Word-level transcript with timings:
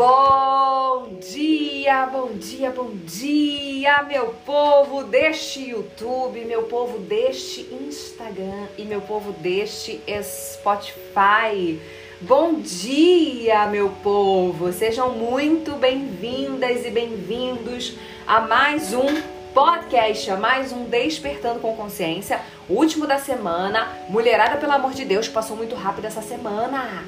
Bom 0.00 1.18
dia, 1.20 2.06
bom 2.06 2.30
dia, 2.32 2.70
bom 2.70 2.90
dia, 3.04 4.02
meu 4.04 4.28
povo 4.46 5.04
deste 5.04 5.68
YouTube, 5.68 6.42
meu 6.46 6.62
povo 6.62 7.00
deste 7.00 7.68
Instagram 7.70 8.68
e 8.78 8.84
meu 8.84 9.02
povo 9.02 9.30
deste 9.32 10.00
Spotify. 10.22 11.78
Bom 12.18 12.62
dia, 12.62 13.66
meu 13.66 13.90
povo! 14.02 14.72
Sejam 14.72 15.10
muito 15.10 15.72
bem-vindas 15.72 16.86
e 16.86 16.90
bem-vindos 16.90 17.94
a 18.26 18.40
mais 18.40 18.94
um 18.94 19.20
podcast, 19.52 20.30
a 20.30 20.36
mais 20.38 20.72
um 20.72 20.84
Despertando 20.84 21.60
com 21.60 21.76
Consciência, 21.76 22.40
último 22.70 23.06
da 23.06 23.18
semana. 23.18 23.86
Mulherada, 24.08 24.56
pelo 24.56 24.72
amor 24.72 24.92
de 24.92 25.04
Deus, 25.04 25.28
passou 25.28 25.58
muito 25.58 25.74
rápido 25.74 26.06
essa 26.06 26.22
semana. 26.22 27.04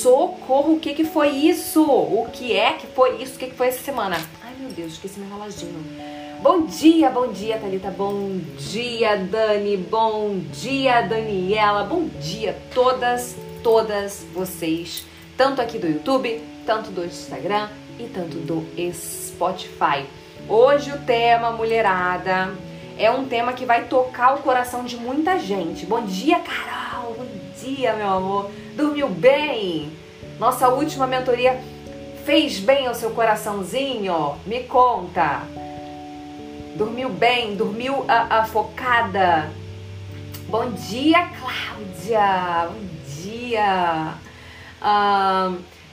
Socorro, 0.00 0.76
o 0.76 0.80
que 0.80 0.94
que 0.94 1.04
foi 1.04 1.28
isso? 1.28 1.82
O 1.82 2.26
que 2.32 2.56
é 2.56 2.72
que 2.72 2.86
foi 2.86 3.22
isso? 3.22 3.36
O 3.36 3.38
que 3.38 3.48
que 3.48 3.54
foi 3.54 3.68
essa 3.68 3.84
semana? 3.84 4.16
Ai, 4.42 4.54
meu 4.58 4.70
Deus, 4.70 4.92
esqueci 4.92 5.20
meu 5.20 5.28
reloginho. 5.28 5.84
Bom 6.40 6.62
dia, 6.64 7.10
bom 7.10 7.30
dia, 7.30 7.58
Thalita. 7.58 7.90
Bom 7.90 8.40
dia, 8.56 9.18
Dani. 9.18 9.76
Bom 9.76 10.38
dia, 10.54 11.02
Daniela. 11.02 11.84
Bom 11.84 12.08
dia, 12.18 12.56
todas, 12.72 13.36
todas 13.62 14.24
vocês. 14.32 15.04
Tanto 15.36 15.60
aqui 15.60 15.78
do 15.78 15.86
YouTube, 15.86 16.42
tanto 16.64 16.90
do 16.90 17.04
Instagram 17.04 17.68
e 17.98 18.04
tanto 18.04 18.38
do 18.38 18.66
Spotify. 18.94 20.06
Hoje 20.48 20.92
o 20.92 20.98
tema, 21.00 21.50
mulherada, 21.50 22.54
é 22.96 23.10
um 23.10 23.26
tema 23.26 23.52
que 23.52 23.66
vai 23.66 23.84
tocar 23.84 24.34
o 24.34 24.38
coração 24.38 24.82
de 24.82 24.96
muita 24.96 25.38
gente. 25.38 25.84
Bom 25.84 26.02
dia, 26.06 26.38
Carol. 26.38 27.16
Bom 27.18 27.26
dia, 27.62 27.92
meu 27.92 28.08
amor. 28.08 28.50
Dormiu 28.80 29.10
bem? 29.10 29.92
Nossa 30.38 30.70
última 30.70 31.06
mentoria 31.06 31.62
fez 32.24 32.58
bem 32.58 32.86
ao 32.86 32.94
seu 32.94 33.10
coraçãozinho? 33.10 34.38
Me 34.46 34.60
conta. 34.62 35.42
Dormiu 36.76 37.10
bem? 37.10 37.54
Dormiu 37.54 38.06
a, 38.08 38.38
a 38.38 38.44
focada? 38.46 39.52
Bom 40.48 40.70
dia, 40.70 41.28
Cláudia. 41.28 42.70
Bom 42.70 42.80
dia. 43.22 44.14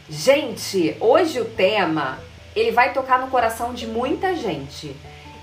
gente, 0.09 0.95
hoje 1.01 1.41
o 1.41 1.45
tema 1.45 2.19
ele 2.55 2.72
vai 2.72 2.94
tocar 2.94 3.19
no 3.19 3.27
coração 3.27 3.73
de 3.73 3.85
muita 3.85 4.33
gente. 4.33 4.95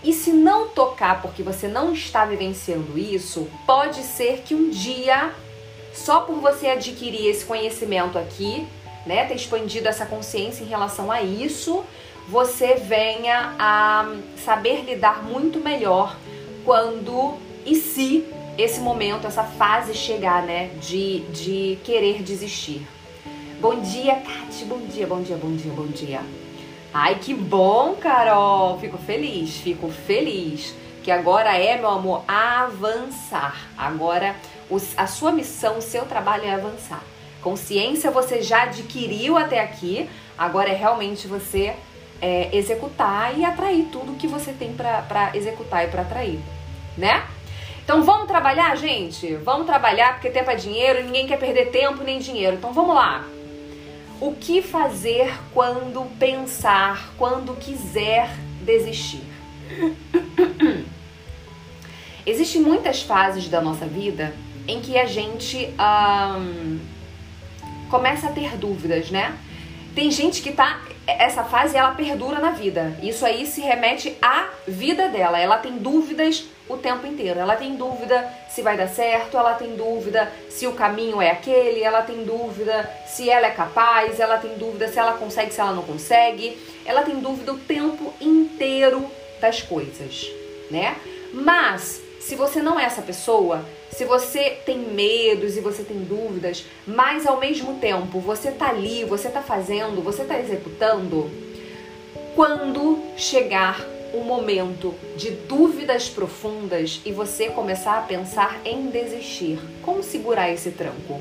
E 0.02 0.14
se 0.14 0.32
não 0.32 0.68
tocar 0.68 1.20
porque 1.20 1.42
você 1.42 1.68
não 1.68 1.92
está 1.92 2.24
vivenciando 2.24 2.98
isso, 2.98 3.46
pode 3.66 4.02
ser 4.02 4.42
que 4.46 4.54
um 4.54 4.70
dia 4.70 5.30
só 5.94 6.20
por 6.20 6.36
você 6.40 6.66
adquirir 6.66 7.28
esse 7.28 7.44
conhecimento 7.44 8.18
aqui, 8.18 8.66
né, 9.06 9.24
ter 9.24 9.36
expandido 9.36 9.88
essa 9.88 10.04
consciência 10.04 10.64
em 10.64 10.66
relação 10.66 11.10
a 11.10 11.22
isso, 11.22 11.84
você 12.28 12.74
venha 12.74 13.54
a 13.58 14.14
saber 14.44 14.82
lidar 14.82 15.22
muito 15.22 15.60
melhor 15.60 16.16
quando 16.64 17.34
e 17.64 17.74
se 17.74 18.26
esse 18.56 18.80
momento, 18.80 19.26
essa 19.26 19.42
fase 19.44 19.94
chegar, 19.94 20.42
né, 20.42 20.70
de, 20.80 21.20
de 21.30 21.78
querer 21.84 22.22
desistir. 22.22 22.86
Bom 23.60 23.80
dia, 23.80 24.14
Kate. 24.16 24.64
Bom 24.64 24.78
dia, 24.86 25.06
bom 25.06 25.22
dia, 25.22 25.36
bom 25.36 25.56
dia, 25.56 25.72
bom 25.72 25.86
dia. 25.86 26.20
Ai, 26.92 27.16
que 27.16 27.34
bom, 27.34 27.94
Carol. 27.94 28.78
Fico 28.78 28.98
feliz, 28.98 29.56
fico 29.56 29.88
feliz 29.88 30.74
que 31.02 31.10
agora 31.10 31.56
é, 31.58 31.76
meu 31.76 31.90
amor, 31.90 32.24
avançar. 32.26 33.68
Agora 33.76 34.34
a 34.96 35.06
sua 35.06 35.32
missão, 35.32 35.78
o 35.78 35.82
seu 35.82 36.04
trabalho 36.04 36.44
é 36.44 36.54
avançar. 36.54 37.02
Consciência 37.42 38.10
você 38.10 38.42
já 38.42 38.62
adquiriu 38.62 39.36
até 39.36 39.60
aqui, 39.60 40.08
agora 40.36 40.70
é 40.70 40.74
realmente 40.74 41.26
você 41.26 41.74
é, 42.20 42.48
executar 42.56 43.38
e 43.38 43.44
atrair 43.44 43.88
tudo 43.92 44.16
que 44.16 44.26
você 44.26 44.52
tem 44.52 44.72
para 44.72 45.30
executar 45.34 45.84
e 45.84 45.88
para 45.88 46.02
atrair, 46.02 46.40
né? 46.96 47.26
Então 47.84 48.02
vamos 48.02 48.26
trabalhar, 48.26 48.74
gente? 48.76 49.36
Vamos 49.36 49.66
trabalhar 49.66 50.14
porque 50.14 50.30
tempo 50.30 50.50
é 50.50 50.56
dinheiro 50.56 51.04
ninguém 51.04 51.26
quer 51.26 51.38
perder 51.38 51.66
tempo 51.66 52.02
nem 52.02 52.18
dinheiro. 52.18 52.56
Então 52.56 52.72
vamos 52.72 52.94
lá. 52.94 53.26
O 54.20 54.32
que 54.32 54.62
fazer 54.62 55.34
quando 55.52 56.08
pensar, 56.18 57.12
quando 57.18 57.54
quiser 57.56 58.30
desistir? 58.62 59.22
Existem 62.24 62.62
muitas 62.62 63.02
fases 63.02 63.48
da 63.48 63.60
nossa 63.60 63.84
vida 63.84 64.34
em 64.66 64.80
que 64.80 64.98
a 64.98 65.06
gente 65.06 65.68
um, 66.38 66.78
começa 67.90 68.28
a 68.28 68.32
ter 68.32 68.56
dúvidas, 68.56 69.10
né? 69.10 69.36
Tem 69.94 70.10
gente 70.10 70.42
que 70.42 70.52
tá. 70.52 70.80
Essa 71.06 71.44
fase 71.44 71.76
ela 71.76 71.92
perdura 71.92 72.40
na 72.40 72.50
vida. 72.50 72.96
Isso 73.02 73.24
aí 73.24 73.46
se 73.46 73.60
remete 73.60 74.16
à 74.20 74.48
vida 74.66 75.08
dela. 75.08 75.38
Ela 75.38 75.58
tem 75.58 75.76
dúvidas 75.76 76.44
o 76.68 76.76
tempo 76.76 77.06
inteiro. 77.06 77.38
Ela 77.38 77.56
tem 77.56 77.76
dúvida 77.76 78.28
se 78.48 78.62
vai 78.62 78.76
dar 78.76 78.88
certo, 78.88 79.36
ela 79.36 79.54
tem 79.54 79.76
dúvida 79.76 80.32
se 80.48 80.66
o 80.66 80.72
caminho 80.72 81.20
é 81.20 81.30
aquele, 81.30 81.82
ela 81.82 82.02
tem 82.02 82.24
dúvida 82.24 82.90
se 83.06 83.28
ela 83.28 83.46
é 83.46 83.50
capaz, 83.50 84.18
ela 84.18 84.38
tem 84.38 84.56
dúvida 84.56 84.88
se 84.88 84.98
ela 84.98 85.12
consegue, 85.12 85.52
se 85.52 85.60
ela 85.60 85.72
não 85.72 85.82
consegue. 85.82 86.58
Ela 86.84 87.02
tem 87.02 87.20
dúvida 87.20 87.52
o 87.52 87.58
tempo 87.58 88.12
inteiro 88.20 89.08
das 89.40 89.62
coisas, 89.62 90.26
né? 90.70 90.96
Mas 91.32 92.00
se 92.20 92.34
você 92.34 92.62
não 92.62 92.80
é 92.80 92.84
essa 92.84 93.02
pessoa, 93.02 93.64
se 93.96 94.04
você 94.04 94.58
tem 94.66 94.78
medos 94.78 95.56
e 95.56 95.60
você 95.60 95.84
tem 95.84 95.98
dúvidas, 95.98 96.64
mas 96.84 97.26
ao 97.26 97.38
mesmo 97.38 97.78
tempo 97.78 98.18
você 98.18 98.50
tá 98.50 98.68
ali, 98.68 99.04
você 99.04 99.28
tá 99.28 99.40
fazendo, 99.40 100.02
você 100.02 100.24
tá 100.24 100.38
executando, 100.38 101.30
quando 102.34 102.98
chegar 103.16 103.86
o 104.12 104.24
momento 104.24 104.94
de 105.16 105.30
dúvidas 105.30 106.08
profundas 106.08 107.00
e 107.06 107.12
você 107.12 107.50
começar 107.50 107.98
a 107.98 108.02
pensar 108.02 108.60
em 108.64 108.88
desistir, 108.88 109.60
como 109.82 110.02
segurar 110.02 110.50
esse 110.50 110.72
tranco? 110.72 111.20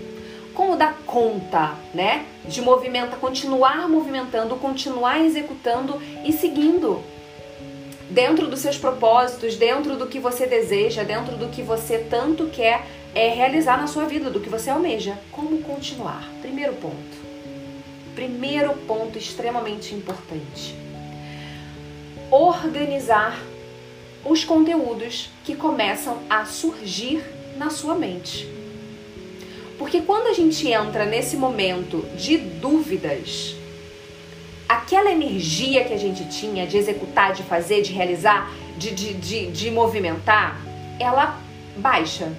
Como 0.55 0.75
dar 0.75 0.97
conta, 1.05 1.75
né? 1.93 2.25
De 2.45 2.61
movimentar, 2.61 3.19
continuar 3.19 3.87
movimentando, 3.87 4.55
continuar 4.55 5.23
executando 5.23 5.99
e 6.23 6.31
seguindo 6.31 7.03
dentro 8.09 8.47
dos 8.47 8.59
seus 8.59 8.77
propósitos, 8.77 9.55
dentro 9.55 9.95
do 9.95 10.07
que 10.07 10.19
você 10.19 10.45
deseja, 10.45 11.03
dentro 11.03 11.35
do 11.35 11.49
que 11.49 11.61
você 11.61 11.97
tanto 11.97 12.47
quer 12.47 12.85
é, 13.15 13.29
realizar 13.29 13.77
na 13.77 13.87
sua 13.87 14.05
vida, 14.05 14.29
do 14.29 14.39
que 14.39 14.49
você 14.49 14.69
almeja. 14.69 15.17
Como 15.31 15.61
continuar? 15.61 16.29
Primeiro 16.41 16.73
ponto. 16.73 17.23
Primeiro 18.15 18.73
ponto 18.87 19.17
extremamente 19.17 19.95
importante. 19.95 20.75
Organizar 22.29 23.39
os 24.25 24.43
conteúdos 24.43 25.29
que 25.43 25.55
começam 25.55 26.19
a 26.29 26.45
surgir 26.45 27.23
na 27.57 27.69
sua 27.69 27.95
mente. 27.95 28.47
Porque 29.77 30.01
quando 30.01 30.27
a 30.27 30.33
gente 30.33 30.67
entra 30.67 31.05
nesse 31.05 31.35
momento 31.35 32.05
de 32.15 32.37
dúvidas, 32.37 33.55
aquela 34.73 35.11
energia 35.11 35.83
que 35.85 35.93
a 35.93 35.97
gente 35.97 36.27
tinha 36.29 36.65
de 36.65 36.77
executar, 36.77 37.33
de 37.33 37.43
fazer, 37.43 37.81
de 37.81 37.93
realizar, 37.93 38.49
de, 38.77 38.91
de, 38.91 39.13
de, 39.13 39.51
de 39.51 39.71
movimentar, 39.71 40.59
ela 40.99 41.39
baixa, 41.77 42.31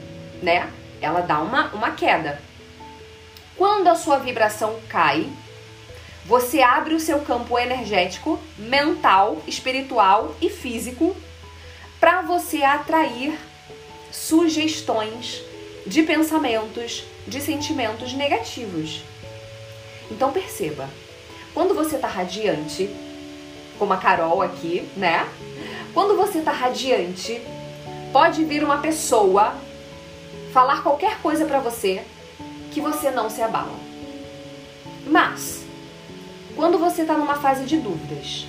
né? 0.43 0.69
Ela 1.01 1.21
dá 1.21 1.41
uma, 1.41 1.69
uma 1.73 1.93
queda. 1.93 2.41
Quando 3.57 3.89
a 3.89 3.95
sua 3.95 4.19
vibração 4.19 4.81
cai, 4.89 5.29
você 6.25 6.61
abre 6.61 6.95
o 6.95 7.01
seu 7.01 7.21
campo 7.21 7.59
energético, 7.59 8.41
mental, 8.59 9.41
espiritual 9.47 10.35
e 10.41 10.51
físico 10.51 11.15
para 12.01 12.23
você 12.23 12.63
atrair 12.63 13.39
sugestões 14.11 15.43
de 15.87 16.03
pensamentos, 16.03 17.05
de 17.29 17.41
sentimentos 17.41 18.13
negativos. 18.13 19.03
Então 20.11 20.33
perceba, 20.33 20.89
quando 21.55 21.73
você 21.73 21.97
tá 21.97 22.09
radiante, 22.09 22.91
como 23.79 23.93
a 23.93 23.97
Carol 23.97 24.43
aqui, 24.43 24.87
né? 24.97 25.27
Quando 25.95 26.17
você 26.17 26.41
tá 26.41 26.51
radiante, 26.51 27.41
pode 28.13 28.45
vir 28.45 28.65
uma 28.65 28.79
pessoa 28.79 29.55
falar 30.53 30.83
qualquer 30.83 31.21
coisa 31.21 31.45
para 31.45 31.61
você 31.61 32.05
que 32.73 32.81
você 32.81 33.11
não 33.11 33.31
se 33.31 33.41
abala. 33.41 33.79
Mas 35.07 35.65
quando 36.57 36.77
você 36.77 37.05
tá 37.05 37.17
numa 37.17 37.37
fase 37.37 37.65
de 37.65 37.77
dúvidas, 37.77 38.47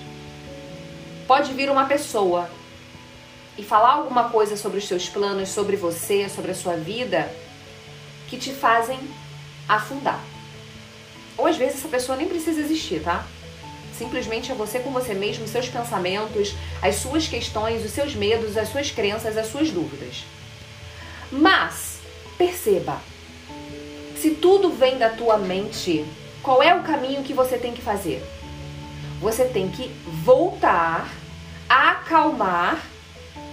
pode 1.28 1.54
vir 1.54 1.70
uma 1.70 1.86
pessoa 1.86 2.50
e 3.58 3.64
falar 3.64 3.94
alguma 3.94 4.30
coisa 4.30 4.58
sobre 4.58 4.80
os 4.80 4.88
seus 4.88 5.08
planos, 5.08 5.50
sobre 5.50 5.76
você, 5.76 6.28
sobre 6.28 6.52
a 6.52 6.56
sua 6.56 6.76
vida, 6.76 7.32
que 8.28 8.38
te 8.38 8.52
fazem 8.52 9.00
afundar. 9.68 10.20
Ou 11.38 11.48
às 11.48 11.58
vezes 11.58 11.80
essa 11.80 11.88
pessoa 11.88 12.18
nem 12.18 12.28
precisa 12.28 12.60
existir, 12.60 13.02
tá? 13.02 13.26
Simplesmente 13.98 14.52
é 14.52 14.56
você 14.56 14.80
com 14.80 14.92
você 14.92 15.14
mesmo, 15.14 15.48
seus 15.48 15.70
pensamentos, 15.70 16.54
as 16.82 16.96
suas 16.96 17.28
questões, 17.28 17.84
os 17.84 17.92
seus 17.92 18.14
medos, 18.14 18.58
as 18.58 18.70
suas 18.70 18.92
crenças, 18.92 19.38
as 19.38 19.48
suas 19.48 19.72
dúvidas. 19.72 20.26
Mas, 21.32 22.00
perceba, 22.38 23.02
se 24.18 24.32
tudo 24.32 24.70
vem 24.70 24.98
da 24.98 25.10
tua 25.10 25.38
mente, 25.38 26.06
qual 26.44 26.62
é 26.62 26.76
o 26.76 26.84
caminho 26.84 27.24
que 27.24 27.34
você 27.34 27.58
tem 27.58 27.74
que 27.74 27.82
fazer? 27.82 28.22
você 29.20 29.46
tem 29.46 29.70
que 29.70 29.88
voltar, 30.24 31.10
acalmar 31.68 32.84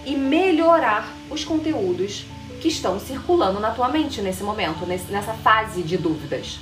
e 0.05 0.15
melhorar 0.15 1.11
os 1.29 1.43
conteúdos 1.43 2.25
que 2.61 2.67
estão 2.67 2.99
circulando 2.99 3.59
na 3.59 3.71
tua 3.71 3.89
mente 3.89 4.21
nesse 4.21 4.43
momento, 4.43 4.85
nessa 4.85 5.33
fase 5.33 5.81
de 5.81 5.97
dúvidas. 5.97 6.59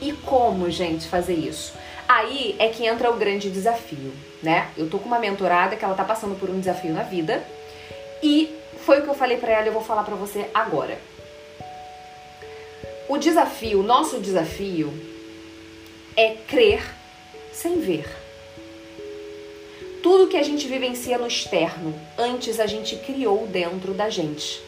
E 0.00 0.12
como, 0.12 0.70
gente, 0.70 1.08
fazer 1.08 1.34
isso? 1.34 1.72
Aí 2.08 2.54
é 2.58 2.68
que 2.68 2.86
entra 2.86 3.10
o 3.10 3.16
grande 3.16 3.50
desafio, 3.50 4.12
né? 4.42 4.68
Eu 4.76 4.88
tô 4.88 4.98
com 4.98 5.06
uma 5.06 5.18
mentorada 5.18 5.74
que 5.76 5.84
ela 5.84 5.94
tá 5.94 6.04
passando 6.04 6.38
por 6.38 6.48
um 6.50 6.60
desafio 6.60 6.92
na 6.92 7.02
vida 7.02 7.44
e 8.22 8.54
foi 8.84 9.00
o 9.00 9.02
que 9.02 9.08
eu 9.08 9.14
falei 9.14 9.36
para 9.36 9.52
ela 9.52 9.66
eu 9.66 9.72
vou 9.72 9.82
falar 9.82 10.04
para 10.04 10.14
você 10.14 10.48
agora. 10.54 10.98
O 13.08 13.18
desafio, 13.18 13.82
nosso 13.82 14.18
desafio 14.20 14.92
é 16.16 16.34
crer 16.46 16.82
sem 17.52 17.80
ver. 17.80 18.08
Tudo 20.02 20.28
que 20.28 20.36
a 20.36 20.42
gente 20.42 20.68
vivencia 20.68 21.18
no 21.18 21.26
externo, 21.26 21.94
antes 22.16 22.60
a 22.60 22.66
gente 22.66 22.96
criou 22.96 23.46
dentro 23.46 23.92
da 23.92 24.08
gente. 24.08 24.62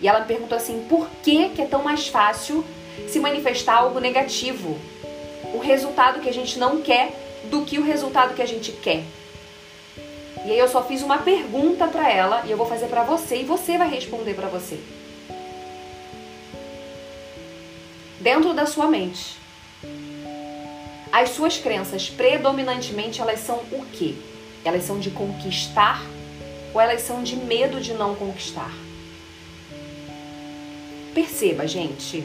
E 0.00 0.08
ela 0.08 0.20
me 0.20 0.26
perguntou 0.26 0.56
assim: 0.56 0.86
por 0.88 1.08
que, 1.22 1.50
que 1.50 1.62
é 1.62 1.66
tão 1.66 1.82
mais 1.82 2.08
fácil 2.08 2.64
se 3.06 3.20
manifestar 3.20 3.76
algo 3.76 4.00
negativo? 4.00 4.78
O 5.54 5.58
resultado 5.58 6.20
que 6.20 6.28
a 6.28 6.32
gente 6.32 6.58
não 6.58 6.80
quer 6.80 7.12
do 7.44 7.64
que 7.64 7.78
o 7.78 7.84
resultado 7.84 8.34
que 8.34 8.42
a 8.42 8.46
gente 8.46 8.72
quer. 8.72 9.04
E 10.44 10.50
aí 10.50 10.58
eu 10.58 10.68
só 10.68 10.82
fiz 10.82 11.02
uma 11.02 11.18
pergunta 11.18 11.86
para 11.88 12.10
ela 12.10 12.42
e 12.46 12.50
eu 12.50 12.56
vou 12.56 12.66
fazer 12.66 12.86
para 12.86 13.02
você 13.02 13.40
e 13.40 13.44
você 13.44 13.76
vai 13.76 13.88
responder 13.90 14.34
para 14.34 14.48
você. 14.48 14.78
Dentro 18.20 18.52
da 18.52 18.66
sua 18.66 18.88
mente, 18.88 19.36
as 21.12 21.30
suas 21.30 21.58
crenças 21.58 22.08
predominantemente 22.08 23.20
elas 23.20 23.40
são 23.40 23.56
o 23.72 23.84
quê? 23.92 24.14
Elas 24.64 24.84
são 24.84 24.98
de 24.98 25.10
conquistar 25.10 26.02
ou 26.74 26.80
elas 26.80 27.02
são 27.02 27.22
de 27.22 27.36
medo 27.36 27.80
de 27.80 27.94
não 27.94 28.14
conquistar? 28.14 28.72
Perceba, 31.14 31.66
gente. 31.66 32.24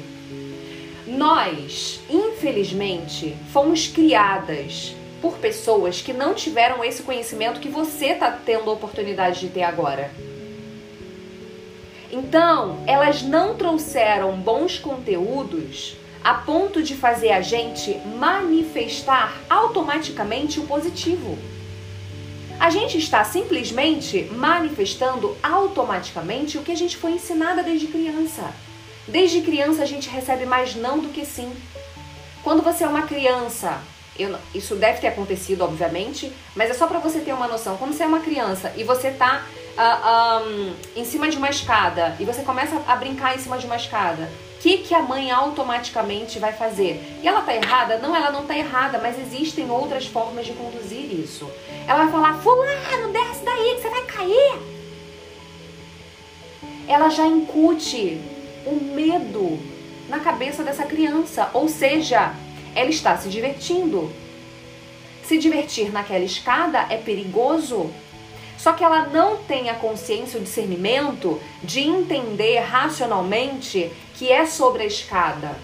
Nós, 1.13 2.01
infelizmente, 2.09 3.37
fomos 3.51 3.87
criadas 3.87 4.95
por 5.21 5.37
pessoas 5.37 6.01
que 6.01 6.11
não 6.11 6.33
tiveram 6.33 6.83
esse 6.83 7.03
conhecimento 7.03 7.59
que 7.59 7.69
você 7.69 8.07
está 8.07 8.31
tendo 8.31 8.67
a 8.67 8.73
oportunidade 8.73 9.41
de 9.41 9.49
ter 9.49 9.61
agora. 9.61 10.09
Então, 12.11 12.83
elas 12.87 13.21
não 13.21 13.55
trouxeram 13.55 14.35
bons 14.37 14.79
conteúdos 14.79 15.95
a 16.23 16.33
ponto 16.33 16.81
de 16.81 16.95
fazer 16.95 17.31
a 17.31 17.41
gente 17.41 17.95
manifestar 18.17 19.39
automaticamente 19.47 20.59
o 20.59 20.65
positivo. 20.65 21.37
A 22.59 22.71
gente 22.71 22.97
está 22.97 23.23
simplesmente 23.23 24.23
manifestando 24.35 25.37
automaticamente 25.43 26.57
o 26.57 26.63
que 26.63 26.71
a 26.71 26.77
gente 26.77 26.97
foi 26.97 27.11
ensinada 27.11 27.61
desde 27.61 27.85
criança. 27.85 28.51
Desde 29.07 29.41
criança 29.41 29.83
a 29.83 29.85
gente 29.85 30.09
recebe 30.09 30.45
mais 30.45 30.75
não 30.75 30.99
do 30.99 31.09
que 31.09 31.25
sim. 31.25 31.51
Quando 32.43 32.61
você 32.61 32.83
é 32.83 32.87
uma 32.87 33.03
criança, 33.03 33.81
eu, 34.17 34.37
isso 34.53 34.75
deve 34.75 34.99
ter 34.99 35.07
acontecido, 35.07 35.63
obviamente, 35.63 36.31
mas 36.55 36.69
é 36.69 36.73
só 36.73 36.87
para 36.87 36.99
você 36.99 37.19
ter 37.19 37.33
uma 37.33 37.47
noção. 37.47 37.77
Quando 37.77 37.93
você 37.93 38.03
é 38.03 38.05
uma 38.05 38.19
criança 38.19 38.71
e 38.77 38.83
você 38.83 39.11
tá 39.11 39.45
uh, 39.77 40.47
um, 40.47 40.73
em 40.95 41.05
cima 41.05 41.29
de 41.29 41.37
uma 41.37 41.49
escada 41.49 42.15
e 42.19 42.25
você 42.25 42.43
começa 42.43 42.81
a 42.87 42.95
brincar 42.95 43.35
em 43.35 43.39
cima 43.39 43.57
de 43.57 43.65
uma 43.65 43.75
escada, 43.75 44.29
o 44.57 44.61
que, 44.61 44.77
que 44.77 44.93
a 44.93 45.01
mãe 45.01 45.31
automaticamente 45.31 46.39
vai 46.39 46.53
fazer? 46.53 47.19
E 47.21 47.27
ela 47.27 47.41
tá 47.41 47.53
errada? 47.53 47.97
Não, 47.97 48.15
ela 48.15 48.31
não 48.31 48.45
tá 48.45 48.57
errada, 48.57 48.99
mas 48.99 49.19
existem 49.19 49.69
outras 49.69 50.05
formas 50.05 50.45
de 50.45 50.53
conduzir 50.53 51.11
isso. 51.13 51.49
Ela 51.85 52.03
vai 52.03 52.11
falar: 52.11 52.35
Fulano, 52.35 53.11
desce 53.11 53.43
daí 53.43 53.75
que 53.75 53.81
você 53.81 53.89
vai 53.89 54.03
cair. 54.03 54.59
Ela 56.87 57.09
já 57.09 57.25
incute 57.25 58.21
o 58.65 58.75
medo 58.75 59.59
na 60.09 60.19
cabeça 60.19 60.63
dessa 60.63 60.85
criança, 60.85 61.49
ou 61.53 61.67
seja, 61.67 62.33
ela 62.75 62.89
está 62.89 63.17
se 63.17 63.29
divertindo. 63.29 64.11
Se 65.23 65.37
divertir 65.37 65.91
naquela 65.91 66.23
escada 66.23 66.85
é 66.89 66.97
perigoso. 66.97 67.89
Só 68.57 68.73
que 68.73 68.83
ela 68.83 69.07
não 69.07 69.37
tem 69.37 69.69
a 69.69 69.73
consciência, 69.73 70.39
o 70.39 70.43
discernimento 70.43 71.41
de 71.63 71.81
entender 71.81 72.59
racionalmente 72.59 73.91
que 74.15 74.31
é 74.31 74.45
sobre 74.45 74.83
a 74.83 74.85
escada. 74.85 75.57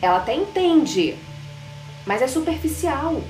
Ela 0.00 0.18
até 0.18 0.34
entende, 0.34 1.16
mas 2.06 2.22
é 2.22 2.28
superficial. 2.28 3.20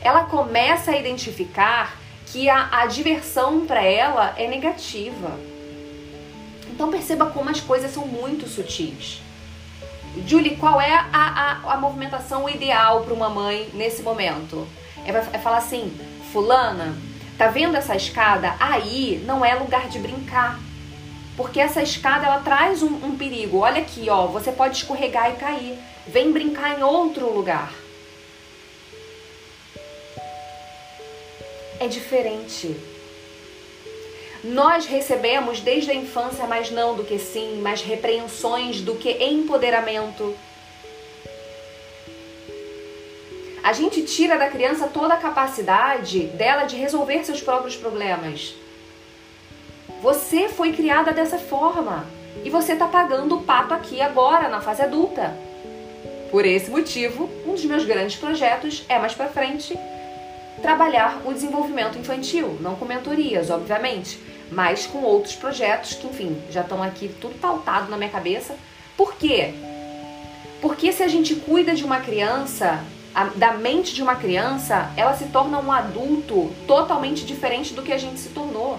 Ela 0.00 0.24
começa 0.24 0.92
a 0.92 0.98
identificar 0.98 1.98
que 2.26 2.48
a, 2.48 2.68
a 2.72 2.86
diversão 2.86 3.66
para 3.66 3.82
ela 3.82 4.34
é 4.36 4.48
negativa. 4.48 5.38
Então 6.72 6.90
perceba 6.90 7.26
como 7.26 7.50
as 7.50 7.60
coisas 7.60 7.92
são 7.92 8.06
muito 8.06 8.48
sutis. 8.48 9.20
Julie, 10.26 10.56
qual 10.56 10.80
é 10.80 10.94
a, 10.94 11.06
a, 11.12 11.74
a 11.74 11.76
movimentação 11.76 12.48
ideal 12.48 13.02
para 13.02 13.12
uma 13.12 13.28
mãe 13.28 13.68
nesse 13.74 14.02
momento? 14.02 14.66
É, 15.04 15.10
é 15.10 15.38
falar 15.38 15.58
assim, 15.58 15.92
fulana, 16.32 16.96
tá 17.36 17.48
vendo 17.48 17.76
essa 17.76 17.94
escada? 17.94 18.54
Aí 18.58 19.22
não 19.26 19.44
é 19.44 19.54
lugar 19.54 19.88
de 19.88 19.98
brincar. 19.98 20.58
Porque 21.36 21.60
essa 21.60 21.82
escada 21.82 22.26
ela 22.26 22.40
traz 22.40 22.82
um, 22.82 22.94
um 23.06 23.16
perigo. 23.16 23.58
Olha 23.58 23.82
aqui, 23.82 24.08
ó, 24.08 24.26
você 24.26 24.50
pode 24.50 24.78
escorregar 24.78 25.30
e 25.30 25.36
cair. 25.36 25.78
Vem 26.06 26.32
brincar 26.32 26.78
em 26.78 26.82
outro 26.82 27.30
lugar. 27.32 27.72
É 31.78 31.86
diferente. 31.86 32.91
Nós 34.44 34.86
recebemos 34.86 35.60
desde 35.60 35.92
a 35.92 35.94
infância 35.94 36.46
mais 36.48 36.68
não 36.68 36.96
do 36.96 37.04
que 37.04 37.16
sim, 37.16 37.60
mais 37.60 37.80
repreensões 37.80 38.80
do 38.80 38.96
que 38.96 39.12
empoderamento. 39.22 40.34
A 43.62 43.72
gente 43.72 44.02
tira 44.02 44.36
da 44.36 44.48
criança 44.48 44.88
toda 44.88 45.14
a 45.14 45.18
capacidade 45.18 46.26
dela 46.26 46.64
de 46.64 46.74
resolver 46.74 47.24
seus 47.24 47.40
próprios 47.40 47.76
problemas. 47.76 48.54
Você 50.02 50.48
foi 50.48 50.72
criada 50.72 51.12
dessa 51.12 51.38
forma 51.38 52.04
e 52.44 52.50
você 52.50 52.72
está 52.72 52.88
pagando 52.88 53.36
o 53.36 53.42
pato 53.44 53.72
aqui 53.72 54.00
agora 54.00 54.48
na 54.48 54.60
fase 54.60 54.82
adulta. 54.82 55.36
Por 56.32 56.44
esse 56.44 56.68
motivo, 56.68 57.30
um 57.46 57.52
dos 57.52 57.64
meus 57.64 57.84
grandes 57.84 58.16
projetos 58.16 58.84
é 58.88 58.98
mais 58.98 59.14
para 59.14 59.28
frente 59.28 59.78
trabalhar 60.60 61.22
o 61.24 61.32
desenvolvimento 61.32 61.98
infantil, 61.98 62.58
não 62.60 62.74
com 62.74 62.84
mentorias, 62.84 63.50
obviamente, 63.50 64.18
mas 64.52 64.86
com 64.86 65.02
outros 65.02 65.34
projetos 65.34 65.94
que, 65.94 66.06
enfim, 66.06 66.40
já 66.50 66.60
estão 66.60 66.82
aqui 66.82 67.08
tudo 67.20 67.38
pautado 67.38 67.90
na 67.90 67.96
minha 67.96 68.10
cabeça. 68.10 68.54
Por 68.96 69.14
quê? 69.14 69.54
Porque 70.60 70.92
se 70.92 71.02
a 71.02 71.08
gente 71.08 71.34
cuida 71.34 71.74
de 71.74 71.84
uma 71.84 72.00
criança, 72.00 72.84
a, 73.14 73.24
da 73.24 73.54
mente 73.54 73.94
de 73.94 74.02
uma 74.02 74.14
criança, 74.14 74.90
ela 74.96 75.14
se 75.14 75.26
torna 75.26 75.58
um 75.58 75.72
adulto 75.72 76.50
totalmente 76.66 77.24
diferente 77.24 77.74
do 77.74 77.82
que 77.82 77.92
a 77.92 77.98
gente 77.98 78.20
se 78.20 78.28
tornou. 78.28 78.78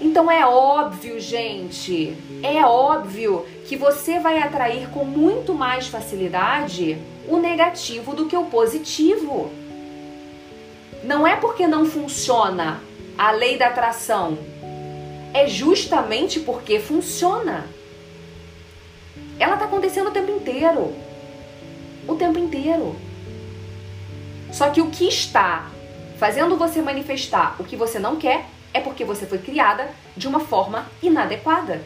Então 0.00 0.30
é 0.30 0.46
óbvio, 0.46 1.18
gente, 1.20 2.16
é 2.42 2.64
óbvio 2.64 3.44
que 3.66 3.76
você 3.76 4.18
vai 4.20 4.38
atrair 4.38 4.88
com 4.90 5.04
muito 5.04 5.54
mais 5.54 5.88
facilidade 5.88 6.98
o 7.28 7.36
negativo 7.36 8.14
do 8.14 8.26
que 8.26 8.36
o 8.36 8.44
positivo. 8.44 9.50
Não 11.02 11.26
é 11.26 11.36
porque 11.36 11.66
não 11.66 11.84
funciona 11.84 12.80
a 13.16 13.32
lei 13.32 13.58
da 13.58 13.66
atração, 13.66 14.38
é 15.34 15.46
justamente 15.46 16.40
porque 16.40 16.80
funciona. 16.80 17.66
Ela 19.38 19.54
está 19.54 19.66
acontecendo 19.66 20.08
o 20.08 20.12
tempo 20.12 20.30
inteiro. 20.30 20.94
O 22.06 22.14
tempo 22.16 22.38
inteiro. 22.38 22.96
Só 24.52 24.70
que 24.70 24.80
o 24.80 24.90
que 24.90 25.06
está 25.06 25.70
fazendo 26.18 26.56
você 26.56 26.82
manifestar 26.82 27.54
o 27.58 27.64
que 27.64 27.76
você 27.76 27.98
não 27.98 28.16
quer 28.16 28.46
é 28.72 28.80
porque 28.80 29.04
você 29.04 29.26
foi 29.26 29.38
criada 29.38 29.90
de 30.16 30.26
uma 30.26 30.40
forma 30.40 30.86
inadequada. 31.02 31.82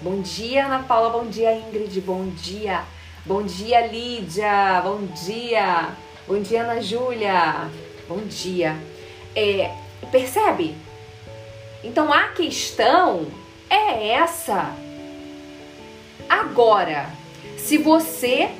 Bom 0.00 0.22
dia, 0.22 0.64
Ana 0.64 0.82
Paula. 0.84 1.10
Bom 1.10 1.26
dia, 1.26 1.54
Ingrid. 1.54 2.00
Bom 2.00 2.28
dia. 2.28 2.82
Bom 3.26 3.42
dia, 3.42 3.86
Lídia. 3.86 4.80
Bom 4.82 5.06
dia. 5.26 5.90
Bom 6.26 6.40
dia, 6.40 6.62
Ana 6.62 6.80
Júlia. 6.80 7.68
Bom 8.08 8.20
dia. 8.26 8.76
É, 9.36 9.70
percebe? 10.10 10.74
Então 11.82 12.12
a 12.12 12.28
questão 12.28 13.26
é 13.68 14.08
essa. 14.10 14.74
Agora, 16.28 17.10
se 17.56 17.78
você 17.78 18.50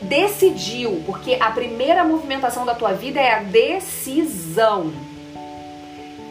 decidiu, 0.00 1.02
porque 1.06 1.36
a 1.40 1.50
primeira 1.50 2.04
movimentação 2.04 2.64
da 2.64 2.74
tua 2.74 2.92
vida 2.92 3.20
é 3.20 3.34
a 3.34 3.42
decisão. 3.42 4.92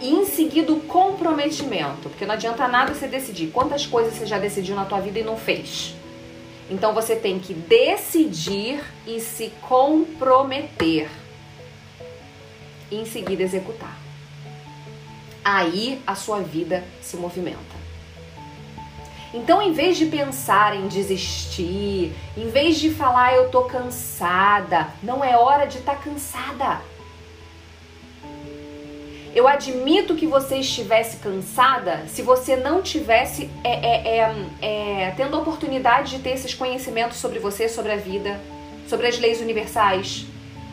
E 0.01 0.09
em 0.09 0.25
seguida 0.25 0.73
o 0.73 0.81
comprometimento, 0.81 2.09
porque 2.09 2.25
não 2.25 2.33
adianta 2.33 2.67
nada 2.67 2.93
você 2.93 3.07
decidir 3.07 3.47
quantas 3.51 3.85
coisas 3.85 4.15
você 4.15 4.25
já 4.25 4.39
decidiu 4.39 4.75
na 4.75 4.85
tua 4.85 4.99
vida 4.99 5.19
e 5.19 5.23
não 5.23 5.37
fez. 5.37 5.95
Então 6.69 6.93
você 6.93 7.15
tem 7.15 7.37
que 7.37 7.53
decidir 7.53 8.83
e 9.05 9.19
se 9.19 9.51
comprometer. 9.61 11.09
E 12.89 12.95
em 12.95 13.05
seguida 13.05 13.43
executar. 13.43 14.10
Aí 15.43 16.01
a 16.05 16.15
sua 16.15 16.39
vida 16.39 16.83
se 17.01 17.17
movimenta. 17.17 17.81
Então, 19.33 19.61
em 19.61 19.71
vez 19.71 19.97
de 19.97 20.07
pensar 20.07 20.75
em 20.75 20.87
desistir, 20.87 22.13
em 22.35 22.49
vez 22.49 22.77
de 22.77 22.91
falar 22.91 23.33
eu 23.33 23.49
tô 23.49 23.63
cansada, 23.63 24.87
não 25.01 25.23
é 25.23 25.37
hora 25.37 25.65
de 25.65 25.77
estar 25.77 25.95
tá 25.95 26.01
cansada. 26.01 26.81
Eu 29.33 29.47
admito 29.47 30.15
que 30.15 30.27
você 30.27 30.57
estivesse 30.57 31.17
cansada 31.17 32.03
se 32.09 32.21
você 32.21 32.57
não 32.57 32.81
tivesse 32.81 33.49
é, 33.63 33.71
é, 33.71 34.17
é, 34.17 34.35
é, 34.61 35.13
tendo 35.15 35.37
a 35.37 35.39
oportunidade 35.39 36.17
de 36.17 36.21
ter 36.21 36.31
esses 36.31 36.53
conhecimentos 36.53 37.17
sobre 37.17 37.39
você, 37.39 37.69
sobre 37.69 37.93
a 37.93 37.95
vida, 37.95 38.37
sobre 38.89 39.07
as 39.07 39.17
leis 39.17 39.39
universais. 39.39 40.25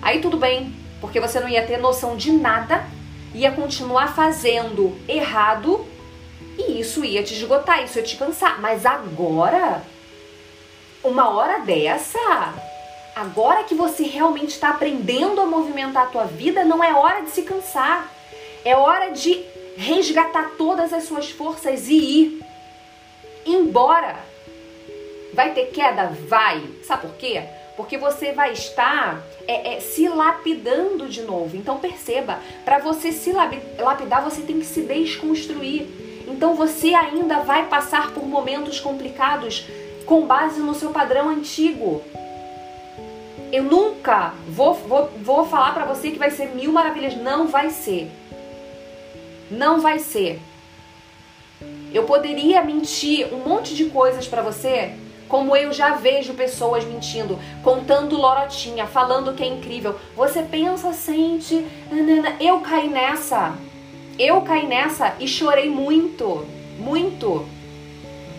Aí 0.03 0.21
tudo 0.21 0.37
bem, 0.37 0.75
porque 1.01 1.21
você 1.21 1.39
não 1.39 1.49
ia 1.49 1.65
ter 1.65 1.77
noção 1.77 2.17
de 2.17 2.33
nada, 2.33 2.85
ia 3.35 3.53
continuar 3.53 4.15
fazendo 4.15 4.97
errado 5.09 5.87
e 6.59 6.81
isso 6.81 7.05
ia 7.05 7.23
te 7.23 7.35
esgotar, 7.35 7.85
isso 7.85 7.99
ia 7.99 8.05
te 8.05 8.17
cansar. 8.17 8.61
Mas 8.61 8.85
agora, 8.85 9.83
uma 11.05 11.31
hora 11.31 11.61
dessa, 11.61 12.55
agora 13.15 13.65
que 13.65 13.75
você 13.75 14.05
realmente 14.05 14.51
está 14.51 14.71
aprendendo 14.71 15.41
a 15.41 15.47
movimentar 15.47 16.05
a 16.05 16.11
tua 16.11 16.25
vida, 16.25 16.65
não 16.65 16.83
é 16.83 16.93
hora 16.95 17.23
de 17.23 17.31
se 17.31 17.43
cansar. 17.43 18.13
É 18.65 18.77
hora 18.77 19.11
de 19.11 19.45
resgatar 19.77 20.53
todas 20.59 20.93
as 20.93 21.05
suas 21.05 21.31
forças 21.31 21.89
e 21.89 21.95
ir 21.95 22.45
embora. 23.47 24.17
Vai 25.33 25.55
ter 25.55 25.67
queda? 25.67 26.07
Vai. 26.29 26.67
Sabe 26.83 27.03
por 27.03 27.17
quê? 27.17 27.45
Porque 27.79 27.97
você 27.97 28.33
vai 28.33 28.55
estar 28.55 29.25
é, 29.47 29.77
é, 29.77 29.81
se 29.81 30.09
lapidando 30.09 31.09
de 31.09 31.23
novo. 31.23 31.57
Então 31.57 31.79
perceba, 31.79 32.41
para 32.65 32.81
você 32.81 33.13
se 33.13 33.31
lapidar, 33.33 34.25
você 34.25 34.43
tem 34.43 34.59
que 34.59 34.67
se 34.67 34.83
desconstruir. 34.83 35.87
Então 36.27 36.57
você 36.57 36.93
ainda 36.93 37.39
vai 37.39 37.69
passar 37.69 38.13
por 38.13 38.27
momentos 38.27 38.81
complicados 38.81 39.65
com 40.05 40.27
base 40.27 40.59
no 40.59 40.75
seu 40.75 40.91
padrão 40.91 41.29
antigo. 41.29 42.03
Eu 43.53 43.63
nunca 43.63 44.35
vou, 44.49 44.75
vou, 44.75 45.09
vou 45.23 45.47
falar 45.47 45.73
para 45.73 45.85
você 45.85 46.11
que 46.11 46.19
vai 46.19 46.33
ser 46.33 46.49
mil 46.49 46.73
maravilhas. 46.73 47.17
Não 47.17 47.47
vai 47.47 47.71
ser. 47.71 48.11
Não 49.53 49.81
vai 49.81 50.01
ser. 50.01 50.41
Eu 51.95 52.03
poderia 52.03 52.61
mentir 52.61 53.33
um 53.33 53.39
monte 53.39 53.73
de 53.77 53.85
coisas 53.85 54.27
para 54.27 54.43
você, 54.43 54.95
como 55.29 55.55
eu 55.55 55.73
já 55.73 55.95
vejo 55.95 56.35
pessoas 56.35 56.85
mentindo, 56.85 57.39
contando 57.63 58.17
lorotinha, 58.17 58.87
falando 58.87 59.35
que 59.35 59.43
é 59.43 59.47
incrível. 59.47 59.97
Você 60.17 60.43
pensa, 60.43 60.93
sente, 60.93 61.65
eu 62.41 62.61
caí 62.61 62.89
nessa. 62.89 63.55
Eu 64.19 64.41
caí 64.41 64.67
nessa 64.67 65.15
e 65.21 65.29
chorei 65.29 65.71
muito, 65.71 66.45
muito. 66.79 67.47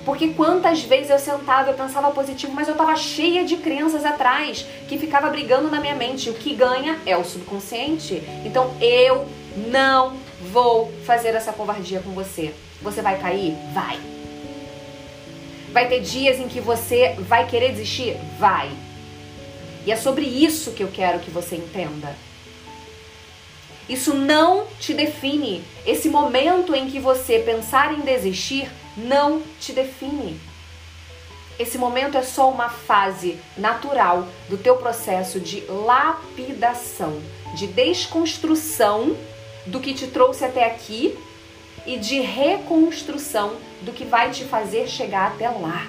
Porque 0.03 0.29
quantas 0.29 0.81
vezes 0.81 1.09
eu 1.09 1.19
sentava, 1.19 1.69
eu 1.69 1.75
pensava 1.75 2.09
positivo, 2.11 2.51
mas 2.53 2.67
eu 2.67 2.75
tava 2.75 2.95
cheia 2.95 3.45
de 3.45 3.57
crenças 3.57 4.03
atrás 4.03 4.65
que 4.87 4.97
ficava 4.97 5.29
brigando 5.29 5.69
na 5.69 5.79
minha 5.79 5.95
mente. 5.95 6.29
O 6.29 6.33
que 6.33 6.53
ganha 6.53 6.99
é 7.05 7.15
o 7.15 7.23
subconsciente. 7.23 8.23
Então 8.43 8.73
eu 8.81 9.27
não 9.69 10.13
vou 10.51 10.91
fazer 11.05 11.29
essa 11.29 11.53
covardia 11.53 11.99
com 11.99 12.11
você. 12.11 12.53
Você 12.81 13.01
vai 13.01 13.19
cair? 13.19 13.55
Vai. 13.73 14.18
Vai 15.71 15.87
ter 15.87 16.01
dias 16.01 16.39
em 16.39 16.47
que 16.47 16.59
você 16.59 17.15
vai 17.19 17.47
querer 17.47 17.71
desistir? 17.71 18.17
Vai. 18.39 18.71
E 19.85 19.91
é 19.91 19.95
sobre 19.95 20.25
isso 20.25 20.71
que 20.71 20.83
eu 20.83 20.89
quero 20.89 21.19
que 21.19 21.29
você 21.29 21.55
entenda. 21.55 22.15
Isso 23.87 24.13
não 24.13 24.67
te 24.79 24.93
define. 24.93 25.63
Esse 25.85 26.09
momento 26.09 26.75
em 26.75 26.89
que 26.89 26.99
você 26.99 27.39
pensar 27.39 27.93
em 27.93 28.01
desistir 28.01 28.69
não 28.97 29.41
te 29.59 29.71
define. 29.71 30.39
Esse 31.57 31.77
momento 31.77 32.17
é 32.17 32.23
só 32.23 32.49
uma 32.49 32.69
fase 32.69 33.37
natural 33.57 34.27
do 34.47 34.57
teu 34.57 34.77
processo 34.77 35.39
de 35.39 35.61
lapidação, 35.67 37.21
de 37.55 37.67
desconstrução 37.67 39.15
do 39.65 39.79
que 39.79 39.93
te 39.93 40.07
trouxe 40.07 40.45
até 40.45 40.65
aqui 40.65 41.17
e 41.89 41.97
de 41.97 42.21
reconstrução 42.21 43.55
do 43.81 43.91
que 43.91 44.05
vai 44.05 44.29
te 44.29 44.43
fazer 44.43 44.87
chegar 44.87 45.29
até 45.29 45.49
lá. 45.49 45.87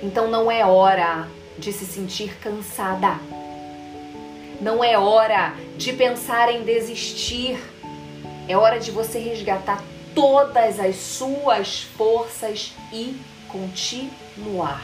Então 0.00 0.30
não 0.30 0.48
é 0.48 0.64
hora 0.64 1.26
de 1.58 1.72
se 1.72 1.84
sentir 1.84 2.36
cansada. 2.38 3.18
Não 4.60 4.84
é 4.84 4.96
hora 4.96 5.56
de 5.76 5.92
pensar 5.94 6.48
em 6.54 6.62
desistir. 6.62 7.58
É 8.46 8.56
hora 8.56 8.78
de 8.78 8.92
você 8.92 9.18
resgatar 9.18 9.82
todas 10.14 10.78
as 10.78 10.94
suas 10.94 11.82
forças 11.82 12.72
e 12.92 13.16
continuar. 13.48 14.80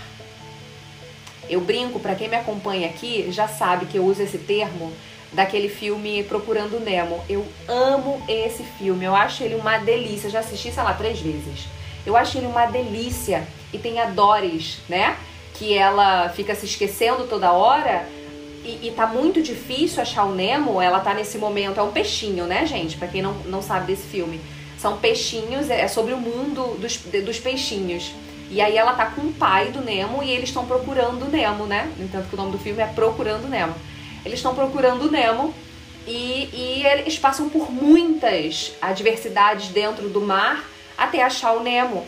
Eu 1.49 1.61
brinco, 1.61 2.01
para 2.01 2.17
quem 2.17 2.29
me 2.29 2.35
acompanha 2.35 2.89
aqui, 2.89 3.31
já 3.31 3.47
sabe 3.47 3.87
que 3.87 3.97
eu 3.97 4.05
uso 4.05 4.23
esse 4.23 4.39
termo 4.39 4.93
daquele 5.33 5.69
filme 5.69 6.23
Procurando 6.25 6.81
Nemo. 6.81 7.23
Eu 7.29 7.47
amo 7.69 8.23
esse 8.29 8.63
filme, 8.63 9.05
eu 9.05 9.15
acho 9.15 9.43
ele 9.43 9.55
uma 9.55 9.79
delícia. 9.79 10.31
já 10.31 10.41
assisti, 10.41 10.73
sei 10.73 10.83
lá, 10.83 10.95
três 10.95 11.21
vezes. 11.21 11.67
Eu 12.05 12.17
acho 12.17 12.39
ele 12.39 12.47
uma 12.47 12.67
delícia. 12.67 13.47
E 13.73 13.79
tem 13.79 14.01
a 14.01 14.07
Doris, 14.07 14.79
né? 14.89 15.17
Que 15.55 15.77
ela 15.77 16.29
fica 16.31 16.55
se 16.55 16.67
esquecendo 16.67 17.27
toda 17.29 17.53
hora. 17.53 18.09
E, 18.65 18.89
e 18.89 18.93
tá 18.95 19.07
muito 19.07 19.43
difícil 19.43 20.03
achar 20.03 20.25
o 20.25 20.35
Nemo. 20.35 20.81
Ela 20.81 21.01
tá 21.01 21.15
nesse 21.15 21.39
momento. 21.39 21.79
É 21.79 21.83
um 21.83 21.93
peixinho, 21.93 22.47
né, 22.47 22.67
gente? 22.67 22.97
Pra 22.97 23.07
quem 23.07 23.23
não, 23.23 23.35
não 23.47 23.63
sabe 23.63 23.87
desse 23.87 24.09
filme. 24.09 24.41
São 24.79 24.97
peixinhos, 24.97 25.69
é 25.69 25.87
sobre 25.87 26.15
o 26.15 26.17
mundo 26.17 26.79
dos, 26.81 26.97
dos 26.97 27.39
peixinhos. 27.39 28.13
E 28.51 28.61
aí 28.61 28.77
ela 28.77 28.95
tá 28.95 29.07
com 29.07 29.21
o 29.21 29.33
pai 29.33 29.71
do 29.71 29.81
Nemo 29.81 30.23
e 30.23 30.31
eles 30.31 30.49
estão 30.49 30.65
procurando 30.67 31.27
o 31.27 31.29
Nemo, 31.29 31.67
né? 31.67 31.93
Entanto 32.01 32.29
que 32.29 32.35
o 32.35 32.37
nome 32.37 32.51
do 32.51 32.59
filme 32.59 32.83
é 32.83 32.87
Procurando 32.87 33.47
Nemo. 33.47 33.75
Eles 34.25 34.39
estão 34.39 34.55
procurando 34.55 35.07
o 35.07 35.11
Nemo 35.11 35.55
e, 36.07 36.49
e 36.53 36.87
eles 36.87 37.19
passam 37.19 37.49
por 37.49 37.71
muitas 37.71 38.73
adversidades 38.81 39.69
dentro 39.69 40.09
do 40.09 40.21
mar 40.21 40.65
até 40.97 41.23
achar 41.23 41.53
o 41.53 41.63
Nemo. 41.63 42.07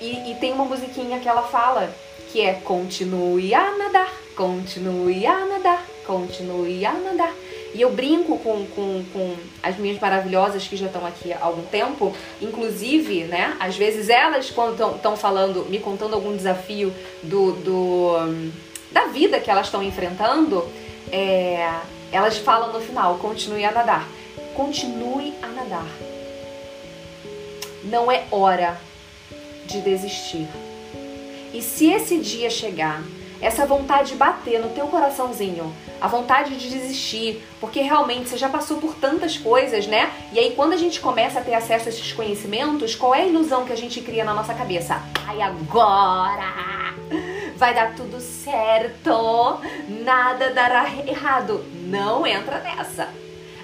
E, 0.00 0.30
e 0.30 0.36
tem 0.40 0.52
uma 0.52 0.64
musiquinha 0.64 1.20
que 1.20 1.28
ela 1.28 1.42
fala 1.42 1.94
que 2.32 2.40
é 2.40 2.54
continue 2.54 3.52
a 3.54 3.76
nadar, 3.76 4.12
continue 4.36 5.26
a 5.26 5.44
nadar, 5.46 5.84
continue 6.06 6.84
a 6.86 6.92
nadar. 6.92 7.34
E 7.74 7.80
eu 7.80 7.92
brinco 7.92 8.38
com, 8.38 8.66
com, 8.66 9.04
com 9.12 9.36
as 9.62 9.76
minhas 9.76 10.00
maravilhosas 10.00 10.66
que 10.66 10.76
já 10.76 10.86
estão 10.86 11.06
aqui 11.06 11.32
há 11.32 11.38
algum 11.40 11.62
tempo, 11.62 12.14
inclusive, 12.40 13.24
né? 13.24 13.56
Às 13.60 13.76
vezes 13.76 14.08
elas, 14.08 14.50
quando 14.50 14.96
estão 14.96 15.16
falando, 15.16 15.66
me 15.68 15.78
contando 15.78 16.14
algum 16.14 16.36
desafio 16.36 16.92
do, 17.22 17.52
do 17.52 18.50
da 18.90 19.06
vida 19.06 19.38
que 19.38 19.48
elas 19.48 19.66
estão 19.66 19.82
enfrentando, 19.82 20.66
é, 21.10 21.80
elas 22.12 22.38
falam 22.38 22.72
no 22.72 22.80
final: 22.80 23.16
continue 23.18 23.64
a 23.64 23.72
nadar. 23.72 24.08
Continue 24.54 25.34
a 25.42 25.46
nadar. 25.48 25.86
Não 27.84 28.10
é 28.10 28.24
hora 28.30 28.80
de 29.66 29.80
desistir. 29.80 30.48
E 31.52 31.62
se 31.62 31.90
esse 31.90 32.18
dia 32.18 32.50
chegar, 32.50 33.02
essa 33.40 33.64
vontade 33.64 34.10
de 34.10 34.16
bater 34.16 34.60
no 34.60 34.68
teu 34.70 34.86
coraçãozinho, 34.86 35.74
a 36.00 36.06
vontade 36.06 36.56
de 36.56 36.68
desistir, 36.68 37.42
porque 37.58 37.80
realmente 37.80 38.28
você 38.28 38.36
já 38.36 38.48
passou 38.48 38.78
por 38.78 38.94
tantas 38.94 39.38
coisas, 39.38 39.86
né? 39.86 40.12
E 40.32 40.38
aí 40.38 40.52
quando 40.54 40.74
a 40.74 40.76
gente 40.76 41.00
começa 41.00 41.40
a 41.40 41.42
ter 41.42 41.54
acesso 41.54 41.86
a 41.86 41.88
esses 41.88 42.12
conhecimentos, 42.12 42.94
qual 42.94 43.14
é 43.14 43.22
a 43.22 43.26
ilusão 43.26 43.64
que 43.64 43.72
a 43.72 43.76
gente 43.76 44.00
cria 44.00 44.24
na 44.24 44.34
nossa 44.34 44.54
cabeça? 44.54 45.02
Ai, 45.26 45.40
agora! 45.40 46.89
Vai 47.60 47.74
dar 47.74 47.94
tudo 47.94 48.18
certo, 48.20 49.60
nada 50.02 50.48
dará 50.48 50.86
errado. 51.06 51.62
Não 51.84 52.26
entra 52.26 52.58
nessa. 52.58 53.08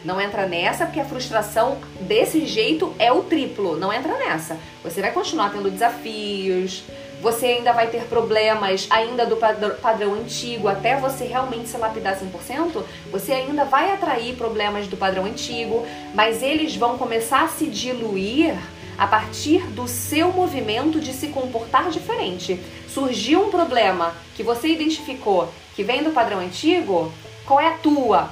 Não 0.04 0.20
entra 0.20 0.46
nessa 0.46 0.84
porque 0.84 1.00
a 1.00 1.04
frustração 1.06 1.78
desse 2.02 2.44
jeito 2.44 2.94
é 2.98 3.10
o 3.10 3.22
triplo. 3.22 3.74
Não 3.74 3.90
entra 3.90 4.18
nessa. 4.18 4.58
Você 4.84 5.00
vai 5.00 5.12
continuar 5.12 5.50
tendo 5.50 5.70
desafios, 5.70 6.84
você 7.22 7.46
ainda 7.46 7.72
vai 7.72 7.86
ter 7.86 8.02
problemas 8.02 8.86
ainda 8.90 9.24
do 9.24 9.36
padrão 9.80 10.12
antigo 10.12 10.68
até 10.68 11.00
você 11.00 11.24
realmente 11.24 11.66
se 11.66 11.78
lapidar 11.78 12.18
100%, 12.20 12.84
você 13.10 13.32
ainda 13.32 13.64
vai 13.64 13.94
atrair 13.94 14.36
problemas 14.36 14.86
do 14.86 14.98
padrão 14.98 15.24
antigo, 15.24 15.86
mas 16.14 16.42
eles 16.42 16.76
vão 16.76 16.98
começar 16.98 17.44
a 17.44 17.48
se 17.48 17.66
diluir 17.66 18.54
a 18.98 19.06
partir 19.06 19.66
do 19.68 19.86
seu 19.86 20.32
movimento 20.32 21.00
de 21.00 21.12
se 21.12 21.28
comportar 21.28 21.90
diferente. 21.90 22.60
Surgiu 22.88 23.46
um 23.46 23.50
problema 23.50 24.14
que 24.34 24.42
você 24.42 24.68
identificou 24.68 25.52
que 25.74 25.84
vem 25.84 26.02
do 26.02 26.10
padrão 26.10 26.40
antigo, 26.40 27.12
qual 27.44 27.60
é 27.60 27.68
a 27.68 27.78
tua? 27.78 28.30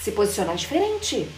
Se 0.00 0.10
posicionar 0.10 0.56
diferente. 0.56 1.28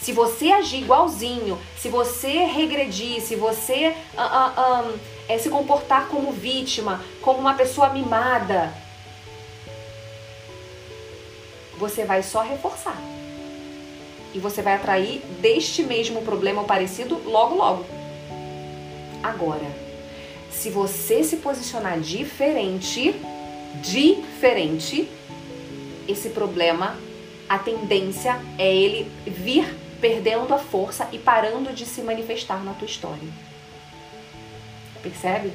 Se 0.00 0.12
você 0.12 0.50
agir 0.50 0.82
igualzinho, 0.82 1.56
se 1.78 1.88
você 1.88 2.44
regredir, 2.44 3.22
se 3.22 3.36
você 3.36 3.94
uh, 4.14 4.90
uh, 4.90 4.98
é 5.28 5.38
se 5.38 5.48
comportar 5.48 6.08
como 6.08 6.32
vítima, 6.32 7.00
como 7.20 7.38
uma 7.38 7.54
pessoa 7.54 7.90
mimada, 7.90 8.74
você 11.78 12.04
vai 12.04 12.24
só 12.24 12.42
reforçar. 12.42 13.00
E 14.34 14.38
você 14.38 14.62
vai 14.62 14.74
atrair 14.74 15.20
deste 15.40 15.82
mesmo 15.82 16.22
problema 16.22 16.62
ou 16.62 16.66
parecido 16.66 17.20
logo, 17.24 17.54
logo. 17.54 17.86
Agora, 19.22 19.66
se 20.50 20.70
você 20.70 21.22
se 21.22 21.36
posicionar 21.36 22.00
diferente, 22.00 23.14
diferente, 23.80 25.08
esse 26.08 26.30
problema, 26.30 26.96
a 27.48 27.58
tendência 27.58 28.40
é 28.58 28.74
ele 28.74 29.10
vir 29.26 29.66
perdendo 30.00 30.52
a 30.52 30.58
força 30.58 31.08
e 31.12 31.18
parando 31.18 31.72
de 31.72 31.86
se 31.86 32.02
manifestar 32.02 32.64
na 32.64 32.72
tua 32.72 32.86
história. 32.86 33.28
Percebe? 35.02 35.52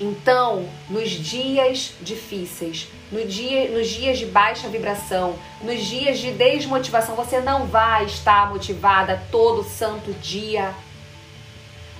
Então, 0.00 0.68
nos 0.90 1.10
dias 1.10 1.92
difíceis, 2.00 2.88
no 3.12 3.24
dia, 3.24 3.70
nos 3.70 3.88
dias 3.88 4.18
de 4.18 4.26
baixa 4.26 4.68
vibração, 4.68 5.38
nos 5.62 5.84
dias 5.84 6.18
de 6.18 6.32
desmotivação, 6.32 7.14
você 7.14 7.40
não 7.40 7.66
vai 7.66 8.04
estar 8.04 8.50
motivada 8.50 9.22
todo 9.30 9.62
santo 9.62 10.12
dia. 10.14 10.74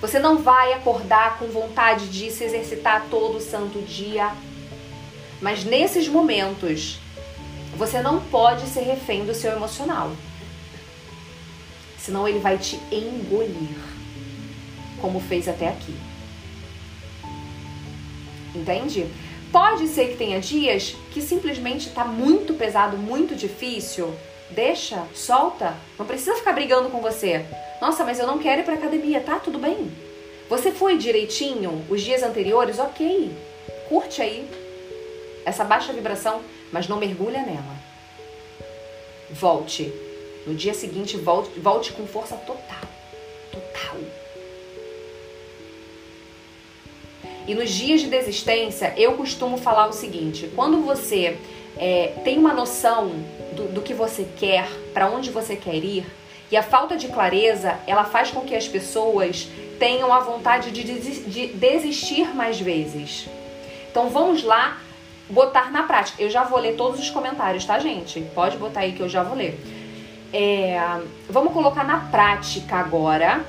Você 0.01 0.19
não 0.19 0.39
vai 0.39 0.73
acordar 0.73 1.39
com 1.39 1.47
vontade 1.47 2.09
de 2.09 2.29
se 2.31 2.43
exercitar 2.43 3.05
todo 3.09 3.39
santo 3.39 3.81
dia. 3.81 4.29
Mas 5.41 5.63
nesses 5.63 6.07
momentos, 6.07 6.99
você 7.77 8.01
não 8.01 8.19
pode 8.19 8.67
ser 8.67 8.81
refém 8.81 9.25
do 9.25 9.33
seu 9.33 9.53
emocional. 9.53 10.11
Senão 11.97 12.27
ele 12.27 12.39
vai 12.39 12.57
te 12.57 12.75
engolir, 12.91 13.77
como 15.01 15.19
fez 15.19 15.47
até 15.47 15.69
aqui. 15.69 15.95
Entende? 18.55 19.07
Pode 19.51 19.87
ser 19.87 20.09
que 20.09 20.17
tenha 20.17 20.39
dias 20.39 20.95
que 21.11 21.21
simplesmente 21.21 21.87
está 21.89 22.03
muito 22.03 22.53
pesado, 22.53 22.97
muito 22.97 23.35
difícil. 23.35 24.13
Deixa, 24.49 25.03
solta. 25.13 25.75
Não 25.97 26.05
precisa 26.05 26.35
ficar 26.35 26.53
brigando 26.53 26.89
com 26.89 27.01
você. 27.01 27.45
Nossa, 27.81 28.03
mas 28.03 28.19
eu 28.19 28.27
não 28.27 28.39
quero 28.39 28.61
ir 28.61 28.63
para 28.63 28.75
academia, 28.75 29.21
tá? 29.21 29.39
Tudo 29.39 29.59
bem. 29.59 29.91
Você 30.49 30.71
foi 30.71 30.97
direitinho 30.97 31.85
os 31.89 32.01
dias 32.01 32.23
anteriores? 32.23 32.79
Ok. 32.79 33.31
Curte 33.89 34.21
aí 34.21 34.47
essa 35.45 35.63
baixa 35.63 35.93
vibração, 35.93 36.41
mas 36.71 36.87
não 36.87 36.97
mergulha 36.97 37.41
nela. 37.43 37.75
Volte. 39.29 39.93
No 40.45 40.53
dia 40.53 40.73
seguinte, 40.73 41.17
volte, 41.17 41.59
volte 41.59 41.93
com 41.93 42.05
força 42.05 42.35
total. 42.35 42.81
Total. 43.51 43.97
E 47.47 47.53
nos 47.53 47.69
dias 47.69 48.01
de 48.01 48.07
desistência, 48.07 48.93
eu 48.97 49.13
costumo 49.13 49.57
falar 49.57 49.87
o 49.87 49.93
seguinte: 49.93 50.51
quando 50.55 50.81
você 50.81 51.37
é, 51.77 52.13
tem 52.23 52.37
uma 52.37 52.53
noção 52.53 53.11
do, 53.53 53.73
do 53.73 53.81
que 53.81 53.93
você 53.93 54.27
quer, 54.37 54.67
para 54.93 55.09
onde 55.09 55.29
você 55.29 55.55
quer 55.55 55.75
ir, 55.75 56.05
e 56.51 56.57
a 56.57 56.63
falta 56.63 56.95
de 56.95 57.07
clareza, 57.07 57.79
ela 57.87 58.03
faz 58.03 58.31
com 58.31 58.41
que 58.41 58.55
as 58.55 58.67
pessoas 58.67 59.47
tenham 59.79 60.13
a 60.13 60.19
vontade 60.19 60.71
de, 60.71 60.83
de 60.83 61.47
desistir 61.47 62.33
mais 62.35 62.59
vezes. 62.59 63.27
Então 63.91 64.09
vamos 64.09 64.43
lá 64.43 64.77
botar 65.29 65.71
na 65.71 65.83
prática. 65.83 66.21
Eu 66.21 66.29
já 66.29 66.43
vou 66.43 66.59
ler 66.59 66.75
todos 66.75 66.99
os 66.99 67.09
comentários, 67.09 67.65
tá, 67.65 67.79
gente? 67.79 68.21
Pode 68.33 68.57
botar 68.57 68.81
aí 68.81 68.93
que 68.93 69.01
eu 69.01 69.09
já 69.09 69.23
vou 69.23 69.35
ler. 69.35 69.59
É, 70.31 70.79
vamos 71.29 71.53
colocar 71.53 71.83
na 71.83 71.99
prática 72.11 72.75
agora 72.75 73.45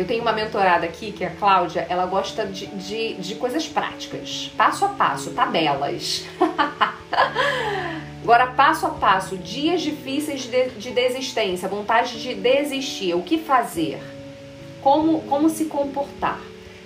eu 0.00 0.06
tenho 0.06 0.22
uma 0.22 0.32
mentorada 0.32 0.86
aqui, 0.86 1.12
que 1.12 1.22
é 1.22 1.26
a 1.26 1.30
Cláudia, 1.30 1.86
ela 1.86 2.06
gosta 2.06 2.46
de, 2.46 2.64
de, 2.68 3.14
de 3.16 3.34
coisas 3.34 3.68
práticas, 3.68 4.50
passo 4.56 4.86
a 4.86 4.88
passo, 4.88 5.32
tabelas. 5.32 6.24
Agora, 8.24 8.46
passo 8.46 8.86
a 8.86 8.90
passo, 8.90 9.36
dias 9.36 9.82
difíceis 9.82 10.44
de, 10.44 10.70
de 10.70 10.90
desistência, 10.90 11.68
vontade 11.68 12.18
de 12.18 12.34
desistir, 12.34 13.12
o 13.14 13.22
que 13.22 13.36
fazer? 13.36 14.00
Como, 14.80 15.20
como 15.22 15.50
se 15.50 15.66
comportar? 15.66 16.40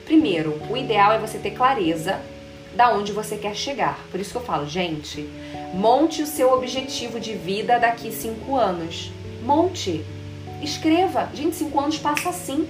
Primeiro, 0.05 0.61
o 0.69 0.77
ideal 0.77 1.13
é 1.13 1.19
você 1.19 1.39
ter 1.39 1.53
clareza 1.53 2.21
da 2.75 2.93
onde 2.93 3.13
você 3.13 3.37
quer 3.37 3.55
chegar. 3.55 3.97
Por 4.11 4.19
isso 4.19 4.33
que 4.33 4.39
eu 4.39 4.43
falo, 4.43 4.67
gente, 4.67 5.23
monte 5.73 6.21
o 6.21 6.27
seu 6.27 6.53
objetivo 6.53 7.21
de 7.21 7.35
vida 7.35 7.79
daqui 7.79 8.11
cinco 8.11 8.57
anos. 8.57 9.13
Monte. 9.41 10.05
Escreva. 10.61 11.29
Gente, 11.33 11.55
cinco 11.55 11.79
anos 11.79 11.97
passa 11.97 12.31
assim. 12.31 12.69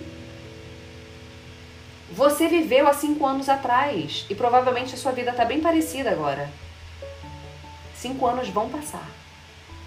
Você 2.15 2.47
viveu 2.47 2.87
há 2.87 2.93
cinco 2.93 3.27
anos 3.27 3.49
atrás 3.49 4.25
e 4.31 4.37
provavelmente 4.37 4.95
a 4.95 4.97
sua 4.97 5.11
vida 5.11 5.33
está 5.33 5.45
bem 5.45 5.61
parecida 5.61 6.13
agora. 6.13 6.49
Cinco 7.97 8.25
anos 8.25 8.49
vão 8.49 8.69
passar. 8.69 9.11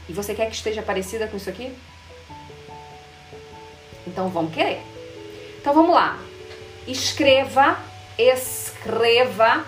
E 0.10 0.12
você 0.12 0.36
quer 0.36 0.48
que 0.48 0.56
esteja 0.56 0.82
parecida 0.82 1.26
com 1.28 1.38
isso 1.38 1.50
aqui? 1.50 1.72
Então 4.06 4.28
vamos 4.28 4.54
querer. 4.54 4.82
Então 5.62 5.74
vamos 5.74 5.96
lá. 5.96 6.20
Escreva, 6.86 7.78
escreva 8.18 9.66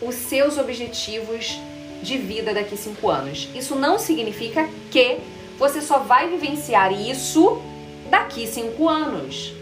os 0.00 0.14
seus 0.14 0.56
objetivos 0.56 1.60
de 2.02 2.16
vida 2.16 2.54
daqui 2.54 2.74
cinco 2.74 3.10
anos. 3.10 3.50
Isso 3.54 3.74
não 3.74 3.98
significa 3.98 4.66
que 4.90 5.18
você 5.58 5.82
só 5.82 5.98
vai 5.98 6.30
vivenciar 6.30 6.90
isso 6.90 7.60
daqui 8.08 8.46
cinco 8.46 8.88
anos. 8.88 9.59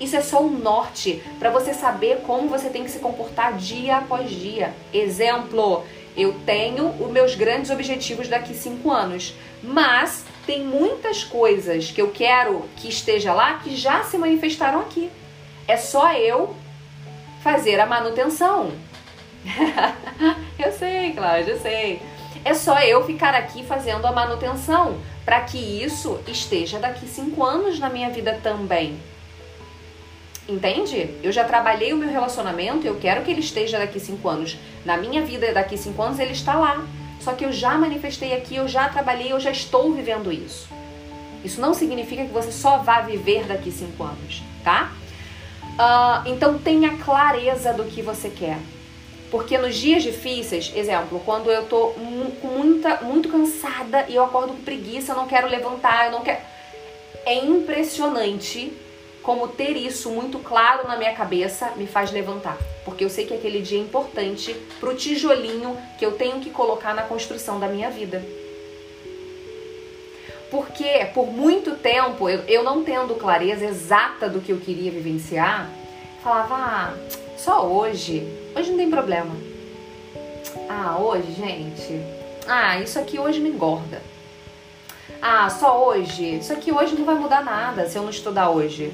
Isso 0.00 0.16
é 0.16 0.22
só 0.22 0.42
um 0.42 0.50
norte 0.50 1.22
para 1.38 1.50
você 1.50 1.74
saber 1.74 2.22
como 2.26 2.48
você 2.48 2.70
tem 2.70 2.82
que 2.82 2.90
se 2.90 2.98
comportar 2.98 3.56
dia 3.56 3.98
após 3.98 4.30
dia. 4.30 4.72
Exemplo, 4.92 5.84
eu 6.16 6.34
tenho 6.46 6.88
os 6.98 7.10
meus 7.10 7.34
grandes 7.34 7.70
objetivos 7.70 8.26
daqui 8.26 8.54
cinco 8.54 8.90
anos, 8.90 9.34
mas 9.62 10.24
tem 10.46 10.64
muitas 10.64 11.22
coisas 11.22 11.90
que 11.90 12.00
eu 12.00 12.10
quero 12.10 12.64
que 12.76 12.88
esteja 12.88 13.34
lá 13.34 13.58
que 13.58 13.76
já 13.76 14.02
se 14.02 14.16
manifestaram 14.16 14.80
aqui. 14.80 15.10
É 15.68 15.76
só 15.76 16.12
eu 16.14 16.56
fazer 17.42 17.78
a 17.78 17.86
manutenção. 17.86 18.72
eu 20.58 20.72
sei, 20.72 21.12
Cláudia, 21.12 21.52
eu 21.52 21.60
sei. 21.60 22.00
É 22.42 22.54
só 22.54 22.80
eu 22.80 23.04
ficar 23.04 23.34
aqui 23.34 23.62
fazendo 23.64 24.06
a 24.06 24.12
manutenção 24.12 24.98
para 25.24 25.40
que 25.42 25.58
isso 25.58 26.18
esteja 26.26 26.78
daqui 26.78 27.06
cinco 27.06 27.44
anos 27.44 27.78
na 27.78 27.90
minha 27.90 28.08
vida 28.08 28.40
também. 28.42 28.98
Entende? 30.50 31.14
Eu 31.22 31.30
já 31.30 31.44
trabalhei 31.44 31.92
o 31.92 31.96
meu 31.96 32.10
relacionamento, 32.10 32.84
eu 32.84 32.96
quero 32.96 33.22
que 33.22 33.30
ele 33.30 33.38
esteja 33.38 33.78
daqui 33.78 34.00
cinco 34.00 34.28
anos. 34.28 34.56
Na 34.84 34.96
minha 34.96 35.22
vida, 35.22 35.52
daqui 35.52 35.78
cinco 35.78 36.02
anos, 36.02 36.18
ele 36.18 36.32
está 36.32 36.54
lá. 36.54 36.84
Só 37.20 37.34
que 37.34 37.44
eu 37.44 37.52
já 37.52 37.78
manifestei 37.78 38.34
aqui, 38.34 38.56
eu 38.56 38.66
já 38.66 38.88
trabalhei, 38.88 39.32
eu 39.32 39.38
já 39.38 39.52
estou 39.52 39.92
vivendo 39.92 40.32
isso. 40.32 40.68
Isso 41.44 41.60
não 41.60 41.72
significa 41.72 42.24
que 42.24 42.32
você 42.32 42.50
só 42.50 42.78
vá 42.78 43.00
viver 43.00 43.44
daqui 43.44 43.70
cinco 43.70 44.02
anos, 44.02 44.42
tá? 44.64 44.90
Uh, 45.62 46.28
então 46.28 46.58
tenha 46.58 46.98
clareza 46.98 47.72
do 47.72 47.84
que 47.84 48.02
você 48.02 48.28
quer. 48.28 48.58
Porque 49.30 49.56
nos 49.56 49.76
dias 49.76 50.02
difíceis, 50.02 50.72
exemplo, 50.74 51.22
quando 51.24 51.48
eu 51.48 51.64
tô 51.66 51.94
com 52.40 52.48
muita, 52.48 53.02
muito 53.02 53.28
cansada 53.28 54.06
e 54.08 54.16
eu 54.16 54.24
acordo 54.24 54.48
com 54.48 54.62
preguiça, 54.62 55.12
eu 55.12 55.16
não 55.16 55.28
quero 55.28 55.46
levantar, 55.46 56.06
eu 56.06 56.12
não 56.12 56.22
quero. 56.22 56.40
É 57.24 57.36
impressionante 57.36 58.72
como 59.22 59.48
ter 59.48 59.76
isso 59.76 60.10
muito 60.10 60.38
claro 60.38 60.86
na 60.88 60.96
minha 60.96 61.14
cabeça 61.14 61.72
me 61.76 61.86
faz 61.86 62.10
levantar, 62.10 62.58
porque 62.84 63.04
eu 63.04 63.10
sei 63.10 63.26
que 63.26 63.34
aquele 63.34 63.60
dia 63.60 63.78
é 63.78 63.82
importante 63.82 64.54
pro 64.78 64.94
tijolinho 64.94 65.76
que 65.98 66.04
eu 66.04 66.12
tenho 66.12 66.40
que 66.40 66.50
colocar 66.50 66.94
na 66.94 67.02
construção 67.02 67.60
da 67.60 67.68
minha 67.68 67.90
vida. 67.90 68.24
Porque 70.50 71.06
por 71.14 71.26
muito 71.26 71.76
tempo 71.76 72.28
eu, 72.28 72.40
eu 72.48 72.64
não 72.64 72.82
tendo 72.82 73.14
clareza 73.14 73.64
exata 73.64 74.28
do 74.28 74.40
que 74.40 74.50
eu 74.50 74.58
queria 74.58 74.90
vivenciar, 74.90 75.70
falava, 76.24 76.54
ah, 76.56 76.94
só 77.36 77.66
hoje, 77.66 78.26
hoje 78.56 78.70
não 78.70 78.78
tem 78.78 78.90
problema. 78.90 79.34
Ah, 80.68 80.98
hoje, 80.98 81.32
gente, 81.32 82.00
ah, 82.48 82.78
isso 82.80 82.98
aqui 82.98 83.18
hoje 83.18 83.38
me 83.38 83.50
engorda. 83.50 84.02
Ah, 85.22 85.48
só 85.50 85.86
hoje, 85.86 86.38
isso 86.38 86.52
aqui 86.52 86.72
hoje 86.72 86.96
não 86.96 87.04
vai 87.04 87.14
mudar 87.14 87.44
nada 87.44 87.86
se 87.88 87.96
eu 87.96 88.02
não 88.02 88.10
estudar 88.10 88.50
hoje. 88.50 88.92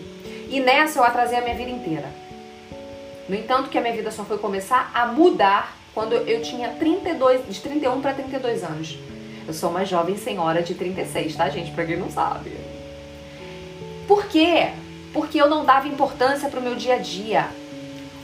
E 0.48 0.60
nessa 0.60 0.98
eu 0.98 1.04
atrasei 1.04 1.38
a 1.38 1.42
minha 1.42 1.54
vida 1.54 1.70
inteira. 1.70 2.08
No 3.28 3.34
entanto, 3.34 3.68
que 3.68 3.78
a 3.78 3.80
minha 3.80 3.94
vida 3.94 4.10
só 4.10 4.24
foi 4.24 4.38
começar 4.38 4.90
a 4.94 5.06
mudar 5.06 5.76
quando 5.92 6.12
eu 6.12 6.42
tinha 6.42 6.68
32, 6.70 7.48
de 7.48 7.60
31 7.60 8.00
para 8.00 8.14
32 8.14 8.62
anos. 8.62 8.98
Eu 9.46 9.54
sou 9.54 9.70
uma 9.70 9.84
jovem 9.84 10.16
senhora 10.16 10.62
de 10.62 10.74
36, 10.74 11.34
tá, 11.34 11.48
gente? 11.48 11.70
Pra 11.72 11.84
quem 11.84 11.96
não 11.96 12.10
sabe. 12.10 12.52
Por 14.06 14.26
quê? 14.26 14.70
Porque 15.12 15.40
eu 15.40 15.48
não 15.48 15.64
dava 15.64 15.88
importância 15.88 16.48
pro 16.48 16.60
meu 16.60 16.76
dia 16.76 16.94
a 16.94 16.98
dia. 16.98 17.48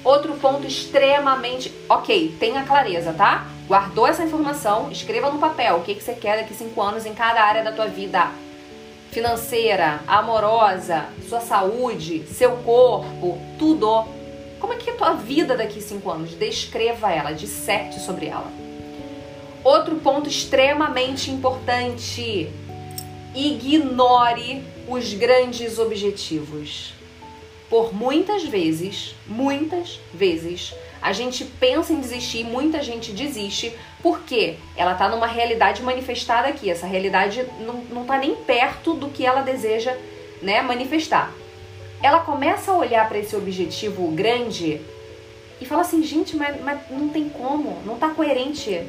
Outro 0.05 0.35
ponto 0.35 0.67
extremamente. 0.67 1.73
Ok, 1.89 2.37
tenha 2.39 2.65
clareza, 2.65 3.13
tá? 3.13 3.47
Guardou 3.67 4.07
essa 4.07 4.25
informação, 4.25 4.91
escreva 4.91 5.31
no 5.31 5.39
papel 5.39 5.77
o 5.77 5.83
que, 5.83 5.95
que 5.95 6.03
você 6.03 6.13
quer 6.13 6.39
daqui 6.39 6.55
5 6.55 6.81
anos 6.81 7.07
em 7.07 7.15
cada 7.15 7.43
área 7.43 7.63
da 7.63 7.73
tua 7.73 7.87
vida. 7.87 8.31
Financeira, 9.13 10.01
amorosa, 10.07 11.05
sua 11.29 11.41
saúde, 11.41 12.25
seu 12.27 12.57
corpo, 12.59 13.39
tudo. 13.59 14.07
Como 14.59 14.73
é 14.73 14.77
que 14.77 14.89
é 14.89 14.95
a 14.95 14.97
tua 14.97 15.13
vida 15.13 15.55
daqui 15.55 15.79
a 15.79 15.83
cinco 15.83 16.11
anos? 16.11 16.35
Descreva 16.35 17.13
ela, 17.13 17.33
disserte 17.33 18.01
sobre 18.01 18.27
ela. 18.27 18.51
Outro 19.63 19.97
ponto 19.97 20.29
extremamente 20.29 21.31
importante: 21.31 22.51
ignore 23.35 24.65
os 24.89 25.13
grandes 25.13 25.79
objetivos. 25.79 26.95
Por 27.69 27.95
muitas 27.95 28.45
vezes, 28.45 29.15
muitas 29.27 30.01
vezes, 30.13 30.75
a 31.01 31.13
gente 31.13 31.45
pensa 31.45 31.93
em 31.93 32.01
desistir, 32.01 32.45
muita 32.45 32.83
gente 32.83 33.13
desiste, 33.13 33.75
porque 34.03 34.57
ela 34.77 34.93
está 34.93 35.09
numa 35.09 35.27
realidade 35.27 35.83
manifestada 35.83 36.49
aqui. 36.49 36.69
Essa 36.69 36.87
realidade 36.87 37.47
não 37.91 38.03
está 38.03 38.19
nem 38.19 38.35
perto 38.35 38.95
do 38.95 39.09
que 39.09 39.25
ela 39.25 39.43
deseja 39.43 39.97
né, 40.43 40.61
manifestar. 40.61 41.33
Ela 42.03 42.21
começa 42.21 42.73
a 42.73 42.77
olhar 42.77 43.09
para 43.09 43.19
esse 43.19 43.37
objetivo 43.37 44.09
grande 44.09 44.81
e 45.61 45.65
fala 45.65 45.83
assim, 45.83 46.03
gente, 46.03 46.37
mas, 46.37 46.61
mas 46.61 46.81
não 46.91 47.09
tem 47.09 47.29
como, 47.29 47.81
não 47.87 47.95
está 47.95 48.09
coerente, 48.09 48.85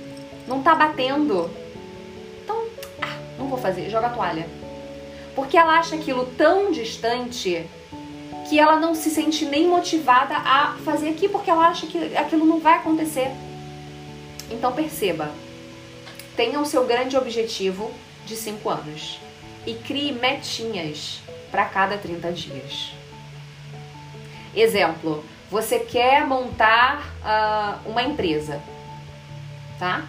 não 0.47 0.57
está 0.57 0.73
batendo. 0.73 1.47
Então, 2.43 2.65
ah, 2.99 3.15
não 3.37 3.47
vou 3.47 3.59
fazer, 3.59 3.87
joga 3.91 4.07
a 4.07 4.09
toalha. 4.09 4.47
Porque 5.35 5.55
ela 5.55 5.77
acha 5.77 5.93
aquilo 5.93 6.25
tão 6.35 6.71
distante 6.71 7.63
que 8.49 8.59
ela 8.59 8.79
não 8.79 8.95
se 8.95 9.11
sente 9.11 9.45
nem 9.45 9.67
motivada 9.67 10.35
a 10.35 10.75
fazer 10.83 11.09
aqui 11.09 11.29
porque 11.29 11.51
ela 11.51 11.67
acha 11.67 11.85
que 11.85 12.17
aquilo 12.17 12.45
não 12.45 12.59
vai 12.59 12.75
acontecer. 12.75 13.29
Então 14.49 14.71
perceba, 14.71 15.31
tenha 16.35 16.59
o 16.59 16.65
seu 16.65 16.85
grande 16.85 17.17
objetivo 17.17 17.91
de 18.25 18.35
5 18.35 18.69
anos 18.69 19.19
e 19.65 19.73
crie 19.73 20.11
metinhas 20.11 21.21
para 21.51 21.65
cada 21.65 21.97
30 21.97 22.31
dias. 22.31 22.91
Exemplo, 24.55 25.23
você 25.49 25.79
quer 25.79 26.25
montar 26.25 27.13
uh, 27.21 27.89
uma 27.89 28.03
empresa, 28.03 28.61
tá? 29.79 30.05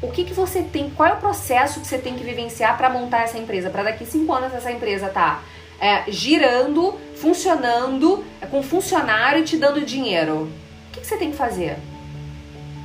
O 0.00 0.10
que, 0.10 0.24
que 0.24 0.34
você 0.34 0.62
tem, 0.62 0.90
qual 0.90 1.08
é 1.08 1.12
o 1.12 1.18
processo 1.18 1.80
que 1.80 1.86
você 1.86 1.98
tem 1.98 2.16
que 2.16 2.24
vivenciar 2.24 2.76
para 2.76 2.90
montar 2.90 3.22
essa 3.22 3.38
empresa? 3.38 3.70
Para 3.70 3.84
daqui 3.84 4.04
5 4.04 4.32
anos 4.32 4.52
essa 4.52 4.70
empresa 4.70 5.08
tá 5.08 5.42
é, 5.80 6.10
girando, 6.10 6.98
funcionando, 7.16 8.24
é, 8.40 8.46
com 8.46 8.62
funcionário 8.62 9.44
te 9.44 9.56
dando 9.56 9.80
dinheiro. 9.84 10.42
O 10.88 10.92
que, 10.92 11.00
que 11.00 11.06
você 11.06 11.16
tem 11.16 11.30
que 11.30 11.36
fazer? 11.36 11.76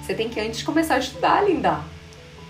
Você 0.07 0.13
tem 0.13 0.29
que 0.29 0.39
antes 0.39 0.63
começar 0.63 0.95
a 0.95 0.99
estudar, 0.99 1.41
linda. 1.41 1.81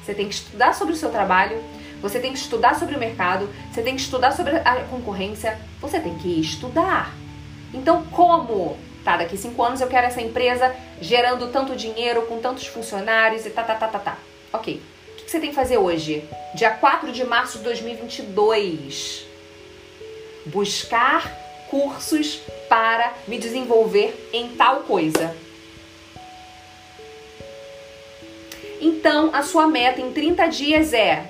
Você 0.06 0.14
tem 0.14 0.30
que 0.30 0.36
estudar 0.36 0.76
sobre 0.76 0.94
o 0.94 0.96
seu 0.96 1.10
trabalho, 1.10 1.60
você 2.00 2.20
tem 2.20 2.32
que 2.32 2.38
estudar 2.38 2.76
sobre 2.76 2.96
o 2.96 3.00
mercado, 3.00 3.50
você 3.74 3.82
tem 3.82 3.96
que 3.96 4.02
estudar 4.02 4.32
sobre 4.32 4.58
a 4.58 4.84
concorrência, 4.84 5.60
você 5.82 6.00
tem 6.00 6.14
que 6.20 6.40
estudar. 6.40 7.16
Então, 7.74 8.04
como? 8.12 8.78
Tá, 9.04 9.18
daqui 9.18 9.36
cinco 9.36 9.64
anos 9.64 9.82
eu 9.82 9.88
quero 9.88 10.06
essa 10.06 10.22
empresa 10.22 10.72
gerando 11.02 11.48
tanto 11.48 11.76
dinheiro, 11.76 12.28
com 12.28 12.38
tantos 12.38 12.68
funcionários 12.68 13.44
e 13.48 13.50
tá, 13.50 13.64
tá, 13.64 13.74
tá, 13.74 13.88
tá, 13.88 14.00
tá. 14.00 14.18
Ok. 14.54 14.80
O 15.14 15.16
que 15.16 15.32
você 15.32 15.40
tem 15.40 15.50
que 15.50 15.56
fazer 15.56 15.80
hoje? 15.80 16.24
Dia 16.54 16.70
4 16.70 17.12
de 17.12 17.24
março 17.24 17.58
de 17.58 17.64
2022 17.64 19.26
buscar 20.46 21.28
cursos 21.72 22.40
para 22.70 23.16
me 23.28 23.40
desenvolver 23.40 24.30
em 24.32 24.50
tal 24.50 24.82
coisa. 24.82 25.36
Então, 28.80 29.30
a 29.34 29.42
sua 29.42 29.68
meta 29.68 30.02
em 30.02 30.12
30 30.12 30.48
dias 30.48 30.94
é, 30.94 31.26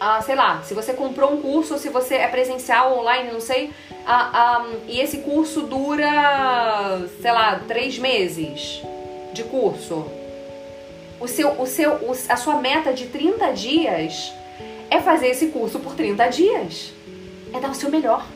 ah, 0.00 0.20
sei 0.22 0.34
lá, 0.34 0.62
se 0.62 0.74
você 0.74 0.92
comprou 0.92 1.32
um 1.32 1.40
curso 1.40 1.74
ou 1.74 1.78
se 1.78 1.88
você 1.88 2.16
é 2.16 2.28
presencial, 2.28 2.98
online, 2.98 3.32
não 3.32 3.40
sei, 3.40 3.70
ah, 4.06 4.30
ah, 4.32 4.66
e 4.88 5.00
esse 5.00 5.18
curso 5.18 5.62
dura, 5.62 7.06
sei 7.20 7.32
lá, 7.32 7.60
três 7.66 7.98
meses 7.98 8.82
de 9.32 9.42
curso. 9.44 10.06
O 11.20 11.28
seu, 11.28 11.60
o 11.60 11.66
seu, 11.66 11.98
a 12.28 12.36
sua 12.36 12.56
meta 12.56 12.92
de 12.92 13.06
30 13.06 13.52
dias 13.52 14.32
é 14.90 15.00
fazer 15.00 15.28
esse 15.28 15.48
curso 15.48 15.78
por 15.80 15.94
30 15.94 16.28
dias 16.28 16.92
é 17.54 17.60
dar 17.60 17.70
o 17.70 17.74
seu 17.74 17.88
melhor. 17.88 18.26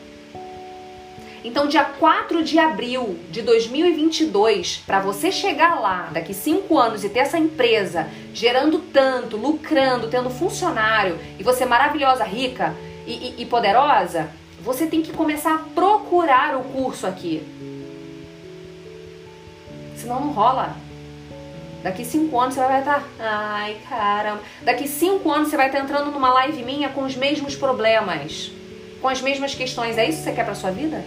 Então, 1.43 1.67
dia 1.67 1.83
4 1.83 2.43
de 2.43 2.59
abril 2.59 3.17
de 3.29 3.41
2022, 3.41 4.83
para 4.85 4.99
você 4.99 5.31
chegar 5.31 5.79
lá 5.79 6.09
daqui 6.11 6.33
5 6.33 6.77
anos 6.77 7.03
e 7.03 7.09
ter 7.09 7.19
essa 7.19 7.37
empresa 7.37 8.07
gerando 8.33 8.79
tanto, 8.79 9.37
lucrando, 9.37 10.09
tendo 10.09 10.29
funcionário 10.29 11.17
e 11.37 11.43
você 11.43 11.65
maravilhosa, 11.65 12.23
rica 12.23 12.75
e, 13.07 13.11
e, 13.11 13.35
e 13.39 13.45
poderosa, 13.45 14.29
você 14.61 14.85
tem 14.85 15.01
que 15.01 15.13
começar 15.13 15.55
a 15.55 15.57
procurar 15.59 16.57
o 16.57 16.63
curso 16.63 17.07
aqui. 17.07 17.41
Senão 19.95 20.19
não 20.19 20.31
rola. 20.31 20.75
Daqui 21.81 22.03
5 22.03 22.37
anos 22.37 22.55
você 22.55 22.61
vai 22.61 22.79
estar. 22.79 23.03
Ai, 23.19 23.77
caramba. 23.87 24.41
Daqui 24.61 24.87
5 24.87 25.31
anos 25.31 25.47
você 25.47 25.55
vai 25.55 25.67
estar 25.67 25.79
entrando 25.79 26.11
numa 26.11 26.33
live 26.33 26.61
minha 26.63 26.89
com 26.89 27.03
os 27.03 27.15
mesmos 27.15 27.55
problemas 27.55 28.51
com 29.01 29.07
as 29.07 29.21
mesmas 29.21 29.55
questões. 29.55 29.97
É 29.97 30.07
isso 30.07 30.19
que 30.19 30.23
você 30.25 30.31
quer 30.33 30.45
para 30.45 30.55
sua 30.55 30.71
vida? 30.71 31.03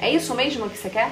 É 0.00 0.10
isso 0.10 0.34
mesmo 0.34 0.68
que 0.70 0.78
você 0.78 0.90
quer? 0.90 1.10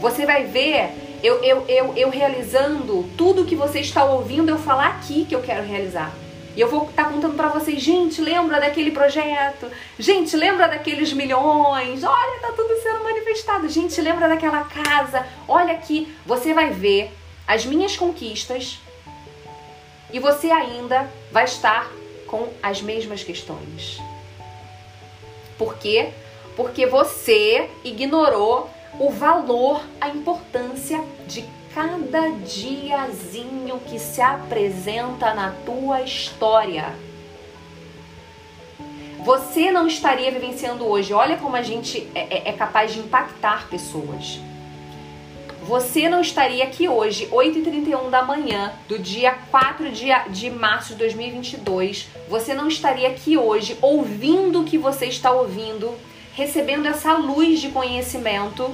Você 0.00 0.24
vai 0.24 0.44
ver 0.44 0.90
eu, 1.22 1.42
eu, 1.42 1.64
eu, 1.66 1.96
eu 1.96 2.10
realizando 2.10 3.08
tudo 3.16 3.44
que 3.44 3.56
você 3.56 3.80
está 3.80 4.04
ouvindo 4.04 4.50
eu 4.50 4.58
falar 4.58 4.88
aqui 4.88 5.24
que 5.24 5.34
eu 5.34 5.42
quero 5.42 5.64
realizar. 5.64 6.12
E 6.54 6.60
eu 6.60 6.70
vou 6.70 6.88
estar 6.88 7.04
tá 7.04 7.10
contando 7.10 7.34
para 7.34 7.48
vocês, 7.48 7.82
gente, 7.82 8.20
lembra 8.20 8.60
daquele 8.60 8.90
projeto? 8.90 9.70
Gente, 9.98 10.36
lembra 10.36 10.68
daqueles 10.68 11.12
milhões? 11.12 12.02
Olha, 12.02 12.40
tá 12.40 12.52
tudo 12.52 12.80
sendo 12.82 13.04
manifestado. 13.04 13.68
Gente, 13.68 14.00
lembra 14.00 14.28
daquela 14.28 14.64
casa? 14.64 15.26
Olha 15.46 15.74
aqui, 15.74 16.14
você 16.24 16.54
vai 16.54 16.70
ver 16.70 17.10
as 17.46 17.66
minhas 17.66 17.96
conquistas 17.96 18.78
e 20.12 20.18
você 20.18 20.50
ainda 20.50 21.10
vai 21.30 21.44
estar 21.44 21.90
com 22.26 22.48
as 22.62 22.80
mesmas 22.80 23.22
questões. 23.22 24.00
Por 25.58 25.76
quê? 25.76 26.10
Porque 26.56 26.86
você 26.86 27.68
ignorou 27.84 28.68
o 28.98 29.10
valor, 29.10 29.82
a 30.00 30.08
importância 30.08 31.02
de 31.26 31.44
cada 31.74 32.30
diazinho 32.30 33.78
que 33.86 33.98
se 33.98 34.22
apresenta 34.22 35.34
na 35.34 35.52
tua 35.64 36.00
história. 36.00 36.94
Você 39.22 39.70
não 39.70 39.86
estaria 39.86 40.30
vivenciando 40.30 40.86
hoje. 40.86 41.12
Olha 41.12 41.36
como 41.36 41.56
a 41.56 41.62
gente 41.62 42.08
é, 42.14 42.20
é, 42.20 42.48
é 42.48 42.52
capaz 42.52 42.94
de 42.94 43.00
impactar 43.00 43.68
pessoas 43.68 44.40
você 45.66 46.08
não 46.08 46.20
estaria 46.20 46.62
aqui 46.62 46.88
hoje, 46.88 47.26
8h31 47.26 48.08
da 48.08 48.22
manhã, 48.22 48.72
do 48.88 49.00
dia 49.00 49.32
4 49.50 49.90
de, 49.90 50.06
de 50.30 50.48
março 50.48 50.92
de 50.92 51.00
2022. 51.00 52.06
Você 52.28 52.54
não 52.54 52.68
estaria 52.68 53.08
aqui 53.08 53.36
hoje 53.36 53.76
ouvindo 53.82 54.60
o 54.60 54.64
que 54.64 54.78
você 54.78 55.06
está 55.06 55.32
ouvindo, 55.32 55.92
recebendo 56.36 56.86
essa 56.86 57.14
luz 57.14 57.60
de 57.60 57.70
conhecimento, 57.70 58.70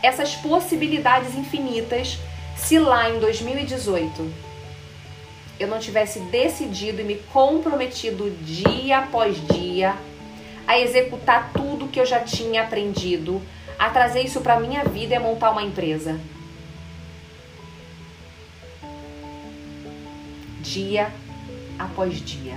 essas 0.00 0.36
possibilidades 0.36 1.34
infinitas, 1.34 2.18
se 2.56 2.78
lá 2.78 3.10
em 3.10 3.18
2018 3.18 4.32
eu 5.58 5.66
não 5.66 5.80
tivesse 5.80 6.20
decidido 6.20 7.00
e 7.00 7.04
me 7.04 7.16
comprometido 7.32 8.30
dia 8.42 8.98
após 8.98 9.36
dia 9.48 9.96
a 10.66 10.78
executar 10.78 11.50
tudo 11.52 11.88
que 11.88 11.98
eu 11.98 12.06
já 12.06 12.20
tinha 12.20 12.62
aprendido 12.62 13.42
a 13.76 13.90
trazer 13.90 14.22
isso 14.22 14.40
para 14.40 14.60
minha 14.60 14.84
vida 14.84 15.16
é 15.16 15.18
montar 15.18 15.50
uma 15.50 15.62
empresa. 15.62 16.20
Dia 20.60 21.12
após 21.76 22.20
dia. 22.20 22.56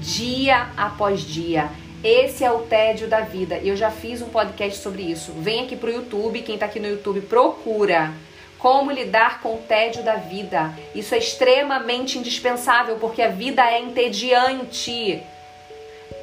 Dia 0.00 0.68
após 0.76 1.20
dia. 1.20 1.68
Esse 2.04 2.44
é 2.44 2.50
o 2.50 2.60
tédio 2.60 3.08
da 3.08 3.20
vida. 3.20 3.58
Eu 3.58 3.76
já 3.76 3.90
fiz 3.90 4.22
um 4.22 4.28
podcast 4.28 4.80
sobre 4.80 5.02
isso. 5.02 5.32
Vem 5.32 5.64
aqui 5.64 5.76
pro 5.76 5.90
YouTube, 5.90 6.42
quem 6.42 6.58
tá 6.58 6.66
aqui 6.66 6.78
no 6.78 6.88
YouTube, 6.88 7.22
procura 7.22 8.12
como 8.58 8.90
lidar 8.90 9.40
com 9.40 9.54
o 9.54 9.62
tédio 9.62 10.02
da 10.02 10.16
vida. 10.16 10.72
Isso 10.94 11.14
é 11.14 11.18
extremamente 11.18 12.18
indispensável 12.18 12.96
porque 12.96 13.22
a 13.22 13.28
vida 13.28 13.62
é 13.62 13.80
entediante. 13.80 15.22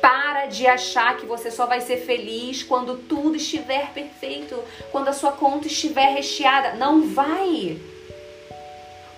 Para 0.02 0.48
de 0.48 0.68
achar 0.68 1.18
que 1.18 1.26
você 1.26 1.50
só 1.50 1.66
vai 1.66 1.80
ser 1.80 1.98
feliz 1.98 2.62
quando 2.62 2.98
tudo 2.98 3.38
estiver 3.38 3.92
perfeito, 3.94 4.62
quando 4.92 5.08
a 5.08 5.14
sua 5.14 5.32
conta 5.32 5.68
estiver 5.68 6.14
recheada. 6.14 6.74
Não 6.74 7.08
vai. 7.14 7.78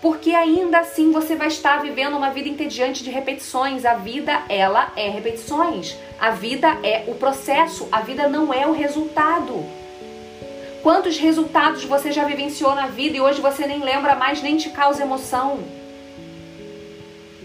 Porque 0.05 0.35
ainda 0.35 0.81
assim 0.81 1.11
você 1.11 1.35
vai 1.35 1.47
estar 1.47 1.81
vivendo 1.81 2.15
uma 2.15 2.29
vida 2.29 2.47
entediante 2.47 3.03
de 3.03 3.09
repetições. 3.09 3.85
A 3.85 3.95
vida, 3.95 4.43
ela 4.47 4.91
é 4.95 5.09
repetições. 5.09 5.97
A 6.19 6.29
vida 6.29 6.77
é 6.83 7.05
o 7.07 7.15
processo, 7.15 7.89
a 7.91 8.01
vida 8.01 8.29
não 8.29 8.53
é 8.53 8.67
o 8.67 8.71
resultado. 8.71 9.65
Quantos 10.83 11.17
resultados 11.17 11.85
você 11.85 12.11
já 12.11 12.23
vivenciou 12.23 12.75
na 12.75 12.85
vida 12.85 13.17
e 13.17 13.19
hoje 13.19 13.41
você 13.41 13.65
nem 13.65 13.79
lembra 13.79 14.15
mais, 14.15 14.43
nem 14.43 14.57
te 14.57 14.69
causa 14.69 15.01
emoção? 15.01 15.57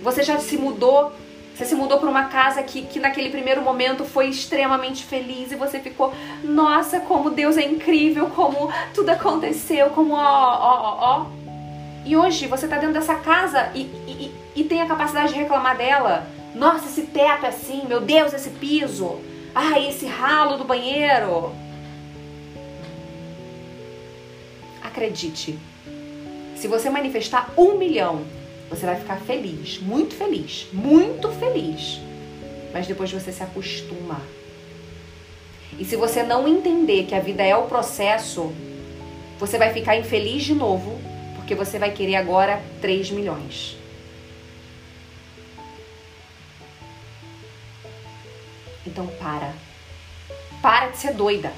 Você 0.02 0.22
já 0.22 0.38
se 0.38 0.58
mudou 0.58 1.12
Você 1.54 1.64
se 1.64 1.74
mudou 1.74 1.98
para 1.98 2.10
uma 2.10 2.24
casa 2.24 2.62
que, 2.62 2.82
que 2.82 3.00
naquele 3.00 3.30
primeiro 3.30 3.62
momento 3.62 4.04
foi 4.04 4.28
extremamente 4.28 5.04
feliz 5.04 5.50
e 5.50 5.56
você 5.56 5.80
ficou, 5.80 6.12
nossa, 6.44 7.00
como 7.00 7.30
Deus 7.30 7.56
é 7.56 7.64
incrível, 7.64 8.28
como 8.36 8.70
tudo 8.92 9.08
aconteceu, 9.08 9.88
como 9.88 10.12
ó, 10.12 10.18
ó, 10.18 10.74
ó, 10.82 10.98
ó. 11.00 11.39
E 12.04 12.16
hoje 12.16 12.46
você 12.46 12.66
tá 12.66 12.76
dentro 12.76 12.94
dessa 12.94 13.14
casa 13.14 13.70
e, 13.74 13.80
e, 13.82 14.32
e 14.56 14.64
tem 14.64 14.80
a 14.80 14.86
capacidade 14.86 15.32
de 15.32 15.38
reclamar 15.38 15.76
dela. 15.76 16.26
Nossa, 16.54 16.86
esse 16.86 17.02
teto 17.02 17.46
é 17.46 17.48
assim, 17.48 17.84
meu 17.86 18.00
Deus, 18.00 18.32
esse 18.32 18.50
piso. 18.50 19.18
Ai, 19.54 19.88
esse 19.88 20.06
ralo 20.06 20.56
do 20.56 20.64
banheiro. 20.64 21.52
Acredite, 24.82 25.58
se 26.56 26.66
você 26.66 26.90
manifestar 26.90 27.50
um 27.56 27.76
milhão 27.76 28.24
você 28.70 28.86
vai 28.86 28.94
ficar 28.94 29.16
feliz, 29.16 29.80
muito 29.80 30.14
feliz, 30.14 30.68
muito 30.72 31.28
feliz. 31.32 32.00
Mas 32.72 32.86
depois 32.86 33.10
você 33.10 33.32
se 33.32 33.42
acostuma. 33.42 34.22
E 35.76 35.84
se 35.84 35.96
você 35.96 36.22
não 36.22 36.46
entender 36.46 37.04
que 37.04 37.14
a 37.14 37.20
vida 37.20 37.42
é 37.42 37.56
o 37.56 37.64
processo, 37.64 38.52
você 39.40 39.58
vai 39.58 39.72
ficar 39.72 39.96
infeliz 39.96 40.44
de 40.44 40.54
novo, 40.54 41.00
porque 41.50 41.64
você 41.64 41.80
vai 41.80 41.90
querer 41.90 42.14
agora 42.14 42.62
3 42.80 43.10
milhões. 43.10 43.76
Então 48.86 49.08
para. 49.18 49.52
Para 50.62 50.90
de 50.90 50.98
ser 50.98 51.12
doida. 51.12 51.52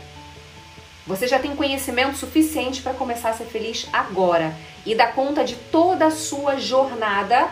Você 1.07 1.29
já 1.29 1.39
tem 1.39 1.55
conhecimento 1.55 2.17
suficiente 2.17 2.81
para 2.81 2.95
começar 2.95 3.29
a 3.29 3.33
ser 3.35 3.45
feliz 3.45 3.87
agora 3.93 4.57
e 4.87 4.95
dar 4.95 5.15
conta 5.15 5.45
de 5.45 5.57
toda 5.57 6.07
a 6.07 6.11
sua 6.11 6.57
jornada 6.59 7.51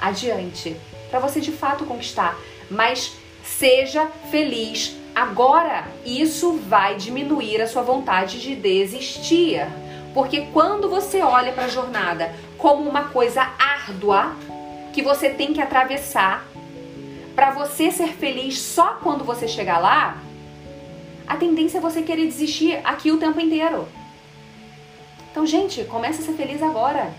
adiante, 0.00 0.76
para 1.08 1.20
você 1.20 1.40
de 1.40 1.52
fato 1.52 1.84
conquistar. 1.84 2.36
Mas 2.68 3.12
seja 3.44 4.08
feliz 4.28 4.96
agora. 5.14 5.86
Isso 6.04 6.54
vai 6.68 6.96
diminuir 6.96 7.62
a 7.62 7.68
sua 7.68 7.82
vontade 7.82 8.40
de 8.40 8.56
desistir. 8.56 9.60
Porque 10.14 10.48
quando 10.52 10.88
você 10.88 11.22
olha 11.22 11.52
para 11.52 11.64
a 11.64 11.68
jornada 11.68 12.34
como 12.58 12.88
uma 12.88 13.04
coisa 13.04 13.48
árdua 13.58 14.34
que 14.92 15.02
você 15.02 15.30
tem 15.30 15.52
que 15.52 15.60
atravessar 15.60 16.46
para 17.34 17.50
você 17.50 17.90
ser 17.90 18.08
feliz 18.08 18.58
só 18.58 18.98
quando 19.02 19.24
você 19.24 19.48
chegar 19.48 19.78
lá, 19.78 20.18
a 21.26 21.36
tendência 21.36 21.78
é 21.78 21.80
você 21.80 22.02
querer 22.02 22.26
desistir 22.26 22.80
aqui 22.84 23.10
o 23.10 23.16
tempo 23.16 23.40
inteiro. 23.40 23.88
Então, 25.30 25.46
gente, 25.46 25.84
comece 25.84 26.20
a 26.20 26.26
ser 26.26 26.34
feliz 26.34 26.62
agora. 26.62 27.10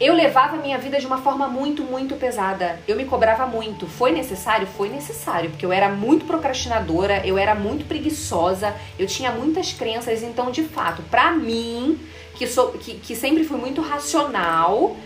Eu 0.00 0.14
levava 0.14 0.56
a 0.56 0.60
minha 0.60 0.78
vida 0.78 0.98
de 0.98 1.06
uma 1.06 1.18
forma 1.18 1.46
muito, 1.48 1.82
muito 1.82 2.16
pesada. 2.16 2.80
Eu 2.88 2.96
me 2.96 3.04
cobrava 3.04 3.46
muito. 3.46 3.86
Foi 3.86 4.10
necessário? 4.12 4.66
Foi 4.66 4.88
necessário, 4.88 5.50
porque 5.50 5.64
eu 5.64 5.72
era 5.72 5.88
muito 5.88 6.24
procrastinadora, 6.24 7.26
eu 7.26 7.38
era 7.38 7.54
muito 7.54 7.84
preguiçosa, 7.84 8.74
eu 8.98 9.06
tinha 9.06 9.30
muitas 9.30 9.72
crenças. 9.72 10.22
Então, 10.22 10.50
de 10.50 10.64
fato, 10.64 11.02
pra 11.10 11.32
mim, 11.32 11.98
que, 12.34 12.46
sou, 12.46 12.72
que, 12.72 12.94
que 12.94 13.14
sempre 13.14 13.44
fui 13.44 13.58
muito 13.58 13.80
racional, 13.80 14.96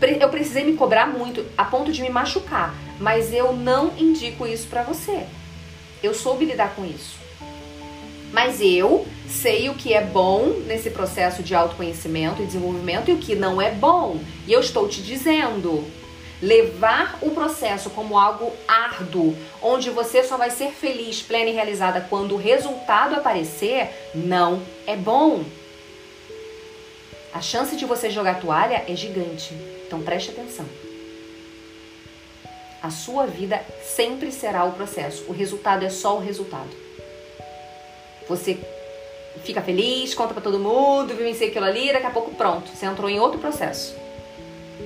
eu 0.00 0.28
precisei 0.28 0.64
me 0.64 0.74
cobrar 0.74 1.06
muito 1.06 1.44
a 1.56 1.64
ponto 1.64 1.90
de 1.90 2.00
me 2.02 2.10
machucar, 2.10 2.74
mas 3.00 3.32
eu 3.32 3.52
não 3.52 3.92
indico 3.98 4.46
isso 4.46 4.68
para 4.68 4.82
você. 4.82 5.24
Eu 6.02 6.14
soube 6.14 6.44
lidar 6.44 6.74
com 6.76 6.84
isso. 6.84 7.18
Mas 8.32 8.60
eu 8.60 9.06
sei 9.28 9.68
o 9.68 9.74
que 9.74 9.92
é 9.92 10.02
bom 10.02 10.60
nesse 10.66 10.90
processo 10.90 11.42
de 11.42 11.54
autoconhecimento 11.54 12.42
e 12.42 12.46
desenvolvimento 12.46 13.10
e 13.10 13.14
o 13.14 13.18
que 13.18 13.34
não 13.34 13.60
é 13.60 13.70
bom. 13.70 14.18
E 14.46 14.52
eu 14.52 14.60
estou 14.60 14.88
te 14.88 15.02
dizendo, 15.02 15.84
levar 16.40 17.18
o 17.20 17.30
processo 17.30 17.90
como 17.90 18.18
algo 18.18 18.52
árduo, 18.66 19.36
onde 19.60 19.90
você 19.90 20.24
só 20.24 20.36
vai 20.36 20.50
ser 20.50 20.70
feliz, 20.70 21.20
plena 21.20 21.50
e 21.50 21.54
realizada 21.54 22.06
quando 22.08 22.34
o 22.34 22.38
resultado 22.38 23.14
aparecer, 23.14 23.90
não 24.14 24.62
é 24.86 24.96
bom. 24.96 25.44
A 27.32 27.40
chance 27.40 27.76
de 27.76 27.84
você 27.84 28.10
jogar 28.10 28.40
toalha 28.40 28.84
é 28.88 28.96
gigante. 28.96 29.52
Então 29.86 30.02
preste 30.02 30.30
atenção. 30.30 30.66
A 32.82 32.90
sua 32.90 33.26
vida 33.26 33.60
sempre 33.82 34.30
será 34.30 34.64
o 34.64 34.72
processo. 34.72 35.24
O 35.28 35.32
resultado 35.32 35.84
é 35.84 35.90
só 35.90 36.16
o 36.16 36.20
resultado. 36.20 36.70
Você 38.28 38.58
fica 39.44 39.62
feliz, 39.62 40.14
conta 40.14 40.34
para 40.34 40.42
todo 40.42 40.58
mundo, 40.58 41.14
vivencia 41.14 41.48
aquilo 41.48 41.64
ali, 41.64 41.92
daqui 41.92 42.06
a 42.06 42.10
pouco 42.10 42.34
pronto, 42.34 42.68
você 42.68 42.86
entrou 42.86 43.08
em 43.08 43.18
outro 43.18 43.38
processo. 43.38 43.94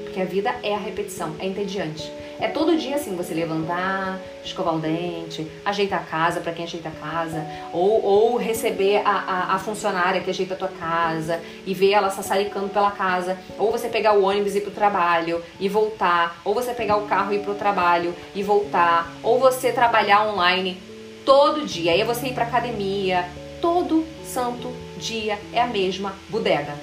Porque 0.05 0.21
a 0.21 0.25
vida 0.25 0.55
é 0.63 0.75
a 0.75 0.79
repetição, 0.79 1.35
é 1.39 1.47
entediante. 1.47 2.11
É 2.43 2.49
todo 2.49 2.77
dia 2.77 2.97
assim, 2.97 3.15
você 3.15 3.33
levantar, 3.35 4.19
escovar 4.45 4.75
o 4.75 4.81
dente, 4.81 5.47
ajeitar 5.65 6.01
a 6.01 6.05
casa 6.05 6.41
para 6.41 6.53
quem 6.53 6.65
ajeita 6.65 6.89
a 6.89 6.93
casa, 6.93 7.47
ou, 7.73 8.03
ou 8.05 8.37
receber 8.37 8.97
a, 9.05 9.11
a, 9.11 9.55
a, 9.55 9.59
funcionária 9.61 10.21
que 10.21 10.29
ajeita 10.29 10.55
a 10.55 10.57
tua 10.57 10.69
casa 10.69 11.41
e 11.65 11.73
ver 11.73 11.93
ela 11.93 12.11
sassaricando 12.11 12.69
pela 12.69 12.91
casa, 12.91 13.39
ou 13.57 13.71
você 13.71 13.89
pegar 13.89 14.15
o 14.15 14.25
ônibus 14.25 14.57
e 14.57 14.59
ir 14.59 14.63
pro 14.63 14.73
trabalho 14.73 15.41
e 15.61 15.69
voltar, 15.69 16.41
ou 16.45 16.53
você 16.53 16.75
pegar 16.75 16.97
o 16.97 17.07
carro 17.07 17.33
e 17.33 17.37
ir 17.37 17.43
pro 17.45 17.55
trabalho 17.55 18.13
e 18.35 18.43
voltar, 18.43 19.13
ou 19.23 19.39
você 19.39 19.71
trabalhar 19.71 20.27
online 20.27 20.83
todo 21.25 21.65
dia, 21.65 21.93
aí 21.93 22.03
você 22.03 22.27
ir 22.27 22.35
pra 22.35 22.45
academia, 22.45 23.25
todo 23.61 24.05
santo 24.33 24.73
dia 24.97 25.39
é 25.53 25.61
a 25.61 25.67
mesma 25.67 26.15
bodega. 26.31 26.75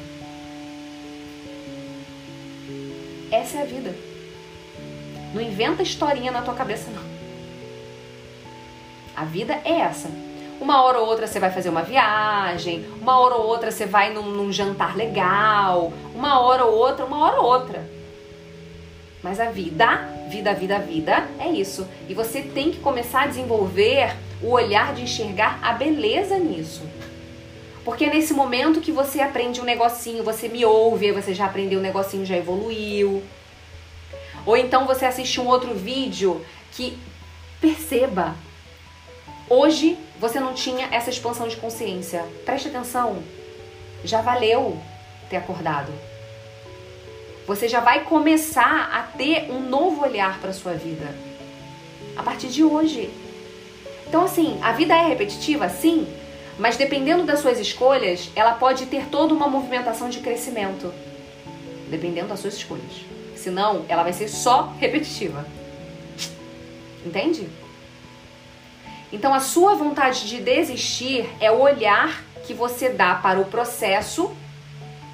Essa 3.31 3.57
é 3.57 3.61
a 3.63 3.65
vida. 3.65 3.95
Não 5.33 5.41
inventa 5.41 5.81
historinha 5.81 6.31
na 6.31 6.43
tua 6.43 6.53
cabeça, 6.53 6.91
não. 6.91 7.01
A 9.15 9.25
vida 9.25 9.59
é 9.65 9.79
essa. 9.79 10.09
Uma 10.61 10.83
hora 10.83 10.99
ou 10.99 11.07
outra 11.07 11.25
você 11.25 11.39
vai 11.39 11.49
fazer 11.49 11.69
uma 11.69 11.81
viagem, 11.81 12.85
uma 13.01 13.19
hora 13.19 13.35
ou 13.35 13.47
outra 13.47 13.71
você 13.71 13.85
vai 13.85 14.13
num, 14.13 14.29
num 14.29 14.51
jantar 14.51 14.95
legal, 14.95 15.91
uma 16.13 16.39
hora 16.41 16.65
ou 16.65 16.77
outra, 16.77 17.05
uma 17.05 17.25
hora 17.25 17.41
ou 17.41 17.47
outra. 17.47 17.89
Mas 19.23 19.39
a 19.39 19.49
vida, 19.49 20.07
vida, 20.29 20.53
vida, 20.53 20.79
vida, 20.79 21.27
é 21.39 21.47
isso. 21.47 21.87
E 22.07 22.13
você 22.13 22.41
tem 22.41 22.71
que 22.71 22.79
começar 22.79 23.23
a 23.23 23.27
desenvolver 23.27 24.15
o 24.41 24.51
olhar 24.51 24.93
de 24.93 25.03
enxergar 25.03 25.59
a 25.61 25.73
beleza 25.73 26.37
nisso. 26.37 26.98
Porque 27.89 28.05
é 28.05 28.09
nesse 28.11 28.35
momento 28.35 28.81
que 28.81 28.91
você 28.91 29.19
aprende 29.19 29.59
um 29.59 29.63
negocinho, 29.63 30.23
você 30.23 30.47
me 30.47 30.63
ouve, 30.63 31.11
você 31.11 31.33
já 31.33 31.47
aprendeu 31.47 31.79
um 31.79 31.81
negocinho, 31.81 32.23
já 32.23 32.37
evoluiu. 32.37 33.23
Ou 34.45 34.55
então 34.55 34.85
você 34.85 35.05
assiste 35.05 35.41
um 35.41 35.47
outro 35.47 35.73
vídeo 35.73 36.45
que 36.71 36.95
perceba. 37.59 38.35
Hoje 39.49 39.97
você 40.19 40.39
não 40.39 40.53
tinha 40.53 40.87
essa 40.91 41.09
expansão 41.09 41.47
de 41.47 41.57
consciência. 41.57 42.23
Preste 42.45 42.67
atenção. 42.67 43.23
Já 44.03 44.21
valeu 44.21 44.79
ter 45.27 45.37
acordado. 45.37 45.91
Você 47.47 47.67
já 47.67 47.79
vai 47.79 48.03
começar 48.03 48.91
a 48.93 49.01
ter 49.17 49.49
um 49.49 49.61
novo 49.61 50.03
olhar 50.03 50.39
para 50.39 50.53
sua 50.53 50.73
vida 50.73 51.07
a 52.15 52.21
partir 52.21 52.49
de 52.49 52.63
hoje. 52.63 53.09
Então 54.07 54.25
assim, 54.25 54.59
a 54.61 54.73
vida 54.73 54.95
é 54.95 55.07
repetitiva, 55.07 55.67
sim, 55.69 56.07
mas 56.59 56.75
dependendo 56.75 57.23
das 57.23 57.39
suas 57.39 57.57
escolhas, 57.57 58.29
ela 58.35 58.51
pode 58.51 58.85
ter 58.87 59.05
toda 59.05 59.33
uma 59.33 59.47
movimentação 59.47 60.09
de 60.09 60.19
crescimento, 60.19 60.93
dependendo 61.89 62.27
das 62.27 62.41
suas 62.41 62.55
escolhas. 62.55 63.05
Senão, 63.33 63.85
ela 63.87 64.03
vai 64.03 64.11
ser 64.11 64.27
só 64.27 64.73
repetitiva. 64.77 65.45
Entende? 67.05 67.47
Então, 69.11 69.33
a 69.33 69.39
sua 69.39 69.73
vontade 69.73 70.27
de 70.27 70.41
desistir 70.41 71.29
é 71.39 71.49
o 71.49 71.61
olhar 71.61 72.21
que 72.45 72.53
você 72.53 72.89
dá 72.89 73.15
para 73.15 73.39
o 73.39 73.45
processo 73.45 74.35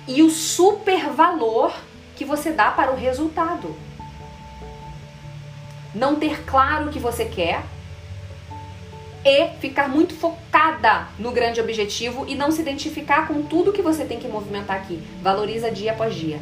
e 0.07 0.23
o 0.23 0.31
super 0.31 1.11
valor 1.11 1.75
que 2.15 2.25
você 2.25 2.51
dá 2.51 2.71
para 2.71 2.91
o 2.91 2.95
resultado. 2.95 3.75
Não 5.93 6.15
ter 6.15 6.43
claro 6.43 6.87
o 6.87 6.91
que 6.91 6.99
você 6.99 7.25
quer 7.25 7.63
e 9.25 9.47
ficar 9.59 9.89
muito 9.89 10.13
focada 10.13 11.07
no 11.17 11.31
grande 11.31 11.59
objetivo 11.59 12.25
e 12.27 12.35
não 12.35 12.51
se 12.51 12.61
identificar 12.61 13.27
com 13.27 13.41
tudo 13.41 13.73
que 13.73 13.81
você 13.81 14.05
tem 14.05 14.19
que 14.19 14.27
movimentar 14.27 14.77
aqui. 14.77 15.01
Valoriza 15.23 15.71
dia 15.71 15.93
após 15.93 16.13
dia. 16.13 16.39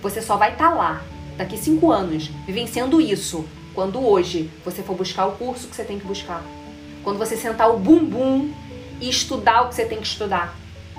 Você 0.00 0.22
só 0.22 0.36
vai 0.36 0.52
estar 0.52 0.70
tá 0.70 0.74
lá 0.74 1.02
daqui 1.36 1.58
cinco 1.58 1.90
anos 1.90 2.30
vivenciando 2.46 3.00
isso 3.00 3.44
quando 3.74 4.00
hoje 4.04 4.48
você 4.64 4.80
for 4.80 4.96
buscar 4.96 5.26
o 5.26 5.32
curso 5.32 5.66
que 5.66 5.74
você 5.74 5.82
tem 5.82 5.98
que 5.98 6.06
buscar. 6.06 6.42
Quando 7.02 7.18
você 7.18 7.36
sentar 7.36 7.68
o 7.68 7.78
bumbum 7.78 8.52
e 9.00 9.10
estudar 9.10 9.62
o 9.62 9.68
que 9.68 9.74
você 9.74 9.84
tem 9.84 9.98
que 9.98 10.06
estudar. 10.06 10.56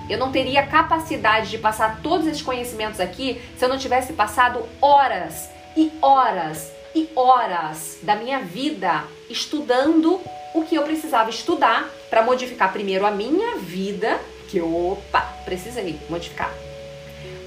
Eu 0.09 0.17
não 0.17 0.31
teria 0.31 0.65
capacidade 0.65 1.49
de 1.49 1.57
passar 1.57 2.01
todos 2.01 2.27
esses 2.27 2.41
conhecimentos 2.41 2.99
aqui 2.99 3.41
se 3.57 3.63
eu 3.63 3.69
não 3.69 3.77
tivesse 3.77 4.11
passado 4.13 4.65
horas 4.81 5.49
e 5.77 5.91
horas 6.01 6.71
e 6.93 7.07
horas 7.15 7.99
da 8.01 8.15
minha 8.15 8.39
vida 8.39 9.03
estudando 9.29 10.19
o 10.53 10.63
que 10.63 10.75
eu 10.75 10.83
precisava 10.83 11.29
estudar 11.29 11.89
para 12.09 12.23
modificar 12.23 12.71
primeiro 12.71 13.05
a 13.05 13.11
minha 13.11 13.57
vida, 13.57 14.19
que 14.49 14.59
opa, 14.61 15.21
precisei 15.45 15.99
modificar 16.09 16.53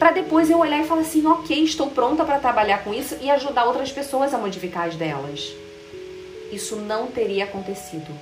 para 0.02 0.10
depois 0.10 0.50
eu 0.50 0.58
olhar 0.58 0.80
e 0.80 0.84
falar 0.84 1.02
assim, 1.02 1.24
ok, 1.24 1.62
estou 1.62 1.88
pronta 1.88 2.24
para 2.24 2.40
trabalhar 2.40 2.82
com 2.82 2.92
isso 2.92 3.16
e 3.20 3.30
ajudar 3.30 3.66
outras 3.66 3.92
pessoas 3.92 4.34
a 4.34 4.38
modificar 4.38 4.88
as 4.88 4.96
delas. 4.96 5.54
Isso 6.50 6.74
não 6.74 7.06
teria 7.06 7.44
acontecido. 7.44 8.12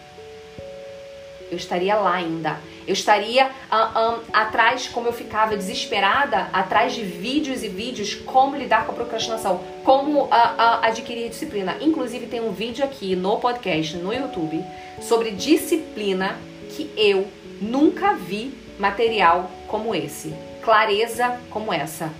Eu 1.50 1.56
estaria 1.56 1.94
lá 1.94 2.16
ainda. 2.16 2.60
Eu 2.90 2.94
estaria 2.94 3.46
um, 3.46 4.20
atrás, 4.32 4.88
como 4.88 5.06
eu 5.06 5.12
ficava 5.12 5.56
desesperada, 5.56 6.48
atrás 6.52 6.92
de 6.92 7.04
vídeos 7.04 7.62
e 7.62 7.68
vídeos 7.68 8.16
como 8.16 8.56
lidar 8.56 8.84
com 8.84 8.90
a 8.90 8.94
procrastinação, 8.96 9.60
como 9.84 10.22
uh, 10.22 10.26
uh, 10.26 10.82
adquirir 10.82 11.28
disciplina. 11.28 11.76
Inclusive 11.80 12.26
tem 12.26 12.40
um 12.40 12.50
vídeo 12.50 12.84
aqui 12.84 13.14
no 13.14 13.38
podcast, 13.38 13.96
no 13.96 14.12
YouTube, 14.12 14.60
sobre 15.00 15.30
disciplina 15.30 16.36
que 16.70 16.90
eu 16.96 17.28
nunca 17.62 18.14
vi 18.14 18.52
material 18.76 19.48
como 19.68 19.94
esse 19.94 20.34
clareza 20.60 21.40
como 21.48 21.72
essa. 21.72 22.10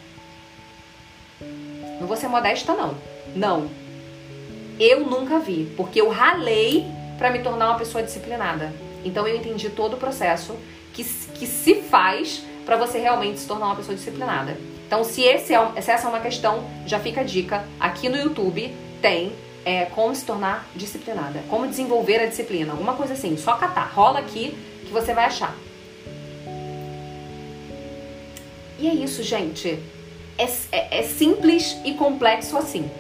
Não 2.01 2.07
vou 2.07 2.17
ser 2.17 2.29
modesta, 2.29 2.75
não. 2.75 2.95
Não. 3.35 3.69
Eu 4.79 5.01
nunca 5.01 5.41
vi, 5.41 5.73
porque 5.77 6.01
eu 6.01 6.09
ralei 6.09 6.87
para 7.19 7.31
me 7.31 7.41
tornar 7.41 7.71
uma 7.71 7.79
pessoa 7.79 8.05
disciplinada. 8.05 8.73
Então 9.05 9.27
eu 9.27 9.37
entendi 9.37 9.71
todo 9.71 9.95
o 9.95 9.97
processo 9.97 10.57
que, 10.93 11.05
que 11.05 11.47
se 11.47 11.83
faz 11.83 12.43
para 12.65 12.77
você 12.77 12.99
realmente 12.99 13.41
se 13.41 13.47
tornar 13.47 13.67
uma 13.67 13.77
pessoa 13.77 13.95
disciplinada. 13.95 14.57
Então, 14.87 15.05
se, 15.05 15.23
esse 15.23 15.55
é, 15.55 15.81
se 15.81 15.91
essa 15.91 16.07
é 16.07 16.09
uma 16.09 16.21
questão, 16.21 16.65
já 16.85 16.99
fica 16.99 17.21
a 17.21 17.25
dica. 17.25 17.65
Aqui 17.79 18.09
no 18.09 18.17
YouTube 18.17 18.75
tem 19.01 19.33
é, 19.65 19.85
como 19.87 20.15
se 20.15 20.25
tornar 20.25 20.69
disciplinada, 20.75 21.43
como 21.49 21.67
desenvolver 21.69 22.21
a 22.21 22.27
disciplina, 22.27 22.73
alguma 22.73 22.95
coisa 22.95 23.13
assim. 23.13 23.37
Só 23.37 23.55
catar, 23.55 23.91
rola 23.95 24.19
aqui 24.19 24.57
que 24.85 24.93
você 24.93 25.15
vai 25.15 25.27
achar. 25.27 25.55
E 28.81 28.89
é 28.89 28.95
isso, 28.95 29.23
gente. 29.23 29.79
É, 30.39 30.45
é, 30.73 30.99
é 30.99 31.03
simples 31.03 31.77
e 31.85 31.95
complexo 31.95 32.57
assim. 32.57 32.91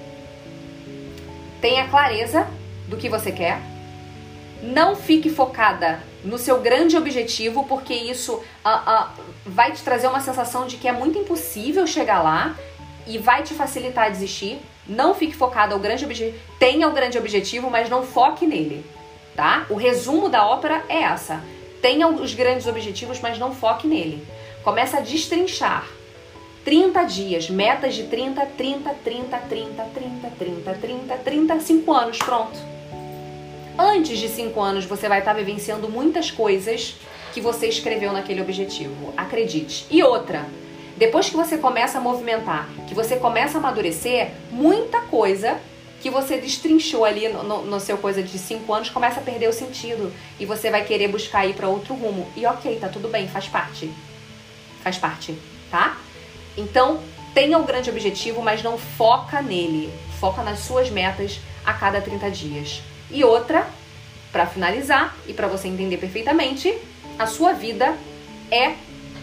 Tenha 1.60 1.88
clareza 1.88 2.46
do 2.86 2.96
que 2.96 3.08
você 3.08 3.32
quer. 3.32 3.60
Não 4.62 4.94
fique 4.94 5.31
focada 5.31 6.03
no 6.23 6.37
seu 6.37 6.61
grande 6.61 6.96
objetivo, 6.96 7.64
porque 7.64 7.94
isso 7.94 8.35
uh, 8.35 8.40
uh, 8.68 9.09
vai 9.46 9.73
te 9.73 9.83
trazer 9.83 10.07
uma 10.07 10.20
sensação 10.20 10.66
de 10.66 10.77
que 10.77 10.87
é 10.87 10.92
muito 10.92 11.18
impossível 11.18 11.87
chegar 11.87 12.23
lá 12.23 12.55
e 13.07 13.16
vai 13.16 13.42
te 13.42 13.55
facilitar 13.55 14.07
a 14.07 14.11
desistir. 14.11 14.59
Não 14.87 15.14
fique 15.14 15.35
focada 15.35 15.75
no 15.75 15.81
grande 15.81 16.05
objetivo. 16.05 16.38
Tenha 16.59 16.88
o 16.88 16.92
grande 16.92 17.16
objetivo, 17.16 17.70
mas 17.70 17.88
não 17.88 18.03
foque 18.03 18.46
nele, 18.46 18.85
tá? 19.35 19.66
O 19.70 19.77
resumo 19.77 20.29
da 20.29 20.46
ópera 20.46 20.85
é 20.88 21.03
essa. 21.03 21.42
Tenha 21.81 22.07
os 22.09 22.35
grandes 22.35 22.66
objetivos, 22.66 23.20
mas 23.20 23.38
não 23.38 23.55
foque 23.55 23.87
nele. 23.87 24.27
Começa 24.62 24.99
a 24.99 25.01
destrinchar. 25.01 25.87
30 26.64 27.05
dias, 27.05 27.49
metas 27.49 27.94
de 27.94 28.05
30, 28.05 28.44
30, 28.44 28.90
30, 29.03 29.38
30, 29.38 29.83
30, 29.94 30.31
30, 30.38 30.75
30, 30.75 31.16
30, 31.16 31.61
5 31.61 31.92
anos, 31.92 32.18
pronto. 32.18 32.79
Antes 33.78 34.18
de 34.18 34.28
5 34.28 34.61
anos 34.61 34.85
você 34.85 35.09
vai 35.09 35.20
estar 35.20 35.33
vivenciando 35.33 35.88
muitas 35.88 36.30
coisas 36.30 36.96
que 37.33 37.40
você 37.40 37.66
escreveu 37.66 38.12
naquele 38.12 38.40
objetivo, 38.40 39.14
acredite. 39.16 39.87
E 39.90 40.02
outra, 40.02 40.46
depois 40.96 41.28
que 41.28 41.37
você 41.37 41.56
começa 41.56 41.98
a 41.98 42.00
movimentar, 42.00 42.68
que 42.88 42.94
você 42.94 43.16
começa 43.16 43.59
a 43.59 43.61
amadurecer, 43.61 44.33
muita 44.50 45.00
coisa 45.02 45.59
que 46.00 46.11
você 46.11 46.38
destrinchou 46.38 47.04
ali 47.04 47.28
no, 47.28 47.42
no, 47.42 47.62
no 47.62 47.80
seu 47.80 47.98
coisa 47.98 48.22
de 48.22 48.38
5 48.38 48.72
anos 48.72 48.90
começa 48.90 49.20
a 49.20 49.22
perder 49.22 49.48
o 49.48 49.52
sentido 49.52 50.12
e 50.38 50.46
você 50.46 50.70
vai 50.70 50.85
querer 50.85 51.09
buscar 51.09 51.46
ir 51.46 51.54
para 51.54 51.68
outro 51.68 51.94
rumo. 51.94 52.26
E 52.37 52.46
ok, 52.46 52.78
tá 52.80 52.88
tudo 52.88 53.09
bem, 53.09 53.28
faz 53.28 53.46
parte 53.46 53.90
faz 54.83 54.98
parte, 54.98 55.37
tá? 55.70 55.96
Então, 56.56 57.00
tenha 57.33 57.59
o 57.59 57.62
um 57.62 57.64
grande 57.64 57.90
objetivo, 57.90 58.42
mas 58.42 58.62
não 58.62 58.76
foca 58.76 59.40
nele. 59.40 59.92
Foca 60.18 60.42
nas 60.42 60.61
suas 60.61 60.90
metas 60.90 61.40
a 61.64 61.72
cada 61.72 62.00
30 62.00 62.30
dias. 62.30 62.83
E 63.11 63.25
outra, 63.25 63.66
para 64.31 64.46
finalizar 64.46 65.16
e 65.27 65.33
para 65.33 65.49
você 65.49 65.68
entender 65.68 65.96
perfeitamente, 65.96 66.77
a 67.18 67.27
sua 67.27 67.53
vida 67.53 67.96
é 68.51 68.75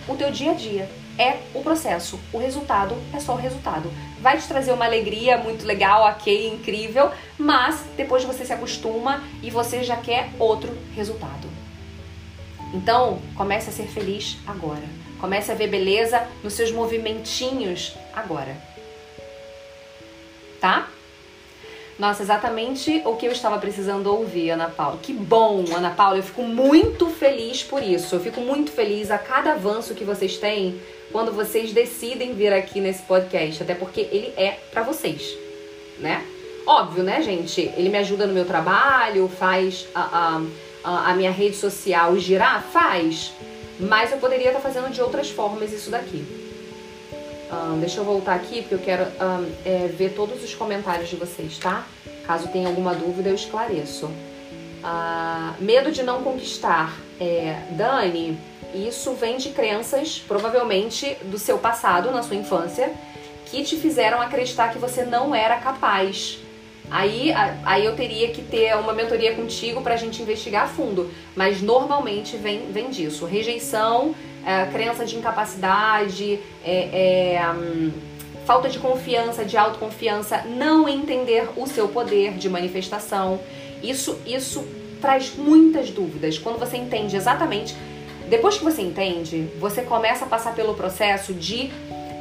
o 0.07 0.15
teu 0.15 0.31
dia 0.31 0.51
a 0.51 0.53
dia, 0.53 0.89
é 1.17 1.37
o 1.53 1.61
processo. 1.61 2.19
O 2.31 2.37
resultado 2.37 2.95
é 3.13 3.19
só 3.19 3.33
o 3.33 3.37
resultado. 3.37 3.91
Vai 4.19 4.37
te 4.37 4.47
trazer 4.47 4.71
uma 4.71 4.85
alegria 4.85 5.37
muito 5.37 5.65
legal, 5.65 6.03
ok, 6.03 6.47
incrível, 6.47 7.11
mas 7.37 7.83
depois 7.95 8.23
você 8.23 8.45
se 8.45 8.53
acostuma 8.53 9.23
e 9.41 9.49
você 9.49 9.83
já 9.83 9.95
quer 9.97 10.29
outro 10.39 10.75
resultado. 10.95 11.47
Então, 12.73 13.21
comece 13.35 13.69
a 13.69 13.73
ser 13.73 13.87
feliz 13.87 14.37
agora. 14.45 14.83
Comece 15.19 15.51
a 15.51 15.55
ver 15.55 15.67
beleza 15.67 16.27
nos 16.43 16.53
seus 16.53 16.71
movimentinhos 16.71 17.95
agora. 18.13 18.55
Tá? 20.59 20.87
Nossa, 21.97 22.21
exatamente 22.21 23.01
o 23.05 23.15
que 23.15 23.25
eu 23.25 23.31
estava 23.31 23.57
precisando 23.57 24.07
ouvir, 24.07 24.51
Ana 24.51 24.69
Paula. 24.69 24.99
Que 25.01 25.11
bom, 25.11 25.65
Ana 25.75 25.89
Paula. 25.89 26.17
Eu 26.17 26.23
fico 26.23 26.43
muito 26.43 27.07
feliz 27.07 27.63
por 27.63 27.81
isso. 27.81 28.15
Eu 28.15 28.19
fico 28.19 28.39
muito 28.39 28.71
feliz 28.71 29.09
a 29.09 29.17
cada 29.17 29.53
avanço 29.53 29.95
que 29.95 30.03
vocês 30.03 30.37
têm 30.37 30.79
quando 31.11 31.31
vocês 31.31 31.73
decidem 31.73 32.33
vir 32.33 32.53
aqui 32.53 32.79
nesse 32.79 33.01
podcast, 33.03 33.63
até 33.63 33.73
porque 33.73 34.01
ele 34.01 34.31
é 34.37 34.57
para 34.71 34.83
vocês, 34.83 35.35
né? 35.97 36.23
Óbvio, 36.67 37.01
né, 37.01 37.21
gente? 37.23 37.61
Ele 37.61 37.89
me 37.89 37.97
ajuda 37.97 38.27
no 38.27 38.33
meu 38.33 38.45
trabalho, 38.45 39.27
faz 39.27 39.87
a, 39.95 40.39
a, 40.83 41.11
a 41.11 41.15
minha 41.15 41.31
rede 41.31 41.55
social 41.55 42.15
girar? 42.19 42.61
Faz. 42.61 43.33
Mas 43.79 44.11
eu 44.11 44.17
poderia 44.17 44.47
estar 44.47 44.59
fazendo 44.59 44.91
de 44.91 45.01
outras 45.01 45.29
formas 45.29 45.71
isso 45.71 45.89
daqui. 45.89 46.46
Deixa 47.79 47.99
eu 47.99 48.03
voltar 48.03 48.35
aqui 48.35 48.61
porque 48.61 48.75
eu 48.75 48.79
quero 48.79 49.03
um, 49.03 49.51
é, 49.65 49.87
ver 49.87 50.13
todos 50.13 50.43
os 50.43 50.53
comentários 50.53 51.09
de 51.09 51.15
vocês, 51.15 51.57
tá? 51.57 51.85
Caso 52.25 52.47
tenha 52.49 52.67
alguma 52.67 52.93
dúvida, 52.93 53.29
eu 53.29 53.35
esclareço. 53.35 54.07
Uh, 54.07 55.63
medo 55.63 55.91
de 55.91 56.03
não 56.03 56.23
conquistar. 56.23 56.97
É, 57.19 57.61
Dani, 57.71 58.37
isso 58.73 59.13
vem 59.13 59.37
de 59.37 59.49
crenças, 59.49 60.19
provavelmente 60.27 61.17
do 61.23 61.39
seu 61.39 61.57
passado, 61.57 62.11
na 62.11 62.21
sua 62.21 62.35
infância, 62.35 62.93
que 63.45 63.63
te 63.63 63.77
fizeram 63.77 64.21
acreditar 64.21 64.73
que 64.73 64.77
você 64.77 65.03
não 65.03 65.33
era 65.33 65.57
capaz 65.57 66.39
Aí, 66.89 67.33
aí 67.65 67.85
eu 67.85 67.95
teria 67.95 68.29
que 68.29 68.41
ter 68.41 68.75
uma 68.77 68.93
mentoria 68.93 69.35
contigo 69.35 69.81
para 69.81 69.95
a 69.95 69.97
gente 69.97 70.21
investigar 70.21 70.63
a 70.63 70.67
fundo. 70.67 71.11
Mas 71.35 71.61
normalmente 71.61 72.37
vem, 72.37 72.71
vem 72.71 72.89
disso. 72.89 73.25
Rejeição, 73.25 74.15
é, 74.47 74.65
crença 74.67 75.05
de 75.05 75.17
incapacidade, 75.17 76.39
é, 76.63 77.35
é, 77.35 77.51
hum, 77.51 77.91
falta 78.45 78.69
de 78.69 78.79
confiança, 78.79 79.43
de 79.43 79.57
autoconfiança, 79.57 80.45
não 80.45 80.87
entender 80.87 81.49
o 81.57 81.67
seu 81.67 81.89
poder 81.89 82.35
de 82.35 82.47
manifestação. 82.47 83.41
Isso, 83.83 84.17
isso 84.25 84.65
traz 85.01 85.33
muitas 85.35 85.89
dúvidas. 85.89 86.39
Quando 86.39 86.57
você 86.57 86.77
entende 86.77 87.17
exatamente. 87.17 87.75
Depois 88.29 88.57
que 88.57 88.63
você 88.63 88.81
entende, 88.81 89.49
você 89.59 89.81
começa 89.81 90.23
a 90.23 90.27
passar 90.29 90.55
pelo 90.55 90.73
processo 90.75 91.33
de, 91.33 91.69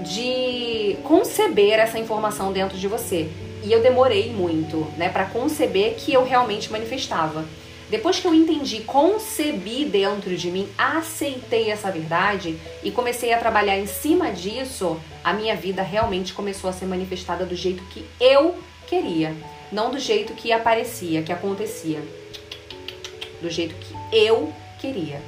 de 0.01 0.97
conceber 1.05 1.79
essa 1.79 1.97
informação 1.97 2.53
dentro 2.53 2.77
de 2.77 2.89
você. 2.89 3.29
E 3.63 3.73
eu 3.73 3.81
demorei 3.81 4.33
muito, 4.33 4.87
né, 4.97 5.09
para 5.09 5.27
conceber 5.27 5.95
que 5.95 6.13
eu 6.13 6.25
realmente 6.25 6.73
manifestava. 6.73 7.45
Depois 7.89 8.19
que 8.19 8.27
eu 8.27 8.35
entendi, 8.35 8.81
concebi 8.81 9.85
dentro 9.85 10.37
de 10.37 10.51
mim, 10.51 10.69
aceitei 10.77 11.71
essa 11.71 11.91
verdade 11.91 12.59
e 12.83 12.91
comecei 12.91 13.33
a 13.33 13.39
trabalhar 13.39 13.79
em 13.79 13.87
cima 13.87 14.33
disso, 14.33 15.01
a 15.23 15.33
minha 15.33 15.55
vida 15.55 15.83
realmente 15.83 16.33
começou 16.33 16.69
a 16.69 16.73
ser 16.73 16.87
manifestada 16.87 17.45
do 17.45 17.55
jeito 17.55 17.85
que 17.85 18.05
eu 18.21 18.57
queria, 18.89 19.35
não 19.71 19.91
do 19.91 20.01
jeito 20.01 20.33
que 20.35 20.51
aparecia, 20.51 21.23
que 21.23 21.33
acontecia. 21.33 22.03
Do 23.41 23.49
jeito 23.51 23.75
que 23.77 23.95
eu 24.17 24.53
queria. 24.81 25.21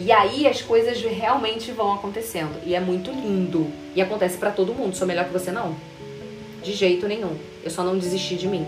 E 0.00 0.10
aí 0.10 0.48
as 0.48 0.62
coisas 0.62 1.00
realmente 1.02 1.70
vão 1.72 1.92
acontecendo 1.92 2.58
e 2.64 2.74
é 2.74 2.80
muito 2.80 3.10
lindo. 3.10 3.70
E 3.94 4.00
acontece 4.00 4.38
para 4.38 4.50
todo 4.50 4.74
mundo. 4.74 4.96
Sou 4.96 5.06
melhor 5.06 5.26
que 5.26 5.32
você 5.32 5.52
não? 5.52 5.76
De 6.62 6.72
jeito 6.72 7.06
nenhum. 7.06 7.36
Eu 7.62 7.70
só 7.70 7.84
não 7.84 7.98
desisti 7.98 8.34
de 8.34 8.48
mim. 8.48 8.66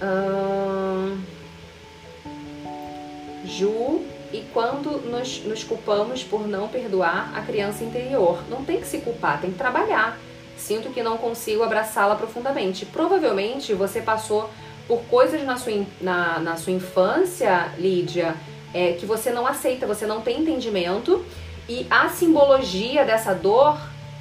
Hum... 0.00 0.45
Ju, 3.46 4.04
e 4.32 4.44
quando 4.52 4.98
nos, 5.08 5.44
nos 5.44 5.62
culpamos 5.62 6.22
por 6.22 6.46
não 6.46 6.68
perdoar 6.68 7.32
a 7.34 7.40
criança 7.42 7.84
interior? 7.84 8.42
Não 8.50 8.64
tem 8.64 8.80
que 8.80 8.86
se 8.86 8.98
culpar, 8.98 9.40
tem 9.40 9.52
que 9.52 9.58
trabalhar. 9.58 10.18
Sinto 10.56 10.90
que 10.90 11.02
não 11.02 11.16
consigo 11.16 11.62
abraçá-la 11.62 12.16
profundamente. 12.16 12.84
Provavelmente 12.84 13.72
você 13.72 14.00
passou 14.00 14.50
por 14.88 15.00
coisas 15.04 15.42
na 15.44 15.56
sua, 15.56 15.86
na, 16.00 16.38
na 16.40 16.56
sua 16.56 16.72
infância, 16.72 17.72
Lídia, 17.78 18.34
é, 18.74 18.92
que 18.92 19.06
você 19.06 19.30
não 19.30 19.46
aceita, 19.46 19.86
você 19.86 20.06
não 20.06 20.20
tem 20.20 20.40
entendimento. 20.40 21.24
E 21.68 21.86
a 21.90 22.08
simbologia 22.08 23.04
dessa 23.04 23.32
dor 23.32 23.78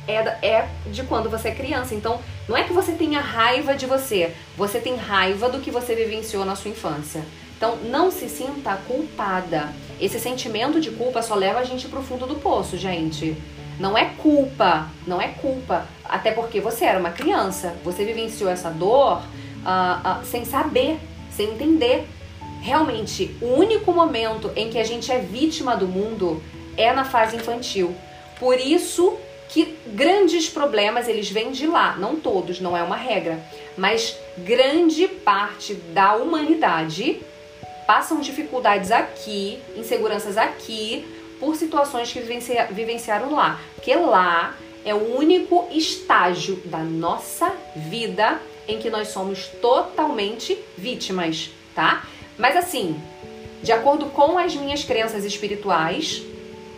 é, 0.08 0.18
é 0.48 0.70
de 0.88 1.04
quando 1.04 1.30
você 1.30 1.50
é 1.50 1.56
criança. 1.56 1.96
Então, 1.96 2.20
não 2.48 2.56
é 2.56 2.64
que 2.64 2.74
você 2.74 2.92
tenha 2.92 3.20
raiva 3.20 3.76
de 3.76 3.86
você, 3.86 4.34
você 4.56 4.80
tem 4.80 4.96
raiva 4.96 5.50
do 5.50 5.60
que 5.60 5.72
você 5.72 5.96
vivenciou 5.96 6.46
na 6.46 6.56
sua 6.56 6.72
infância. 6.72 7.24
Então, 7.58 7.78
não 7.78 8.12
se 8.12 8.28
sinta 8.28 8.78
culpada. 8.88 9.74
Esse 10.00 10.20
sentimento 10.20 10.82
de 10.82 10.92
culpa 10.92 11.22
só 11.22 11.36
leva 11.36 11.60
a 11.60 11.64
gente 11.64 11.88
pro 11.88 12.02
fundo 12.02 12.28
do 12.28 12.36
poço, 12.36 12.78
gente. 12.78 13.36
Não 13.80 13.98
é 13.98 14.06
culpa, 14.18 14.90
não 15.08 15.22
é 15.22 15.30
culpa. 15.30 15.88
Até 16.04 16.32
porque 16.32 16.60
você 16.60 16.86
era 16.86 17.00
uma 17.00 17.12
criança, 17.12 17.76
você 17.84 18.04
vivenciou 18.04 18.50
essa 18.50 18.70
dor 18.70 19.20
uh, 19.20 20.22
uh, 20.22 20.26
sem 20.26 20.46
saber, 20.46 21.00
sem 21.30 21.52
entender. 21.52 22.08
Realmente, 22.62 23.36
o 23.42 23.54
único 23.54 23.92
momento 23.94 24.52
em 24.56 24.70
que 24.70 24.80
a 24.80 24.84
gente 24.84 25.12
é 25.12 25.20
vítima 25.20 25.76
do 25.76 25.88
mundo 25.88 26.42
é 26.78 26.92
na 26.94 27.06
fase 27.06 27.36
infantil. 27.36 27.96
Por 28.40 28.60
isso 28.60 29.18
que 29.48 29.78
grandes 29.88 30.50
problemas 30.50 31.08
eles 31.08 31.30
vêm 31.30 31.52
de 31.52 31.68
lá, 31.68 31.96
não 31.98 32.16
todos, 32.16 32.60
não 32.60 32.76
é 32.76 32.84
uma 32.84 32.96
regra, 32.96 33.40
mas 33.78 34.18
grande 34.38 35.08
parte 35.08 35.74
da 35.74 36.16
humanidade 36.16 37.22
passam 37.86 38.20
dificuldades 38.20 38.92
aqui, 38.92 39.60
inseguranças 39.76 40.38
aqui, 40.38 41.06
por 41.40 41.56
situações 41.56 42.12
que 42.12 42.20
vivencia, 42.20 42.68
vivenciaram 42.72 43.34
lá. 43.34 43.60
Porque 43.76 43.94
lá 43.96 44.56
é 44.84 44.94
o 44.94 45.18
único 45.18 45.68
estágio 45.72 46.58
da 46.66 46.80
nossa 46.80 47.52
vida 47.76 48.40
em 48.68 48.80
que 48.80 48.90
nós 48.90 49.10
somos 49.10 49.48
totalmente 49.62 50.58
vítimas, 50.78 51.52
tá? 51.74 52.06
Mas 52.38 52.56
assim, 52.56 53.00
de 53.62 53.72
acordo 53.72 54.08
com 54.08 54.38
as 54.38 54.56
minhas 54.56 54.84
crenças 54.84 55.24
espirituais, 55.24 56.24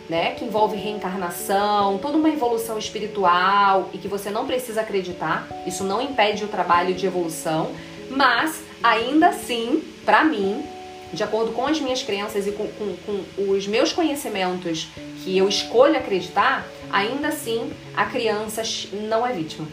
né, 0.08 0.32
que 0.32 0.44
envolve 0.44 0.76
reencarnação, 0.76 1.98
toda 1.98 2.16
uma 2.16 2.30
evolução 2.30 2.78
espiritual 2.78 3.90
e 3.92 3.98
que 3.98 4.08
você 4.08 4.30
não 4.30 4.46
precisa 4.46 4.80
acreditar, 4.80 5.46
isso 5.66 5.84
não 5.84 6.00
impede 6.00 6.44
o 6.44 6.48
trabalho 6.48 6.94
de 6.94 7.06
evolução, 7.06 7.70
mas 8.08 8.62
ainda 8.82 9.28
assim, 9.28 9.82
para 10.06 10.24
mim, 10.24 10.64
de 11.12 11.22
acordo 11.22 11.52
com 11.52 11.66
as 11.66 11.80
minhas 11.80 12.02
crenças 12.02 12.46
e 12.46 12.52
com, 12.52 12.66
com, 12.68 12.96
com, 13.04 13.50
os 13.50 13.66
meus 13.66 13.92
conhecimentos 13.92 14.88
que 15.22 15.36
eu 15.36 15.48
escolho 15.48 15.96
acreditar, 15.96 16.66
ainda 16.90 17.28
assim 17.28 17.72
a 17.96 18.04
criança 18.04 18.62
não 18.92 19.26
é 19.26 19.32
vítima. 19.32 19.66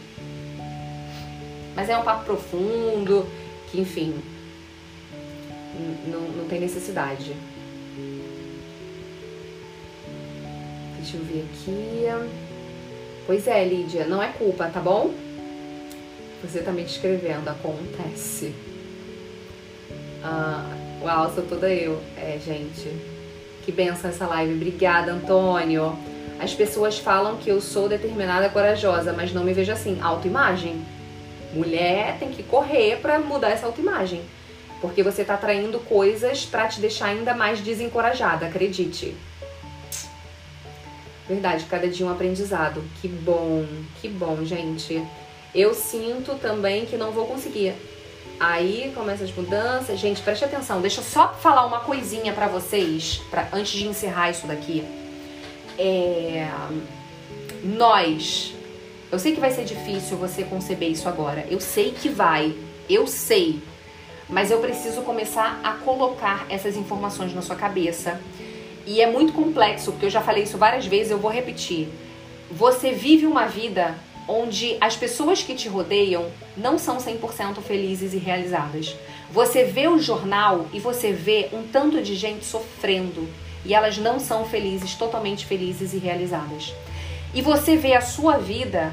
Mas 1.74 1.90
é 1.90 1.96
um 1.96 2.02
papo 2.02 2.24
profundo, 2.24 3.26
que 3.70 3.80
enfim, 3.80 4.14
não, 6.06 6.20
não 6.20 6.48
tem 6.48 6.58
necessidade. 6.58 7.32
Deixa 10.96 11.18
eu 11.18 11.24
ver 11.24 11.44
aqui. 11.52 12.26
Pois 13.26 13.46
é, 13.46 13.64
Lídia, 13.64 14.06
não 14.06 14.22
é 14.22 14.28
culpa, 14.28 14.68
tá 14.68 14.80
bom? 14.80 15.12
Você 16.42 16.60
tá 16.60 16.72
me 16.72 16.82
descrevendo, 16.82 17.48
acontece. 17.48 18.54
Ah, 20.22 20.85
uau, 21.06 21.32
sou 21.32 21.44
toda 21.44 21.68
eu. 21.68 22.02
É, 22.16 22.38
gente. 22.44 22.90
Que 23.64 23.70
benção 23.70 24.10
essa 24.10 24.26
live. 24.26 24.54
Obrigada, 24.54 25.12
Antônio. 25.12 25.96
As 26.38 26.52
pessoas 26.52 26.98
falam 26.98 27.36
que 27.36 27.48
eu 27.48 27.60
sou 27.60 27.88
determinada, 27.88 28.48
corajosa, 28.48 29.12
mas 29.12 29.32
não 29.32 29.44
me 29.44 29.52
vejo 29.52 29.72
assim. 29.72 29.98
Autoimagem. 30.02 30.84
Mulher 31.54 32.18
tem 32.18 32.30
que 32.30 32.42
correr 32.42 32.98
para 33.00 33.18
mudar 33.18 33.50
essa 33.50 33.66
autoimagem. 33.66 34.20
Porque 34.80 35.02
você 35.02 35.24
tá 35.24 35.34
atraindo 35.34 35.78
coisas 35.78 36.44
para 36.44 36.68
te 36.68 36.80
deixar 36.80 37.06
ainda 37.06 37.34
mais 37.34 37.60
desencorajada, 37.60 38.46
acredite. 38.46 39.16
Verdade, 41.26 41.64
cada 41.64 41.88
dia 41.88 42.04
um 42.04 42.10
aprendizado. 42.10 42.84
Que 43.00 43.08
bom, 43.08 43.64
que 44.00 44.08
bom, 44.08 44.44
gente. 44.44 45.02
Eu 45.54 45.72
sinto 45.72 46.34
também 46.34 46.84
que 46.84 46.96
não 46.96 47.10
vou 47.10 47.26
conseguir. 47.26 47.72
Aí 48.38 48.92
começa 48.94 49.24
as 49.24 49.34
mudanças. 49.34 49.98
Gente, 49.98 50.20
preste 50.20 50.44
atenção. 50.44 50.80
Deixa 50.80 51.00
eu 51.00 51.04
só 51.04 51.32
falar 51.34 51.64
uma 51.66 51.80
coisinha 51.80 52.32
para 52.32 52.46
vocês, 52.46 53.22
pra, 53.30 53.48
antes 53.52 53.72
de 53.72 53.86
encerrar 53.86 54.30
isso 54.30 54.46
daqui. 54.46 54.84
É, 55.78 56.48
nós. 57.62 58.54
Eu 59.10 59.18
sei 59.18 59.34
que 59.34 59.40
vai 59.40 59.50
ser 59.50 59.64
difícil 59.64 60.16
você 60.16 60.42
conceber 60.42 60.90
isso 60.90 61.08
agora. 61.08 61.46
Eu 61.48 61.60
sei 61.60 61.92
que 61.92 62.08
vai. 62.08 62.54
Eu 62.88 63.06
sei. 63.06 63.62
Mas 64.28 64.50
eu 64.50 64.58
preciso 64.58 65.02
começar 65.02 65.60
a 65.62 65.72
colocar 65.72 66.46
essas 66.48 66.76
informações 66.76 67.32
na 67.32 67.42
sua 67.42 67.54
cabeça 67.54 68.20
e 68.84 69.00
é 69.00 69.10
muito 69.10 69.32
complexo, 69.32 69.92
porque 69.92 70.06
eu 70.06 70.10
já 70.10 70.20
falei 70.20 70.44
isso 70.44 70.56
várias 70.56 70.86
vezes, 70.86 71.10
eu 71.10 71.18
vou 71.18 71.30
repetir. 71.30 71.88
Você 72.50 72.92
vive 72.92 73.26
uma 73.26 73.46
vida 73.46 73.94
onde 74.28 74.76
as 74.80 74.96
pessoas 74.96 75.42
que 75.42 75.54
te 75.54 75.68
rodeiam 75.68 76.30
não 76.56 76.78
são 76.78 76.98
100% 76.98 77.60
felizes 77.62 78.12
e 78.12 78.18
realizadas. 78.18 78.96
Você 79.30 79.64
vê 79.64 79.88
o 79.88 79.98
jornal 79.98 80.66
e 80.72 80.80
você 80.80 81.12
vê 81.12 81.48
um 81.52 81.62
tanto 81.64 82.02
de 82.02 82.14
gente 82.14 82.44
sofrendo 82.44 83.28
e 83.64 83.74
elas 83.74 83.98
não 83.98 84.18
são 84.18 84.44
felizes, 84.44 84.94
totalmente 84.94 85.44
felizes 85.44 85.92
e 85.92 85.98
realizadas. 85.98 86.72
E 87.34 87.42
você 87.42 87.76
vê 87.76 87.94
a 87.94 88.00
sua 88.00 88.38
vida 88.38 88.92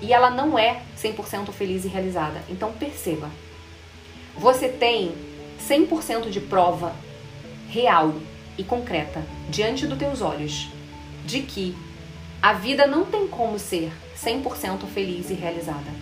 e 0.00 0.12
ela 0.12 0.30
não 0.30 0.58
é 0.58 0.82
100% 0.96 1.50
feliz 1.52 1.84
e 1.84 1.88
realizada. 1.88 2.42
Então 2.48 2.72
perceba. 2.72 3.30
Você 4.36 4.68
tem 4.68 5.12
100% 5.68 6.30
de 6.30 6.40
prova 6.40 6.94
real 7.68 8.14
e 8.56 8.64
concreta 8.64 9.22
diante 9.48 9.86
dos 9.86 9.98
teus 9.98 10.20
olhos 10.20 10.68
de 11.24 11.42
que 11.42 11.76
a 12.40 12.52
vida 12.52 12.86
não 12.86 13.04
tem 13.04 13.26
como 13.26 13.58
ser 13.58 13.90
100% 14.24 14.86
feliz 14.86 15.28
e 15.30 15.34
realizada. 15.34 15.92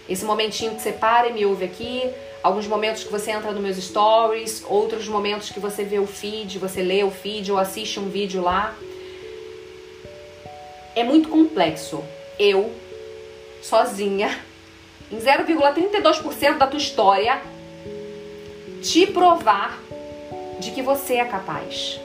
Esse 0.09 0.25
momentinho 0.25 0.75
que 0.75 0.81
você 0.81 0.93
para 0.93 1.29
e 1.29 1.35
me 1.35 1.45
ouve 1.45 1.67
aqui, 1.67 2.11
alguns 2.43 2.67
momentos 2.67 3.05
que 3.05 3.13
você 3.13 3.31
entra 3.31 3.53
nos 3.53 3.63
meus 3.63 3.77
stories, 3.77 4.65
outros 4.67 5.07
momentos 5.07 5.51
que 5.51 5.61
você 5.61 5.85
vê 5.85 5.99
o 5.99 6.07
feed, 6.07 6.59
você 6.59 6.81
lê 6.83 7.05
o 7.05 7.11
feed 7.11 7.53
ou 7.53 7.59
assiste 7.59 8.01
um 8.01 8.09
vídeo 8.09 8.43
lá. 8.43 8.75
É 10.95 11.05
muito 11.05 11.29
complexo. 11.29 12.03
Eu, 12.39 12.73
sozinha, 13.63 14.39
em 15.11 15.19
0,32% 15.19 16.59
da 16.59 16.67
tua 16.67 16.79
história, 16.79 17.41
te 18.83 19.07
provar 19.07 19.79
de 20.59 20.71
que 20.71 20.83
você 20.83 21.15
é 21.15 21.25
capaz. 21.25 22.01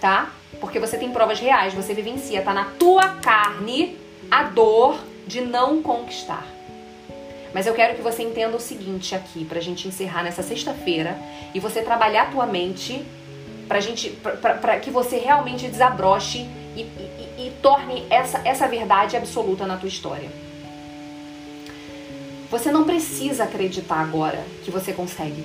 Tá? 0.00 0.32
Porque 0.60 0.78
você 0.78 0.96
tem 0.96 1.10
provas 1.10 1.40
reais, 1.40 1.74
você 1.74 1.94
vivencia, 1.94 2.42
tá 2.42 2.52
na 2.52 2.64
tua 2.78 3.16
carne 3.16 3.98
a 4.30 4.44
dor 4.44 4.98
de 5.26 5.40
não 5.40 5.82
conquistar. 5.82 6.46
Mas 7.52 7.66
eu 7.66 7.74
quero 7.74 7.94
que 7.94 8.02
você 8.02 8.22
entenda 8.22 8.56
o 8.56 8.60
seguinte 8.60 9.14
aqui, 9.14 9.44
pra 9.44 9.60
gente 9.60 9.88
encerrar 9.88 10.22
nessa 10.22 10.42
sexta-feira 10.42 11.18
e 11.54 11.60
você 11.60 11.80
trabalhar 11.80 12.24
a 12.24 12.30
tua 12.30 12.46
mente 12.46 13.04
pra 13.68 13.80
gente, 13.80 14.10
pra 14.10 14.78
que 14.78 14.90
você 14.90 15.18
realmente 15.18 15.68
desabroche 15.68 16.46
e, 16.76 16.80
e, 16.80 17.46
e 17.46 17.52
torne 17.62 18.06
essa, 18.10 18.40
essa 18.44 18.66
verdade 18.68 19.16
absoluta 19.16 19.66
na 19.66 19.76
tua 19.76 19.88
história. 19.88 20.30
Você 22.50 22.70
não 22.70 22.84
precisa 22.84 23.44
acreditar 23.44 23.96
agora 23.96 24.44
que 24.64 24.70
você 24.70 24.92
consegue. 24.92 25.44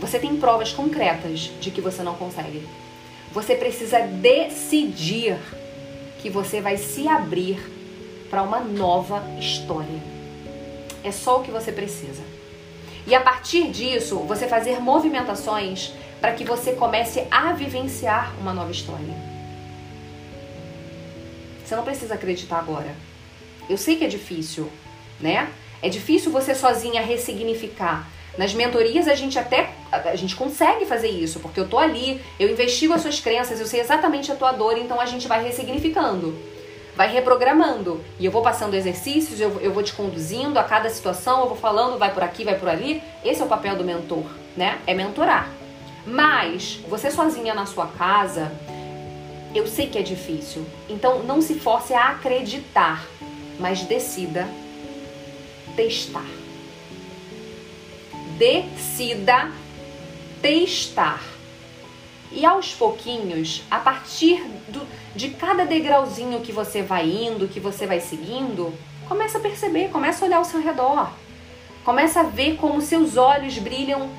Você 0.00 0.18
tem 0.18 0.36
provas 0.36 0.72
concretas 0.72 1.50
de 1.60 1.70
que 1.70 1.80
você 1.80 2.02
não 2.02 2.14
consegue. 2.14 2.66
Você 3.32 3.54
precisa 3.54 4.00
decidir 4.00 5.38
que 6.20 6.30
você 6.30 6.60
vai 6.60 6.76
se 6.76 7.06
abrir 7.06 7.58
para 8.30 8.42
uma 8.42 8.60
nova 8.60 9.22
história. 9.38 10.02
É 11.02 11.12
só 11.12 11.40
o 11.40 11.42
que 11.42 11.50
você 11.50 11.70
precisa. 11.70 12.22
E 13.06 13.14
a 13.14 13.20
partir 13.20 13.70
disso, 13.70 14.18
você 14.20 14.48
fazer 14.48 14.80
movimentações 14.80 15.92
para 16.24 16.32
que 16.32 16.42
você 16.42 16.72
comece 16.72 17.26
a 17.30 17.52
vivenciar 17.52 18.32
uma 18.40 18.54
nova 18.54 18.70
história. 18.70 19.14
Você 21.62 21.76
não 21.76 21.84
precisa 21.84 22.14
acreditar 22.14 22.60
agora. 22.60 22.96
Eu 23.68 23.76
sei 23.76 23.96
que 23.96 24.04
é 24.06 24.08
difícil, 24.08 24.70
né? 25.20 25.50
É 25.82 25.90
difícil 25.90 26.32
você 26.32 26.54
sozinha 26.54 27.02
ressignificar. 27.02 28.08
Nas 28.38 28.54
mentorias 28.54 29.06
a 29.06 29.14
gente 29.14 29.38
até 29.38 29.74
a 29.92 30.16
gente 30.16 30.34
consegue 30.34 30.86
fazer 30.86 31.08
isso, 31.08 31.40
porque 31.40 31.60
eu 31.60 31.68
tô 31.68 31.76
ali, 31.76 32.18
eu 32.40 32.48
investigo 32.50 32.94
as 32.94 33.02
suas 33.02 33.20
crenças, 33.20 33.60
eu 33.60 33.66
sei 33.66 33.80
exatamente 33.80 34.32
a 34.32 34.34
tua 34.34 34.52
dor, 34.52 34.78
então 34.78 34.98
a 34.98 35.04
gente 35.04 35.28
vai 35.28 35.44
ressignificando 35.44 36.34
vai 36.96 37.08
reprogramando. 37.08 38.02
E 38.20 38.24
eu 38.24 38.30
vou 38.30 38.40
passando 38.40 38.74
exercícios, 38.74 39.40
eu, 39.40 39.60
eu 39.60 39.72
vou 39.72 39.82
te 39.82 39.92
conduzindo 39.92 40.58
a 40.58 40.64
cada 40.64 40.88
situação, 40.88 41.40
eu 41.40 41.48
vou 41.48 41.56
falando, 41.56 41.98
vai 41.98 42.14
por 42.14 42.22
aqui, 42.22 42.44
vai 42.44 42.56
por 42.56 42.68
ali. 42.68 43.02
Esse 43.24 43.42
é 43.42 43.44
o 43.44 43.48
papel 43.48 43.76
do 43.76 43.82
mentor, 43.82 44.24
né? 44.56 44.78
É 44.86 44.94
mentorar. 44.94 45.63
Mas 46.06 46.80
você 46.88 47.10
sozinha 47.10 47.54
na 47.54 47.66
sua 47.66 47.86
casa, 47.86 48.52
eu 49.54 49.66
sei 49.66 49.88
que 49.88 49.98
é 49.98 50.02
difícil. 50.02 50.66
Então 50.88 51.22
não 51.22 51.40
se 51.40 51.54
force 51.54 51.94
a 51.94 52.10
acreditar, 52.10 53.06
mas 53.58 53.82
decida 53.82 54.48
testar. 55.76 56.26
Decida 58.36 59.50
testar. 60.42 61.22
E 62.32 62.44
aos 62.44 62.74
pouquinhos, 62.74 63.62
a 63.70 63.78
partir 63.78 64.42
do, 64.68 64.84
de 65.14 65.30
cada 65.30 65.64
degrauzinho 65.64 66.40
que 66.40 66.50
você 66.50 66.82
vai 66.82 67.08
indo, 67.08 67.46
que 67.46 67.60
você 67.60 67.86
vai 67.86 68.00
seguindo, 68.00 68.74
começa 69.08 69.38
a 69.38 69.40
perceber, 69.40 69.90
começa 69.90 70.24
a 70.24 70.26
olhar 70.26 70.38
ao 70.38 70.44
seu 70.44 70.60
redor. 70.60 71.12
Começa 71.84 72.20
a 72.20 72.24
ver 72.24 72.56
como 72.56 72.80
seus 72.80 73.16
olhos 73.16 73.56
brilham 73.58 74.10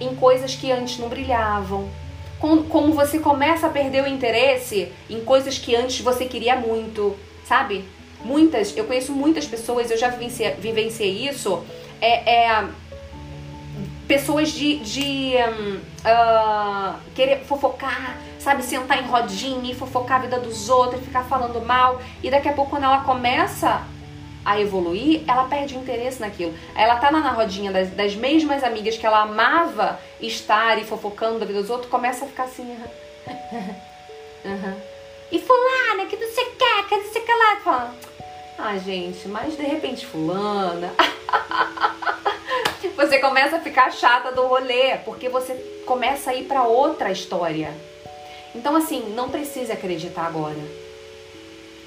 em 0.00 0.14
coisas 0.14 0.54
que 0.54 0.70
antes 0.70 0.98
não 0.98 1.08
brilhavam. 1.08 1.88
Como 2.38 2.92
você 2.92 3.18
começa 3.18 3.66
a 3.66 3.70
perder 3.70 4.04
o 4.04 4.06
interesse 4.06 4.92
em 5.08 5.24
coisas 5.24 5.56
que 5.56 5.74
antes 5.74 6.00
você 6.00 6.26
queria 6.26 6.56
muito, 6.56 7.16
sabe? 7.46 7.84
Muitas, 8.22 8.76
eu 8.76 8.84
conheço 8.84 9.12
muitas 9.12 9.46
pessoas, 9.46 9.90
eu 9.90 9.96
já 9.96 10.08
vivenciei, 10.08 10.50
vivenciei 10.52 11.28
isso. 11.28 11.64
É, 12.00 12.46
é 12.46 12.68
pessoas 14.06 14.50
de, 14.50 14.78
de 14.80 15.34
um, 15.36 15.76
uh, 15.76 16.94
querer 17.14 17.40
fofocar, 17.44 18.18
sabe, 18.38 18.62
sentar 18.62 19.02
em 19.02 19.06
rodinha 19.06 19.70
e 19.70 19.74
fofocar 19.74 20.18
a 20.18 20.22
vida 20.22 20.38
dos 20.38 20.68
outros, 20.68 21.02
ficar 21.02 21.24
falando 21.24 21.64
mal. 21.64 22.00
E 22.22 22.30
daqui 22.30 22.48
a 22.48 22.52
pouco, 22.52 22.70
quando 22.70 22.84
ela 22.84 23.00
começa 23.00 23.82
a 24.44 24.60
evoluir, 24.60 25.22
ela 25.26 25.44
perde 25.44 25.76
interesse 25.76 26.20
naquilo. 26.20 26.54
Ela 26.76 26.96
tá 26.96 27.10
na 27.10 27.30
rodinha 27.30 27.72
das, 27.72 27.90
das 27.90 28.14
mesmas 28.14 28.62
amigas 28.62 28.96
que 28.96 29.06
ela 29.06 29.22
amava 29.22 29.98
estar 30.20 30.78
e 30.78 30.84
fofocando 30.84 31.42
a 31.42 31.46
vida 31.46 31.60
dos 31.60 31.70
outros, 31.70 31.90
começa 31.90 32.24
a 32.24 32.28
ficar 32.28 32.44
assim. 32.44 32.76
uhum. 34.44 34.74
E 35.32 35.38
fulana, 35.40 36.06
que 36.06 36.16
você 36.16 36.44
quer, 36.44 36.86
que 36.86 36.96
você 37.08 37.20
quer 37.20 37.34
lá? 37.34 37.56
Fala, 37.64 37.94
ah, 38.56 38.76
gente, 38.76 39.26
mas 39.26 39.56
de 39.56 39.62
repente 39.64 40.06
fulana. 40.06 40.92
você 42.96 43.18
começa 43.18 43.56
a 43.56 43.60
ficar 43.60 43.90
chata 43.90 44.30
do 44.30 44.46
rolê, 44.46 44.96
porque 44.98 45.28
você 45.28 45.54
começa 45.84 46.30
a 46.30 46.34
ir 46.34 46.44
para 46.44 46.64
outra 46.64 47.10
história. 47.10 47.74
Então, 48.54 48.76
assim, 48.76 49.12
não 49.14 49.28
precisa 49.28 49.72
acreditar 49.72 50.26
agora, 50.26 50.60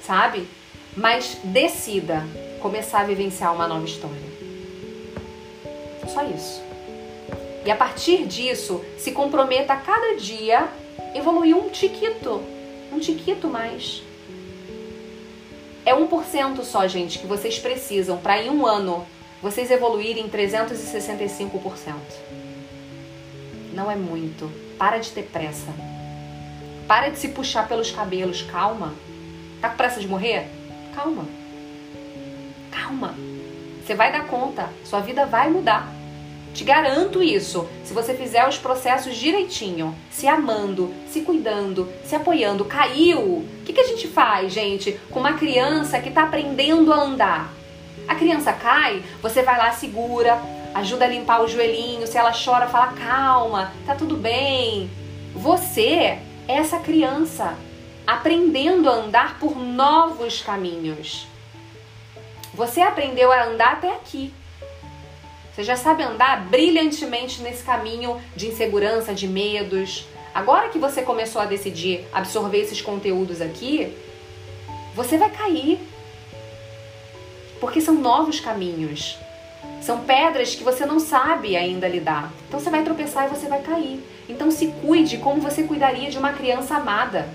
sabe? 0.02 0.46
Mas 0.98 1.38
decida 1.44 2.26
começar 2.60 3.00
a 3.00 3.04
vivenciar 3.04 3.54
uma 3.54 3.68
nova 3.68 3.84
história. 3.84 4.16
Só 6.08 6.24
isso. 6.24 6.60
E 7.64 7.70
a 7.70 7.76
partir 7.76 8.26
disso, 8.26 8.84
se 8.98 9.12
comprometa 9.12 9.74
a 9.74 9.76
cada 9.76 10.16
dia 10.16 10.68
evoluir 11.14 11.56
um 11.56 11.68
tiquito, 11.68 12.42
um 12.92 12.98
tiquito 12.98 13.46
mais. 13.46 14.02
É 15.86 15.94
1% 15.94 16.64
só, 16.64 16.88
gente, 16.88 17.20
que 17.20 17.28
vocês 17.28 17.60
precisam 17.60 18.18
para 18.18 18.42
em 18.42 18.50
um 18.50 18.66
ano 18.66 19.06
vocês 19.40 19.70
evoluírem 19.70 20.28
365%. 20.28 21.94
Não 23.72 23.88
é 23.88 23.94
muito. 23.94 24.50
Para 24.76 24.98
de 24.98 25.10
ter 25.10 25.22
pressa. 25.22 25.72
Para 26.88 27.08
de 27.08 27.18
se 27.20 27.28
puxar 27.28 27.68
pelos 27.68 27.92
cabelos. 27.92 28.42
Calma. 28.42 28.94
Tá 29.60 29.68
com 29.68 29.76
pressa 29.76 30.00
de 30.00 30.08
morrer? 30.08 30.57
Calma. 30.98 31.28
Calma. 32.72 33.14
Você 33.86 33.94
vai 33.94 34.10
dar 34.10 34.26
conta. 34.26 34.68
Sua 34.84 34.98
vida 34.98 35.26
vai 35.26 35.48
mudar. 35.48 35.88
Te 36.52 36.64
garanto 36.64 37.22
isso. 37.22 37.68
Se 37.84 37.94
você 37.94 38.14
fizer 38.14 38.48
os 38.48 38.58
processos 38.58 39.14
direitinho, 39.14 39.94
se 40.10 40.26
amando, 40.26 40.92
se 41.06 41.20
cuidando, 41.20 41.88
se 42.04 42.16
apoiando, 42.16 42.64
caiu. 42.64 43.20
O 43.20 43.48
que, 43.64 43.72
que 43.72 43.80
a 43.80 43.86
gente 43.86 44.08
faz, 44.08 44.52
gente, 44.52 44.98
com 45.08 45.20
uma 45.20 45.34
criança 45.34 46.00
que 46.00 46.08
está 46.08 46.24
aprendendo 46.24 46.92
a 46.92 47.00
andar? 47.00 47.52
A 48.08 48.16
criança 48.16 48.52
cai, 48.52 49.00
você 49.22 49.40
vai 49.42 49.56
lá, 49.56 49.70
segura, 49.70 50.42
ajuda 50.74 51.04
a 51.04 51.08
limpar 51.08 51.44
o 51.44 51.48
joelhinho. 51.48 52.08
Se 52.08 52.18
ela 52.18 52.32
chora, 52.32 52.66
fala 52.66 52.92
calma, 52.94 53.72
tá 53.86 53.94
tudo 53.94 54.16
bem. 54.16 54.90
Você 55.32 55.84
é 55.84 56.22
essa 56.48 56.80
criança 56.80 57.56
aprendendo 58.08 58.88
a 58.88 58.94
andar 58.94 59.38
por 59.38 59.54
novos 59.54 60.40
caminhos. 60.40 61.26
Você 62.54 62.80
aprendeu 62.80 63.30
a 63.30 63.44
andar 63.44 63.74
até 63.74 63.92
aqui. 63.92 64.32
Você 65.52 65.62
já 65.62 65.76
sabe 65.76 66.02
andar 66.02 66.46
brilhantemente 66.46 67.42
nesse 67.42 67.62
caminho 67.62 68.18
de 68.34 68.48
insegurança, 68.48 69.12
de 69.12 69.28
medos. 69.28 70.06
Agora 70.34 70.70
que 70.70 70.78
você 70.78 71.02
começou 71.02 71.42
a 71.42 71.44
decidir 71.44 72.06
absorver 72.10 72.60
esses 72.60 72.80
conteúdos 72.80 73.42
aqui, 73.42 73.94
você 74.94 75.18
vai 75.18 75.28
cair, 75.28 75.78
porque 77.60 77.78
são 77.78 77.92
novos 77.92 78.40
caminhos. 78.40 79.18
São 79.82 80.00
pedras 80.00 80.54
que 80.54 80.64
você 80.64 80.86
não 80.86 80.98
sabe 80.98 81.58
ainda 81.58 81.86
lidar. 81.86 82.32
Então 82.48 82.58
você 82.58 82.70
vai 82.70 82.82
tropeçar 82.82 83.26
e 83.26 83.36
você 83.36 83.48
vai 83.48 83.60
cair. 83.60 84.02
Então 84.30 84.50
se 84.50 84.68
cuide 84.80 85.18
como 85.18 85.42
você 85.42 85.64
cuidaria 85.64 86.10
de 86.10 86.16
uma 86.16 86.32
criança 86.32 86.76
amada. 86.76 87.28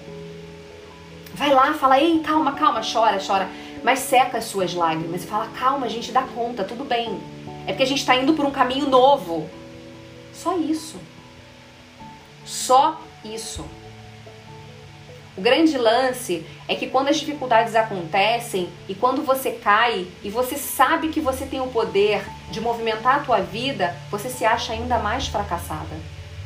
Vai 1.34 1.54
lá, 1.54 1.74
fala, 1.74 2.00
ei, 2.00 2.20
calma, 2.20 2.54
calma, 2.54 2.82
chora, 2.82 3.20
chora. 3.26 3.50
Mas 3.84 4.00
seca 4.00 4.38
as 4.38 4.46
suas 4.46 4.74
lágrimas 4.74 5.24
e 5.24 5.28
fala, 5.28 5.48
calma, 5.60 5.86
a 5.86 5.90
gente 5.90 6.12
dá 6.12 6.22
conta, 6.22 6.64
tudo 6.64 6.84
bem. 6.84 7.20
É 7.66 7.72
porque 7.72 7.84
a 7.84 7.88
gente 7.88 8.00
está 8.00 8.16
indo 8.16 8.34
por 8.34 8.46
um 8.46 8.52
caminho 8.52 8.88
novo. 8.88 9.50
Só 10.34 10.58
isso. 10.58 10.98
Só 12.46 13.00
isso. 13.24 13.66
O 15.36 15.42
grande 15.42 15.76
lance 15.78 16.46
é 16.68 16.76
que 16.76 16.88
quando 16.88 17.08
as 17.08 17.18
dificuldades 17.18 17.76
acontecem 17.76 18.70
e 18.88 18.94
quando 18.94 19.24
você 19.24 19.52
cai 19.52 20.06
e 20.24 20.30
você 20.30 20.56
sabe 20.56 21.08
que 21.08 21.20
você 21.20 21.46
tem 21.48 21.60
o 21.60 21.68
poder 21.68 22.24
de 22.52 22.62
movimentar 22.62 23.16
a 23.16 23.24
tua 23.24 23.40
vida, 23.40 23.96
você 24.12 24.30
se 24.30 24.46
acha 24.46 24.74
ainda 24.74 25.00
mais 25.00 25.28
fracassada. 25.28 25.98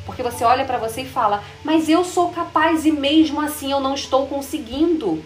Porque 0.08 0.22
você 0.22 0.42
olha 0.42 0.64
para 0.64 0.78
você 0.78 1.02
e 1.02 1.08
fala: 1.08 1.44
"Mas 1.62 1.86
eu 1.86 2.02
sou 2.02 2.30
capaz 2.30 2.86
e 2.86 2.90
mesmo 2.90 3.42
assim 3.42 3.70
eu 3.70 3.78
não 3.78 3.94
estou 3.94 4.26
conseguindo". 4.26 5.22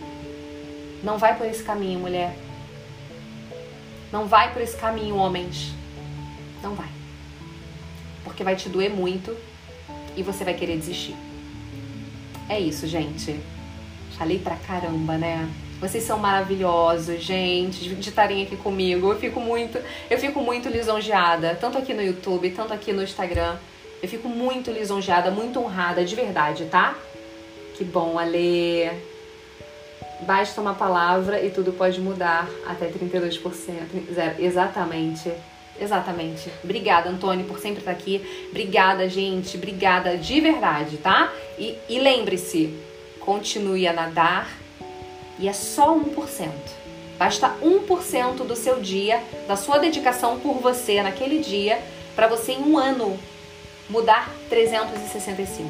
Não 1.04 1.18
vai 1.18 1.38
por 1.38 1.46
esse 1.46 1.62
caminho, 1.62 2.00
mulher. 2.00 2.36
Não 4.10 4.26
vai 4.26 4.52
por 4.52 4.60
esse 4.60 4.76
caminho, 4.76 5.14
homens. 5.14 5.72
Não 6.60 6.74
vai. 6.74 6.88
Porque 8.24 8.42
vai 8.42 8.56
te 8.56 8.68
doer 8.68 8.90
muito 8.90 9.36
e 10.16 10.22
você 10.24 10.42
vai 10.42 10.54
querer 10.54 10.76
desistir. 10.76 11.14
É 12.48 12.58
isso, 12.58 12.88
gente. 12.88 13.38
Falei 14.18 14.40
pra 14.40 14.56
caramba, 14.56 15.16
né? 15.16 15.48
Vocês 15.80 16.02
são 16.02 16.18
maravilhosos, 16.18 17.22
gente, 17.22 17.94
de 17.94 18.08
estarem 18.08 18.42
aqui 18.42 18.56
comigo. 18.56 19.12
Eu 19.12 19.18
fico 19.18 19.40
muito, 19.40 19.78
eu 20.10 20.18
fico 20.18 20.40
muito 20.40 20.68
lisonjeada, 20.68 21.56
tanto 21.60 21.78
aqui 21.78 21.94
no 21.94 22.02
YouTube, 22.02 22.50
tanto 22.50 22.72
aqui 22.72 22.92
no 22.92 23.02
Instagram. 23.02 23.56
Eu 24.02 24.08
fico 24.08 24.28
muito 24.28 24.72
lisonjeada, 24.72 25.30
muito 25.30 25.60
honrada, 25.60 26.04
de 26.04 26.16
verdade, 26.16 26.64
tá? 26.64 26.96
Que 27.76 27.84
bom, 27.84 28.18
Ale. 28.18 28.90
Basta 30.22 30.60
uma 30.60 30.74
palavra 30.74 31.40
e 31.40 31.50
tudo 31.50 31.72
pode 31.72 32.00
mudar 32.00 32.48
até 32.66 32.88
32%. 32.88 34.12
Zero. 34.12 34.42
Exatamente. 34.42 35.32
Exatamente. 35.80 36.50
Obrigada, 36.64 37.08
Antônio, 37.08 37.46
por 37.46 37.60
sempre 37.60 37.78
estar 37.78 37.92
aqui. 37.92 38.46
Obrigada, 38.50 39.08
gente. 39.08 39.56
Obrigada 39.56 40.16
de 40.16 40.40
verdade, 40.40 40.96
tá? 40.96 41.32
E, 41.56 41.78
e 41.88 42.00
lembre-se, 42.00 42.76
continue 43.20 43.86
a 43.86 43.92
nadar 43.92 44.48
e 45.38 45.48
é 45.48 45.52
só 45.52 45.96
1%. 45.96 46.50
Basta 47.18 47.54
1% 47.62 48.44
do 48.46 48.56
seu 48.56 48.80
dia, 48.80 49.22
da 49.46 49.54
sua 49.56 49.78
dedicação 49.78 50.40
por 50.40 50.54
você 50.54 51.02
naquele 51.02 51.38
dia, 51.38 51.80
para 52.16 52.26
você 52.26 52.52
em 52.52 52.62
um 52.62 52.76
ano 52.76 53.18
mudar 53.92 54.32
365. 54.48 55.68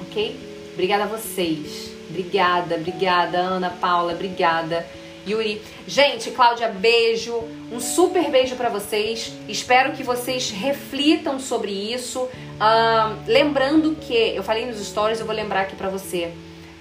Ok? 0.00 0.40
Obrigada 0.72 1.04
a 1.04 1.06
vocês. 1.06 1.92
Obrigada, 2.08 2.76
obrigada, 2.76 3.38
Ana 3.38 3.70
Paula, 3.70 4.14
obrigada. 4.14 4.86
Yuri. 5.28 5.60
Gente, 5.86 6.30
Cláudia, 6.30 6.68
beijo. 6.68 7.44
Um 7.70 7.78
super 7.78 8.30
beijo 8.30 8.56
para 8.56 8.70
vocês. 8.70 9.34
Espero 9.46 9.92
que 9.92 10.02
vocês 10.02 10.50
reflitam 10.50 11.38
sobre 11.38 11.70
isso. 11.70 12.22
Uh, 12.22 13.22
lembrando 13.26 13.94
que 14.00 14.14
eu 14.14 14.42
falei 14.42 14.64
nos 14.64 14.80
stories, 14.84 15.20
eu 15.20 15.26
vou 15.26 15.34
lembrar 15.34 15.60
aqui 15.60 15.76
para 15.76 15.90
você. 15.90 16.32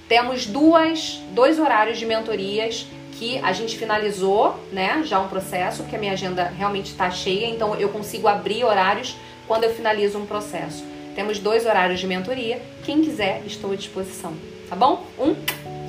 Temos 0.07 0.45
duas, 0.45 1.19
dois 1.31 1.59
horários 1.59 1.99
de 1.99 2.05
mentorias 2.05 2.87
que 3.19 3.37
a 3.39 3.51
gente 3.51 3.77
finalizou, 3.77 4.57
né? 4.71 5.03
Já 5.05 5.19
um 5.19 5.27
processo, 5.27 5.83
porque 5.83 5.97
a 5.97 5.99
minha 5.99 6.13
agenda 6.13 6.45
realmente 6.45 6.91
está 6.91 7.11
cheia, 7.11 7.47
então 7.47 7.75
eu 7.75 7.89
consigo 7.89 8.29
abrir 8.29 8.63
horários 8.63 9.17
quando 9.45 9.65
eu 9.65 9.75
finalizo 9.75 10.17
um 10.17 10.25
processo. 10.25 10.85
Temos 11.15 11.37
dois 11.37 11.65
horários 11.65 11.99
de 11.99 12.07
mentoria. 12.07 12.61
Quem 12.85 13.01
quiser, 13.01 13.43
estou 13.45 13.73
à 13.73 13.75
disposição. 13.75 14.33
Tá 14.69 14.75
bom? 14.75 15.05
Um 15.17 15.35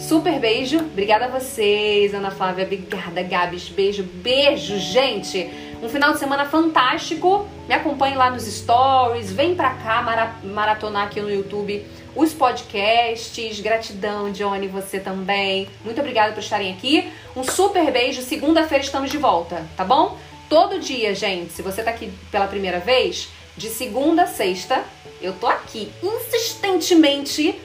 Super 0.00 0.40
beijo. 0.40 0.78
Obrigada 0.78 1.26
a 1.26 1.28
vocês, 1.28 2.14
Ana 2.14 2.30
Flávia. 2.30 2.64
Obrigada, 2.64 3.22
Gabs. 3.22 3.68
Beijo, 3.68 4.02
beijo, 4.02 4.78
gente. 4.78 5.48
Um 5.82 5.90
final 5.90 6.14
de 6.14 6.18
semana 6.18 6.46
fantástico. 6.46 7.46
Me 7.68 7.74
acompanhe 7.74 8.16
lá 8.16 8.30
nos 8.30 8.44
stories. 8.44 9.30
Vem 9.30 9.54
pra 9.54 9.74
cá 9.74 10.02
maratonar 10.42 11.04
aqui 11.04 11.20
no 11.20 11.30
YouTube 11.30 11.84
os 12.14 12.32
podcasts. 12.32 13.60
Gratidão, 13.60 14.30
Johnny, 14.32 14.68
você 14.68 15.00
também. 15.00 15.68
Muito 15.84 16.00
obrigada 16.00 16.32
por 16.32 16.40
estarem 16.40 16.72
aqui. 16.72 17.10
Um 17.36 17.44
super 17.44 17.90
beijo. 17.90 18.22
Segunda-feira 18.22 18.84
estamos 18.84 19.10
de 19.10 19.18
volta, 19.18 19.66
tá 19.76 19.84
bom? 19.84 20.18
Todo 20.48 20.80
dia, 20.80 21.14
gente, 21.14 21.52
se 21.52 21.62
você 21.62 21.82
tá 21.82 21.90
aqui 21.90 22.12
pela 22.30 22.48
primeira 22.48 22.80
vez, 22.80 23.28
De 23.56 23.68
segunda 23.68 24.22
a 24.22 24.26
sexta, 24.26 24.82
eu 25.20 25.34
tô 25.34 25.46
aqui 25.46 25.92
insistentemente 26.02 27.60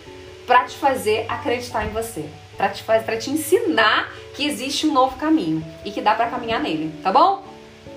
para 0.45 0.65
te 0.65 0.75
fazer 0.75 1.25
acreditar 1.29 1.85
em 1.85 1.89
você, 1.89 2.25
para 2.57 2.69
te 2.69 2.83
fazer, 2.83 3.05
para 3.05 3.17
te 3.17 3.29
ensinar 3.29 4.11
que 4.35 4.45
existe 4.45 4.85
um 4.85 4.93
novo 4.93 5.15
caminho 5.15 5.65
e 5.85 5.91
que 5.91 6.01
dá 6.01 6.13
para 6.13 6.27
caminhar 6.27 6.59
nele, 6.59 6.93
tá 7.01 7.11
bom? 7.11 7.43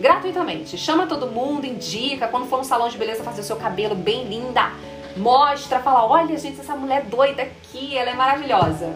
Gratuitamente. 0.00 0.78
Chama 0.78 1.06
todo 1.06 1.26
mundo, 1.26 1.66
indica, 1.66 2.28
quando 2.28 2.46
for 2.46 2.58
no 2.58 2.64
salão 2.64 2.88
de 2.88 2.96
beleza 2.96 3.24
fazer 3.24 3.40
o 3.40 3.44
seu 3.44 3.56
cabelo 3.56 3.96
bem 3.96 4.24
linda, 4.24 4.70
mostra, 5.16 5.80
fala: 5.80 6.06
"Olha, 6.06 6.36
gente, 6.38 6.60
essa 6.60 6.74
mulher 6.74 7.04
doida 7.04 7.42
aqui, 7.42 7.96
ela 7.96 8.10
é 8.10 8.14
maravilhosa". 8.14 8.94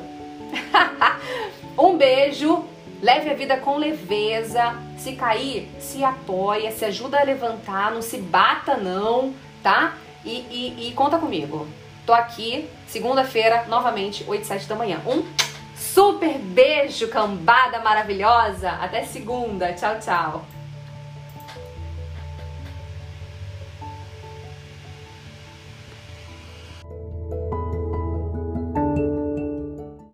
um 1.78 1.96
beijo. 1.96 2.64
Leve 3.02 3.30
a 3.30 3.34
vida 3.34 3.56
com 3.56 3.78
leveza. 3.78 4.76
Se 4.96 5.14
cair, 5.14 5.68
se 5.80 6.04
apoia, 6.04 6.70
se 6.70 6.84
ajuda 6.84 7.18
a 7.18 7.24
levantar, 7.24 7.90
não 7.90 8.00
se 8.00 8.18
bata 8.18 8.76
não, 8.76 9.34
tá? 9.60 9.94
E, 10.24 10.30
e, 10.30 10.88
e 10.88 10.92
conta 10.92 11.18
comigo. 11.18 11.66
Tô 12.06 12.12
aqui, 12.12 12.68
segunda-feira, 12.86 13.64
novamente, 13.68 14.24
8 14.28 14.42
e 14.42 14.46
7 14.46 14.68
da 14.68 14.76
manhã. 14.76 15.00
Um 15.04 15.24
super 15.76 16.38
beijo, 16.38 17.08
cambada 17.08 17.80
maravilhosa. 17.80 18.70
Até 18.70 19.04
segunda. 19.04 19.72
Tchau, 19.72 19.98
tchau. 19.98 20.44